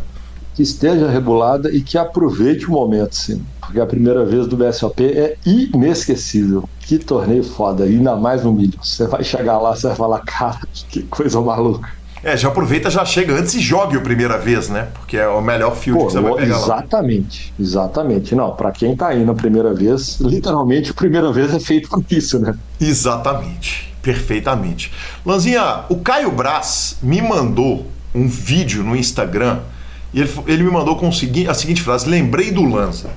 Que 0.54 0.62
esteja 0.62 1.10
regulada 1.10 1.70
e 1.70 1.82
que 1.82 1.98
aproveite 1.98 2.66
o 2.66 2.70
momento, 2.70 3.14
sim. 3.14 3.44
Porque 3.60 3.78
a 3.78 3.84
primeira 3.84 4.24
vez 4.24 4.46
do 4.46 4.56
BSOP 4.56 5.04
é 5.04 5.36
inesquecível. 5.44 6.66
Que 6.80 6.98
torneio 6.98 7.42
foda, 7.42 7.84
ainda 7.84 8.14
mais 8.16 8.44
no 8.44 8.52
milho. 8.52 8.78
Você 8.82 9.06
vai 9.06 9.22
chegar 9.24 9.58
lá, 9.58 9.74
você 9.74 9.88
vai 9.88 9.96
falar, 9.96 10.20
cara, 10.20 10.60
que 10.88 11.02
coisa 11.02 11.40
maluca. 11.40 11.90
É, 12.22 12.36
já 12.36 12.48
aproveita, 12.48 12.88
já 12.88 13.04
chega 13.04 13.34
antes 13.34 13.54
e 13.54 13.60
jogue 13.60 13.96
a 13.96 14.00
primeira 14.00 14.38
vez, 14.38 14.68
né? 14.68 14.88
Porque 14.94 15.16
é 15.16 15.28
o 15.28 15.40
melhor 15.40 15.76
field 15.76 16.00
Pô, 16.00 16.06
que 16.06 16.12
você 16.12 16.20
vai 16.20 16.34
pegar 16.34 16.56
Exatamente, 16.56 17.52
lá. 17.58 17.64
exatamente. 17.64 18.34
Não, 18.34 18.52
para 18.52 18.70
quem 18.70 18.96
tá 18.96 19.14
indo 19.14 19.30
a 19.30 19.34
primeira 19.34 19.74
vez, 19.74 20.18
literalmente 20.20 20.90
a 20.90 20.94
primeira 20.94 21.30
vez 21.32 21.52
é 21.52 21.60
feito 21.60 21.88
por 21.88 22.02
isso, 22.10 22.38
né? 22.38 22.54
Exatamente, 22.80 23.94
perfeitamente. 24.00 24.92
Lanzinha, 25.24 25.84
o 25.88 25.96
Caio 25.96 26.30
Brás 26.30 26.96
me 27.02 27.20
mandou 27.20 27.86
um 28.16 28.28
vídeo 28.28 28.82
no 28.82 28.96
Instagram 28.96 29.60
e 30.12 30.20
ele, 30.20 30.30
ele 30.46 30.62
me 30.62 30.70
mandou 30.70 30.96
com 30.96 31.08
a 31.08 31.12
seguinte 31.54 31.82
frase: 31.82 32.08
Lembrei 32.08 32.50
do 32.50 32.64
Lanza. 32.64 33.10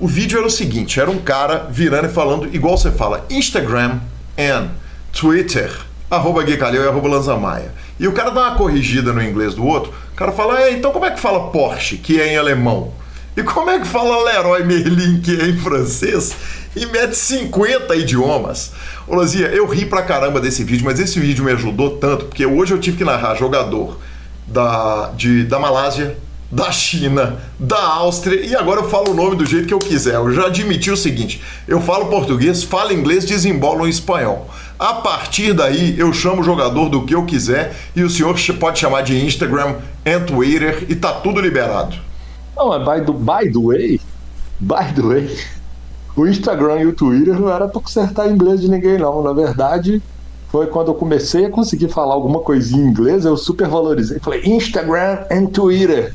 O 0.00 0.06
vídeo 0.06 0.38
era 0.38 0.46
o 0.46 0.50
seguinte: 0.50 0.98
era 0.98 1.10
um 1.10 1.18
cara 1.18 1.68
virando 1.70 2.06
e 2.06 2.10
falando, 2.10 2.48
igual 2.54 2.78
você 2.78 2.90
fala, 2.90 3.26
Instagram 3.28 3.98
and 4.38 4.70
Twitter, 5.12 5.70
arroba 6.10 6.42
Gui 6.42 6.56
Calil 6.56 6.84
e 6.84 6.88
arroba 6.88 7.08
Lanza 7.08 7.36
Maia. 7.36 7.74
E 7.98 8.06
o 8.06 8.12
cara 8.12 8.30
dá 8.30 8.48
uma 8.48 8.56
corrigida 8.56 9.12
no 9.12 9.22
inglês 9.22 9.54
do 9.54 9.66
outro, 9.66 9.92
o 10.12 10.16
cara 10.16 10.32
fala, 10.32 10.62
é, 10.62 10.72
então 10.72 10.92
como 10.92 11.04
é 11.04 11.10
que 11.10 11.20
fala 11.20 11.50
Porsche, 11.50 11.98
que 11.98 12.20
é 12.20 12.32
em 12.32 12.36
alemão? 12.36 12.92
E 13.36 13.42
como 13.42 13.70
é 13.70 13.78
que 13.78 13.86
fala 13.86 14.24
Leroy 14.24 14.64
Merlin, 14.64 15.20
que 15.20 15.40
é 15.40 15.46
em 15.46 15.56
francês? 15.56 16.34
E 16.74 16.86
mete 16.86 17.14
50 17.14 17.94
idiomas. 17.94 18.72
Ô 19.06 19.14
Lanzinha, 19.14 19.46
eu 19.48 19.66
ri 19.66 19.84
pra 19.84 20.02
caramba 20.02 20.40
desse 20.40 20.64
vídeo, 20.64 20.84
mas 20.84 20.98
esse 20.98 21.20
vídeo 21.20 21.44
me 21.44 21.52
ajudou 21.52 21.98
tanto, 21.98 22.26
porque 22.26 22.44
hoje 22.46 22.72
eu 22.72 22.80
tive 22.80 22.96
que 22.96 23.04
narrar 23.04 23.34
jogador 23.36 23.98
da, 24.48 25.10
de, 25.16 25.44
da 25.44 25.58
Malásia, 25.58 26.16
da 26.50 26.72
China, 26.72 27.36
da 27.58 27.78
Áustria 27.78 28.40
e 28.40 28.56
agora 28.56 28.80
eu 28.80 28.88
falo 28.88 29.10
o 29.10 29.14
nome 29.14 29.36
do 29.36 29.44
jeito 29.44 29.68
que 29.68 29.74
eu 29.74 29.78
quiser. 29.78 30.14
Eu 30.14 30.32
já 30.32 30.46
admiti 30.46 30.90
o 30.90 30.96
seguinte: 30.96 31.42
eu 31.66 31.80
falo 31.80 32.06
português, 32.06 32.62
falo 32.62 32.92
inglês, 32.92 33.24
desembolo 33.24 33.86
em 33.86 33.90
espanhol. 33.90 34.48
A 34.78 34.94
partir 34.94 35.52
daí 35.52 35.98
eu 35.98 36.12
chamo 36.12 36.40
o 36.40 36.44
jogador 36.44 36.88
do 36.88 37.04
que 37.04 37.14
eu 37.14 37.24
quiser 37.24 37.74
e 37.94 38.02
o 38.02 38.08
senhor 38.08 38.34
pode 38.58 38.78
chamar 38.78 39.02
de 39.02 39.22
Instagram, 39.22 39.76
and 40.06 40.24
Twitter 40.24 40.86
e 40.88 40.94
tá 40.94 41.12
tudo 41.12 41.40
liberado. 41.40 41.96
Não, 42.56 42.72
é 42.72 42.78
by, 42.78 43.12
by 43.12 43.52
the 43.52 43.60
way, 43.60 44.00
by 44.58 44.92
the 44.94 45.02
way, 45.02 45.38
o 46.16 46.26
Instagram 46.26 46.80
e 46.80 46.86
o 46.86 46.92
Twitter 46.94 47.38
não 47.38 47.50
era 47.50 47.68
para 47.68 47.80
consertar 47.80 48.30
inglês 48.30 48.60
de 48.60 48.70
ninguém, 48.70 48.98
não. 48.98 49.22
Na 49.22 49.32
verdade, 49.32 50.02
foi 50.48 50.66
quando 50.66 50.88
eu 50.88 50.94
comecei 50.94 51.44
a 51.44 51.50
conseguir 51.50 51.88
falar 51.88 52.14
alguma 52.14 52.40
coisinha 52.40 52.82
em 52.82 52.88
inglês, 52.88 53.24
eu 53.24 53.36
super 53.36 53.68
valorizei. 53.68 54.18
Falei 54.18 54.42
Instagram 54.44 55.24
e 55.30 55.46
Twitter. 55.48 56.14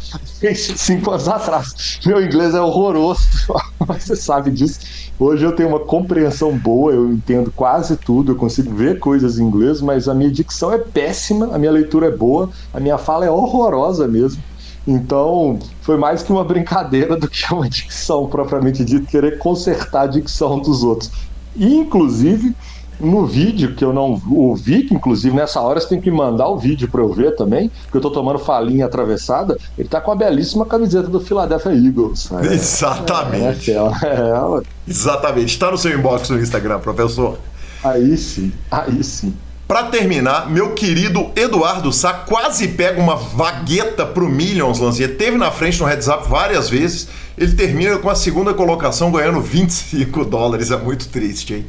Cinco 0.56 1.12
anos 1.12 1.28
atrás. 1.28 2.00
Meu 2.06 2.22
inglês 2.22 2.56
é 2.56 2.62
horroroso, 2.62 3.22
mas 3.88 4.04
você 4.04 4.16
sabe 4.16 4.50
disso. 4.50 4.80
Hoje 5.20 5.46
eu 5.46 5.56
tenho 5.56 5.70
uma 5.70 5.80
compreensão 5.80 6.58
boa, 6.58 6.92
eu 6.92 7.12
entendo 7.12 7.52
quase 7.56 7.96
tudo, 7.96 8.32
eu 8.32 8.36
consigo 8.36 8.74
ver 8.74 8.98
coisas 8.98 9.38
em 9.38 9.44
inglês, 9.44 9.80
mas 9.80 10.10
a 10.10 10.16
minha 10.16 10.32
dicção 10.32 10.74
é 10.74 10.80
péssima, 10.80 11.54
a 11.54 11.60
minha 11.60 11.72
leitura 11.72 12.08
é 12.08 12.12
boa, 12.12 12.50
a 12.74 12.80
minha 12.80 12.98
fala 12.98 13.26
é 13.26 13.30
horrorosa 13.30 14.08
mesmo. 14.08 14.42
Então, 14.86 15.60
foi 15.82 15.96
mais 15.96 16.24
que 16.24 16.32
uma 16.32 16.44
brincadeira 16.44 17.16
do 17.16 17.30
que 17.30 17.46
uma 17.54 17.70
dicção 17.70 18.28
propriamente 18.28 18.84
dita, 18.84 19.06
querer 19.06 19.38
consertar 19.38 20.02
a 20.02 20.08
dicção 20.08 20.60
dos 20.60 20.84
outros. 20.84 21.12
E, 21.56 21.76
inclusive, 21.76 22.56
no 23.00 23.26
vídeo 23.26 23.74
que 23.76 23.84
eu 23.84 23.94
não 23.94 24.22
ouvi, 24.32 24.84
que 24.84 24.94
inclusive 24.94 25.36
nessa 25.36 25.60
hora 25.62 25.80
você 25.80 25.90
tem 25.90 26.02
que 26.02 26.12
mandar 26.12 26.48
o 26.48 26.58
vídeo 26.58 26.88
para 26.88 27.02
eu 27.02 27.12
ver 27.12 27.36
também, 27.36 27.70
porque 27.84 27.98
eu 27.98 28.02
tô 28.02 28.12
tomando 28.12 28.40
falinha 28.40 28.86
atravessada, 28.86 29.58
ele 29.78 29.88
tá 29.88 30.00
com 30.00 30.12
a 30.12 30.16
belíssima 30.16 30.66
camiseta 30.66 31.08
do 31.08 31.20
Philadelphia 31.20 31.72
Eagles. 31.72 32.30
É, 32.44 32.54
Exatamente. 32.54 33.72
É, 33.72 33.76
é, 33.76 34.62
Exatamente. 34.88 35.54
Está 35.54 35.72
no 35.72 35.78
seu 35.78 35.98
inbox 35.98 36.30
no 36.30 36.40
Instagram, 36.40 36.80
professor. 36.80 37.38
Aí 37.84 38.18
sim, 38.18 38.52
aí 38.70 39.04
sim. 39.04 39.34
Para 39.68 39.84
terminar, 39.84 40.50
meu 40.50 40.74
querido 40.74 41.32
Eduardo 41.36 41.92
Sá 41.92 42.14
quase 42.14 42.68
pega 42.68 43.02
uma 43.02 43.16
vagueta 43.16 44.06
pro 44.06 44.30
Millions, 44.30 44.80
Lanzinha. 44.80 45.08
Teve 45.08 45.38
na 45.38 45.52
frente 45.52 45.80
no 45.80 45.88
Heads 45.88 46.08
Up 46.08 46.28
várias 46.28 46.70
vezes. 46.70 47.08
Ele 47.38 47.54
termina 47.54 47.98
com 47.98 48.10
a 48.10 48.16
segunda 48.16 48.54
colocação 48.54 49.12
ganhando 49.12 49.42
25 49.42 50.26
dólares. 50.26 50.70
É 50.70 50.78
muito 50.78 51.08
triste, 51.08 51.56
hein? 51.56 51.66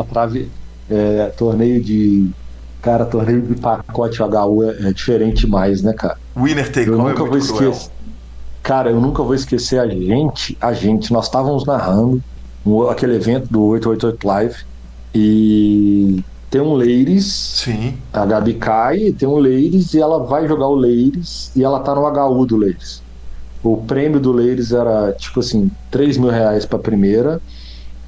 A 0.00 0.04
trave. 0.04 0.50
É, 0.90 1.32
torneio 1.36 1.82
de. 1.82 2.30
Cara, 2.82 3.06
torneio 3.06 3.40
de 3.40 3.54
pacote 3.54 4.20
HU 4.20 4.62
é, 4.62 4.88
é 4.88 4.92
diferente 4.92 5.46
mais, 5.46 5.82
né, 5.82 5.94
cara? 5.94 6.18
Winner 6.36 6.70
take 6.70 6.88
eu 6.88 6.98
nunca 6.98 7.22
é 7.22 7.26
vou 7.26 7.38
esquecer. 7.38 7.90
Cara, 8.62 8.90
eu 8.90 9.00
nunca 9.00 9.22
vou 9.22 9.34
esquecer 9.34 9.78
a 9.78 9.86
gente. 9.86 10.56
A 10.60 10.72
gente, 10.72 11.12
nós 11.12 11.26
estávamos 11.26 11.64
narrando 11.64 12.22
aquele 12.90 13.16
evento 13.16 13.50
do 13.50 13.62
888 13.62 14.26
Live. 14.26 14.56
E 15.14 16.22
tem 16.50 16.60
um 16.60 16.74
Leires. 16.74 17.24
Sim. 17.64 17.94
A 18.12 18.24
Gabi 18.24 18.54
cai, 18.54 19.12
tem 19.12 19.28
um 19.28 19.38
Leires 19.38 19.92
e 19.94 20.00
ela 20.00 20.24
vai 20.24 20.46
jogar 20.46 20.68
o 20.68 20.74
Leires 20.74 21.50
e 21.54 21.64
ela 21.64 21.80
tá 21.80 21.94
no 21.94 22.02
HU 22.06 22.46
do 22.46 22.56
Leires. 22.56 23.02
O 23.62 23.78
prêmio 23.78 24.20
do 24.20 24.32
Leires 24.32 24.72
era 24.72 25.12
tipo 25.12 25.40
assim, 25.40 25.70
3 25.90 26.16
mil 26.18 26.30
reais 26.30 26.64
pra 26.64 26.78
primeira 26.78 27.40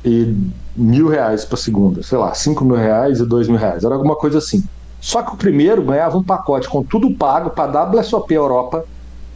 e 0.04 0.34
mil 0.76 1.08
reais 1.08 1.44
pra 1.44 1.56
segunda. 1.56 2.02
Sei 2.02 2.18
lá, 2.18 2.34
5 2.34 2.64
mil 2.64 2.76
reais 2.76 3.20
e 3.20 3.26
2 3.26 3.48
mil 3.48 3.58
reais. 3.58 3.84
Era 3.84 3.94
alguma 3.94 4.16
coisa 4.16 4.38
assim. 4.38 4.62
Só 5.00 5.22
que 5.22 5.32
o 5.32 5.36
primeiro 5.36 5.82
ganhava 5.82 6.18
um 6.18 6.22
pacote 6.22 6.68
com 6.68 6.82
tudo 6.82 7.14
pago 7.14 7.50
para 7.50 7.84
WSOP 7.84 8.32
Europa, 8.32 8.84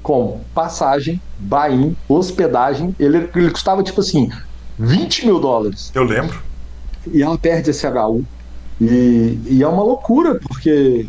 com 0.03 0.41
passagem, 0.55 1.21
buy-in, 1.39 1.97
hospedagem. 2.09 2.95
Ele, 2.99 3.29
ele 3.35 3.51
custava 3.51 3.83
tipo 3.83 4.01
assim, 4.01 4.29
20 4.79 5.27
mil 5.27 5.39
dólares. 5.39 5.91
Eu 5.95 6.05
lembro. 6.05 6.41
E 7.13 7.23
ela 7.23 7.39
perde 7.39 7.71
esse 7.71 7.87
HU 7.87 8.25
e, 8.81 9.39
e, 9.47 9.63
é 9.63 9.69
uma 9.69 9.83
loucura, 9.83 10.39
porque 10.41 11.07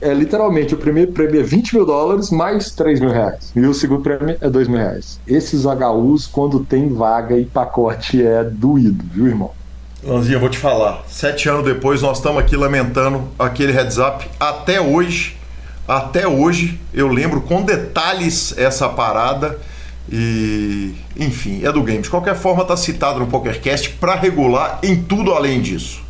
é 0.00 0.12
literalmente 0.12 0.74
o 0.74 0.78
primeiro 0.78 1.12
prêmio 1.12 1.40
é 1.40 1.42
20 1.42 1.74
mil 1.74 1.86
dólares 1.86 2.30
mais 2.30 2.70
3 2.72 3.00
mil 3.00 3.10
reais. 3.10 3.50
E 3.56 3.60
o 3.60 3.72
segundo 3.72 4.02
prêmio 4.02 4.36
é 4.40 4.50
2 4.50 4.68
mil 4.68 4.78
reais. 4.78 5.18
Esses 5.26 5.64
HUs, 5.64 6.26
quando 6.26 6.64
tem 6.64 6.88
vaga 6.88 7.38
e 7.38 7.46
pacote, 7.46 8.22
é 8.22 8.44
doído, 8.44 9.04
viu, 9.10 9.26
irmão? 9.26 9.50
Lanzinha, 10.06 10.36
eu 10.36 10.40
vou 10.40 10.50
te 10.50 10.58
falar. 10.58 11.02
Sete 11.08 11.48
anos 11.48 11.64
depois, 11.64 12.02
nós 12.02 12.18
estamos 12.18 12.40
aqui 12.42 12.56
lamentando 12.56 13.28
aquele 13.38 13.72
heads 13.72 13.96
up. 13.96 14.28
Até 14.38 14.80
hoje, 14.80 15.36
até 15.88 16.28
hoje, 16.28 16.78
eu 16.92 17.08
lembro 17.08 17.40
com 17.40 17.62
detalhes 17.62 18.56
essa 18.58 18.88
parada. 18.88 19.58
E, 20.12 20.94
enfim, 21.16 21.64
é 21.64 21.72
do 21.72 21.82
game. 21.82 22.02
De 22.02 22.10
qualquer 22.10 22.36
forma, 22.36 22.62
está 22.62 22.76
citado 22.76 23.18
no 23.18 23.26
PokerCast 23.26 23.90
para 23.92 24.14
regular 24.14 24.78
em 24.82 25.02
tudo 25.02 25.32
além 25.32 25.62
disso. 25.62 26.04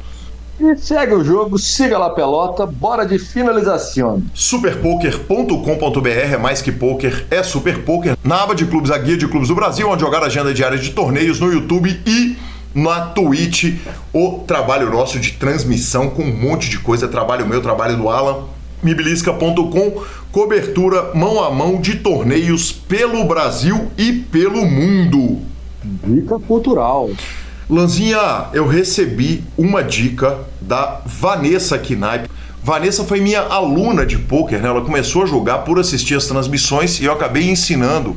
E 0.59 0.77
segue 0.77 1.15
o 1.15 1.25
jogo, 1.25 1.59
siga 1.59 1.99
lá 1.99 2.11
pelota, 2.11 2.65
bora 2.65 3.05
de 3.05 3.19
finalização. 3.19 4.23
Superpoker.com.br 4.33 6.09
é 6.09 6.37
mais 6.37 6.63
que 6.63 6.71
poker, 6.71 7.27
é 7.31 7.43
super 7.43 7.83
poker. 7.83 8.17
Na 8.23 8.43
aba 8.43 8.55
de 8.55 8.65
clubes, 8.65 8.91
a 8.91 8.99
guia 8.99 9.17
de 9.17 9.27
clubes 9.27 9.49
do 9.49 9.55
Brasil, 9.55 9.89
onde 9.89 10.03
jogar 10.03 10.23
a 10.23 10.27
agenda 10.27 10.55
diária 10.55 10.79
de 10.79 10.91
torneios 10.91 11.41
no 11.41 11.53
YouTube 11.53 12.01
e 12.07 12.37
na 12.75 13.01
Twitch. 13.01 13.77
O 14.13 14.41
trabalho 14.47 14.91
nosso 14.91 15.19
de 15.19 15.33
transmissão 15.33 16.11
com 16.11 16.23
um 16.23 16.35
monte 16.35 16.69
de 16.69 16.79
coisa, 16.79 17.07
trabalho 17.07 17.47
meu, 17.47 17.63
trabalho 17.63 17.97
do 17.97 18.09
Alan. 18.09 18.45
Mibilisca.com, 18.83 20.03
cobertura 20.31 21.15
mão 21.15 21.43
a 21.43 21.51
mão 21.51 21.81
de 21.81 21.97
torneios 21.97 22.71
pelo 22.71 23.25
Brasil 23.25 23.91
e 23.97 24.13
pelo 24.13 24.67
mundo. 24.67 25.41
Dica 25.83 26.39
cultural. 26.39 27.11
Lanzinha, 27.69 28.47
eu 28.53 28.67
recebi 28.67 29.43
uma 29.57 29.83
dica 29.83 30.41
da 30.61 31.01
Vanessa 31.07 31.79
Knaip. 31.79 32.29
Vanessa 32.63 33.05
foi 33.05 33.21
minha 33.21 33.41
aluna 33.41 34.05
de 34.05 34.19
poker, 34.19 34.61
né? 34.61 34.69
Ela 34.69 34.83
começou 34.83 35.23
a 35.23 35.27
jogar 35.27 35.59
por 35.59 35.79
assistir 35.79 36.15
as 36.15 36.27
transmissões 36.27 37.01
e 37.01 37.05
eu 37.05 37.13
acabei 37.13 37.49
ensinando 37.49 38.17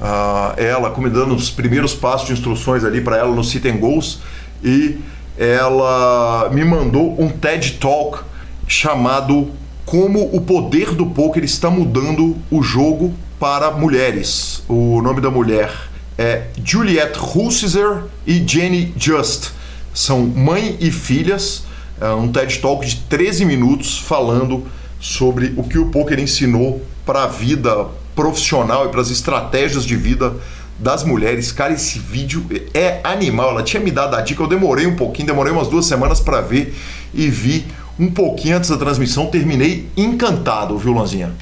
uh, 0.00 0.58
ela, 0.58 0.90
como 0.90 1.08
dando 1.08 1.34
os 1.34 1.50
primeiros 1.50 1.94
passos 1.94 2.26
de 2.26 2.32
instruções 2.32 2.84
ali 2.84 3.00
para 3.00 3.18
ela 3.18 3.34
no 3.34 3.44
Sit 3.44 3.64
and 3.66 3.76
Goals 3.76 4.20
e 4.62 4.98
ela 5.38 6.50
me 6.52 6.64
mandou 6.64 7.20
um 7.20 7.28
TED 7.28 7.72
Talk 7.72 8.20
chamado 8.66 9.50
Como 9.84 10.34
o 10.34 10.40
poder 10.40 10.94
do 10.94 11.06
poker 11.06 11.42
está 11.44 11.70
mudando 11.70 12.36
o 12.50 12.62
jogo 12.62 13.14
para 13.38 13.70
mulheres. 13.70 14.62
O 14.68 15.00
nome 15.02 15.20
da 15.20 15.30
mulher 15.30 15.72
é 16.18 16.48
Juliette 16.62 17.18
Hulsizer 17.18 18.04
e 18.26 18.46
Jenny 18.46 18.92
Just. 18.96 19.50
São 19.94 20.20
mãe 20.20 20.76
e 20.78 20.90
filhas, 20.90 21.64
é 22.00 22.10
um 22.10 22.30
TED 22.30 22.58
Talk 22.58 22.86
de 22.86 22.96
13 22.96 23.44
minutos 23.44 23.98
falando 23.98 24.66
sobre 25.00 25.54
o 25.56 25.64
que 25.64 25.78
o 25.78 25.86
poker 25.86 26.20
ensinou 26.20 26.82
para 27.04 27.24
a 27.24 27.26
vida 27.26 27.88
profissional 28.20 28.84
e 28.84 28.88
para 28.90 29.00
as 29.00 29.10
estratégias 29.10 29.82
de 29.82 29.96
vida 29.96 30.34
das 30.78 31.02
mulheres. 31.04 31.50
Cara, 31.50 31.72
esse 31.72 31.98
vídeo 31.98 32.44
é 32.74 33.00
animal. 33.02 33.50
Ela 33.50 33.62
tinha 33.62 33.82
me 33.82 33.90
dado 33.90 34.14
a 34.14 34.20
dica, 34.20 34.42
eu 34.42 34.46
demorei 34.46 34.86
um 34.86 34.94
pouquinho, 34.94 35.26
demorei 35.28 35.50
umas 35.50 35.68
duas 35.68 35.86
semanas 35.86 36.20
para 36.20 36.42
ver 36.42 36.76
e 37.14 37.28
vi 37.28 37.64
um 37.98 38.10
pouquinho 38.10 38.58
antes 38.58 38.68
da 38.68 38.76
transmissão. 38.76 39.26
Terminei 39.26 39.88
encantado, 39.96 40.76
viu, 40.76 40.92
Lanzinha? 40.92 41.32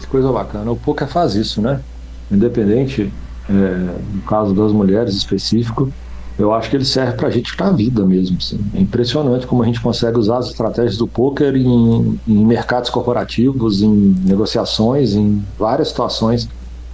Que 0.00 0.06
coisa 0.06 0.30
bacana. 0.30 0.70
O 0.70 0.76
poker 0.76 1.08
faz 1.08 1.34
isso, 1.34 1.62
né? 1.62 1.80
Independente 2.30 3.10
é, 3.48 3.52
no 4.14 4.22
caso 4.28 4.52
das 4.52 4.70
mulheres 4.70 5.14
específico, 5.14 5.90
eu 6.38 6.52
acho 6.52 6.70
que 6.70 6.76
ele 6.76 6.84
serve 6.84 7.12
para 7.12 7.28
a 7.28 7.30
gente 7.30 7.54
para 7.56 7.68
a 7.68 7.72
vida 7.72 8.04
mesmo. 8.04 8.38
Assim. 8.38 8.58
É 8.74 8.80
impressionante 8.80 9.46
como 9.46 9.62
a 9.62 9.66
gente 9.66 9.80
consegue 9.80 10.18
usar 10.18 10.38
as 10.38 10.48
estratégias 10.48 10.96
do 10.96 11.06
poker 11.06 11.54
em, 11.54 12.18
em, 12.26 12.46
mercados 12.46 12.90
corporativos, 12.90 13.82
em 13.82 14.14
negociações, 14.24 15.14
em 15.14 15.42
várias 15.58 15.88
situações. 15.88 16.48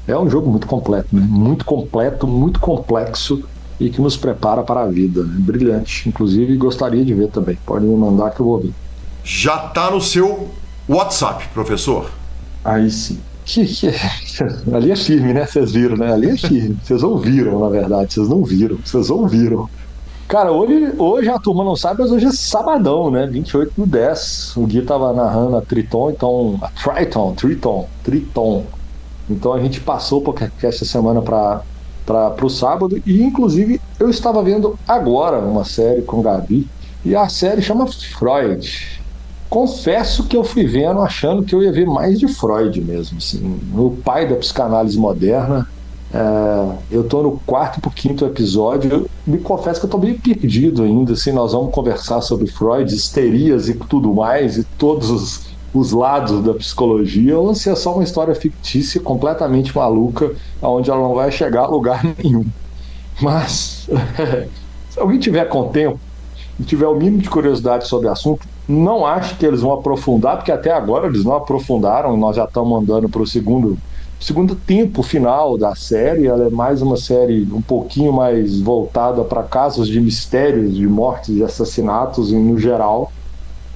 É 0.06 0.18
um 0.18 0.28
jogo 0.28 0.50
muito 0.50 0.66
completo, 0.66 1.08
né? 1.12 1.24
muito 1.28 1.64
completo, 1.64 2.26
muito 2.26 2.58
complexo 2.58 3.44
e 3.78 3.90
que 3.90 4.00
nos 4.00 4.16
prepara 4.16 4.62
para 4.62 4.82
a 4.82 4.86
vida. 4.86 5.22
Né? 5.22 5.36
Brilhante. 5.38 6.08
Inclusive, 6.08 6.56
gostaria 6.56 7.04
de 7.04 7.14
ver 7.14 7.28
também. 7.28 7.58
Pode 7.64 7.84
me 7.84 7.96
mandar 7.96 8.30
que 8.30 8.40
eu 8.40 8.46
vou 8.46 8.58
ver. 8.58 8.72
Já 9.22 9.66
está 9.66 9.90
no 9.90 10.00
seu 10.00 10.48
WhatsApp, 10.88 11.48
professor? 11.52 12.10
Aí 12.64 12.90
sim. 12.90 13.18
Que, 13.48 13.64
que, 13.72 13.88
ali 14.74 14.92
é 14.92 14.96
firme, 14.96 15.32
né? 15.32 15.46
Vocês 15.46 15.72
viram, 15.72 15.96
né? 15.96 16.12
Ali 16.12 16.28
é 16.28 16.36
firme. 16.36 16.76
Vocês 16.84 17.02
ouviram, 17.02 17.58
na 17.58 17.68
verdade. 17.70 18.12
Vocês 18.12 18.28
não 18.28 18.44
viram. 18.44 18.76
Vocês 18.84 19.08
ouviram. 19.08 19.68
Cara, 20.28 20.52
hoje, 20.52 20.92
hoje 20.98 21.30
a 21.30 21.38
turma 21.38 21.64
não 21.64 21.74
sabe, 21.74 22.02
mas 22.02 22.12
hoje 22.12 22.26
é 22.26 22.32
sabadão, 22.32 23.10
né? 23.10 23.26
28 23.26 23.72
do 23.74 23.86
10. 23.86 24.52
O 24.58 24.66
Gui 24.66 24.82
tava 24.82 25.14
narrando 25.14 25.56
a 25.56 25.62
Triton, 25.62 26.10
então. 26.10 26.58
A 26.60 26.68
Triton, 26.68 27.34
Triton, 27.34 27.88
Triton. 28.04 28.66
Então 29.30 29.54
a 29.54 29.60
gente 29.60 29.80
passou 29.80 30.22
o 30.22 30.34
essa 30.66 30.84
semana 30.84 31.22
para 31.22 31.62
para 32.04 32.46
o 32.46 32.48
sábado 32.48 33.02
e 33.04 33.22
inclusive 33.22 33.78
eu 34.00 34.08
estava 34.08 34.42
vendo 34.42 34.78
agora 34.88 35.38
uma 35.40 35.62
série 35.62 36.00
com 36.00 36.22
Gabi 36.22 36.66
e 37.04 37.14
a 37.14 37.28
série 37.28 37.60
chama 37.60 37.86
Freud 37.86 38.97
confesso 39.48 40.24
que 40.24 40.36
eu 40.36 40.44
fui 40.44 40.66
vendo 40.66 41.00
achando 41.00 41.42
que 41.42 41.54
eu 41.54 41.62
ia 41.62 41.72
ver 41.72 41.86
mais 41.86 42.18
de 42.18 42.28
Freud 42.28 42.80
mesmo, 42.80 43.18
assim, 43.18 43.60
o 43.74 43.96
pai 44.04 44.28
da 44.28 44.36
psicanálise 44.36 44.98
moderna. 44.98 45.66
É, 46.12 46.76
eu 46.90 47.02
estou 47.02 47.22
no 47.22 47.32
quarto 47.40 47.80
para 47.80 47.90
quinto 47.90 48.24
episódio. 48.24 48.90
Eu 48.90 49.10
me 49.26 49.38
confesso 49.38 49.80
que 49.80 49.86
eu 49.86 49.88
estou 49.88 50.00
meio 50.00 50.18
perdido 50.20 50.82
ainda. 50.82 51.12
Assim, 51.12 51.32
nós 51.32 51.52
vamos 51.52 51.72
conversar 51.72 52.20
sobre 52.22 52.46
Freud, 52.46 52.94
histerias 52.94 53.68
e 53.68 53.74
tudo 53.74 54.14
mais, 54.14 54.56
e 54.56 54.64
todos 54.64 55.10
os, 55.10 55.48
os 55.72 55.92
lados 55.92 56.42
da 56.42 56.54
psicologia 56.54 57.38
ou 57.38 57.54
se 57.54 57.68
é 57.70 57.74
só 57.74 57.94
uma 57.94 58.04
história 58.04 58.34
fictícia 58.34 59.00
completamente 59.00 59.76
maluca, 59.76 60.34
onde 60.62 60.90
ela 60.90 61.00
não 61.00 61.14
vai 61.14 61.30
chegar 61.30 61.64
a 61.64 61.68
lugar 61.68 62.02
nenhum. 62.22 62.44
Mas 63.20 63.88
se 64.88 64.98
alguém 64.98 65.18
tiver 65.18 65.44
com 65.46 65.68
tempo 65.68 66.00
e 66.58 66.64
tiver 66.64 66.86
o 66.86 66.94
mínimo 66.94 67.18
de 67.18 67.30
curiosidade 67.30 67.86
sobre 67.86 68.08
o 68.08 68.12
assunto, 68.12 68.46
não 68.68 69.06
acho 69.06 69.36
que 69.38 69.46
eles 69.46 69.62
vão 69.62 69.72
aprofundar, 69.72 70.36
porque 70.36 70.52
até 70.52 70.70
agora 70.70 71.06
eles 71.06 71.24
não 71.24 71.34
aprofundaram, 71.34 72.16
nós 72.18 72.36
já 72.36 72.44
estamos 72.44 72.82
andando 72.82 73.08
para 73.08 73.22
o 73.22 73.26
segundo, 73.26 73.78
segundo 74.20 74.54
tempo 74.54 75.02
final 75.02 75.56
da 75.56 75.74
série. 75.74 76.26
Ela 76.26 76.48
é 76.48 76.50
mais 76.50 76.82
uma 76.82 76.98
série 76.98 77.48
um 77.50 77.62
pouquinho 77.62 78.12
mais 78.12 78.60
voltada 78.60 79.24
para 79.24 79.42
casos 79.42 79.88
de 79.88 79.98
mistérios, 79.98 80.74
de 80.76 80.86
mortes 80.86 81.34
e 81.34 81.42
assassinatos 81.42 82.30
no 82.30 82.58
geral. 82.58 83.10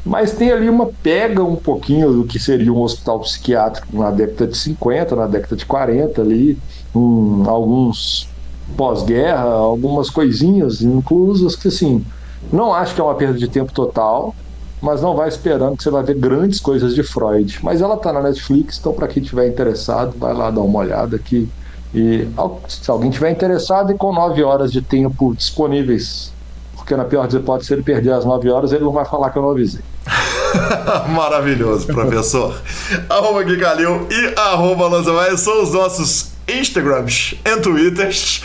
Mas 0.05 0.33
tem 0.33 0.53
ali 0.53 0.69
uma 0.69 0.87
pega 0.87 1.43
um 1.43 1.57
pouquinho 1.57 2.13
do 2.13 2.25
que 2.25 2.39
seria 2.39 2.73
um 2.73 2.83
hospital 2.83 3.21
psiquiátrico 3.21 3.97
na 3.97 4.11
década 4.11 4.49
de 4.49 4.59
50, 4.59 5.17
na 5.17 5.27
década 5.27 5.57
de 5.57 5.65
40 5.65 6.21
ali, 6.21 6.59
um, 6.95 7.49
alguns 7.49 8.29
pós-guerra, 8.77 9.45
algumas 9.45 10.11
coisinhas 10.11 10.83
inclusas 10.83 11.55
que 11.55 11.69
assim, 11.69 12.05
não 12.53 12.75
acho 12.75 12.95
que 12.95 13.01
é 13.01 13.05
uma 13.05 13.15
perda 13.15 13.39
de 13.39 13.47
tempo 13.47 13.73
total, 13.73 14.35
mas 14.83 15.01
não 15.01 15.15
vai 15.15 15.29
esperando 15.29 15.77
que 15.77 15.85
você 15.85 15.91
vai 15.91 16.03
ver 16.03 16.17
grandes 16.17 16.59
coisas 16.59 16.93
de 16.93 17.05
Freud. 17.05 17.61
Mas 17.63 17.81
ela 17.81 17.95
está 17.95 18.13
na 18.13 18.21
Netflix, 18.21 18.79
então 18.79 18.93
para 18.93 19.07
quem 19.07 19.23
tiver 19.23 19.47
interessado, 19.47 20.13
vai 20.19 20.35
lá 20.35 20.51
dar 20.51 20.61
uma 20.61 20.81
olhada 20.81 21.15
aqui. 21.15 21.49
E 21.95 22.27
se 22.67 22.91
alguém 22.91 23.11
tiver 23.11 23.31
interessado 23.31 23.93
e 23.93 23.95
com 23.95 24.13
nove 24.13 24.43
horas 24.43 24.73
de 24.73 24.83
tempo 24.83 25.35
disponíveis, 25.37 26.33
porque 26.75 26.97
na 26.97 27.05
pior 27.05 27.27
das 27.27 27.35
hipóteses, 27.35 27.69
se 27.69 27.75
ele 27.75 27.83
perder 27.83 28.13
as 28.13 28.25
nove 28.25 28.51
horas, 28.51 28.73
ele 28.73 28.83
não 28.83 28.93
vai 28.93 29.05
falar 29.05 29.31
que 29.31 29.39
eu 29.39 29.43
não 29.43 29.51
avisei. 29.51 29.83
Maravilhoso, 31.15 31.87
professor. 31.87 32.61
arroba 33.09 33.43
Gui 33.45 33.59
Calil 33.59 34.09
e 34.11 34.35
arroba 34.37 34.89
Lanza 34.89 35.37
são 35.37 35.63
os 35.63 35.73
nossos 35.73 36.32
Instagrams 36.49 37.35
e 37.45 37.57
Twitters. 37.57 38.43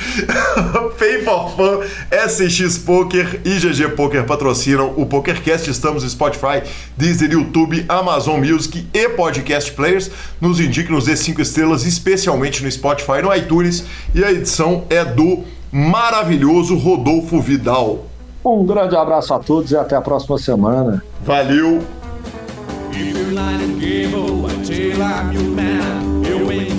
Pay 0.98 1.24
for 1.24 1.52
Fun, 1.52 1.80
SX 2.12 2.78
Poker 2.80 3.42
e 3.46 3.60
GG 3.60 3.96
Poker 3.96 4.26
patrocinam 4.26 4.94
o 4.96 5.06
PokerCast. 5.06 5.70
Estamos 5.70 6.04
no 6.04 6.10
Spotify, 6.10 6.64
Deezer, 6.96 7.32
YouTube, 7.32 7.86
Amazon 7.88 8.40
Music 8.40 8.88
e 8.94 9.10
Podcast 9.10 9.72
Players. 9.72 10.10
Nos 10.40 10.60
indique, 10.60 10.92
nos 10.92 11.06
dê 11.06 11.16
5 11.16 11.42
estrelas, 11.42 11.86
especialmente 11.86 12.64
no 12.64 12.72
Spotify 12.72 13.20
e 13.20 13.22
no 13.22 13.36
iTunes. 13.36 13.86
E 14.14 14.24
a 14.24 14.32
edição 14.32 14.86
é 14.90 15.04
do 15.04 15.44
maravilhoso 15.72 16.76
Rodolfo 16.76 17.42
Vidal. 17.42 18.06
Um 18.44 18.66
grande 18.66 18.96
abraço 18.96 19.34
a 19.34 19.40
todos 19.40 19.72
e 19.72 19.76
até 19.76 19.96
a 19.96 20.02
próxima 20.02 20.38
semana. 20.38 21.04
Valeu! 21.24 21.84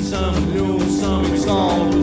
some 0.08 0.54
new, 0.54 0.80
some 0.88 1.48
old. 1.48 1.97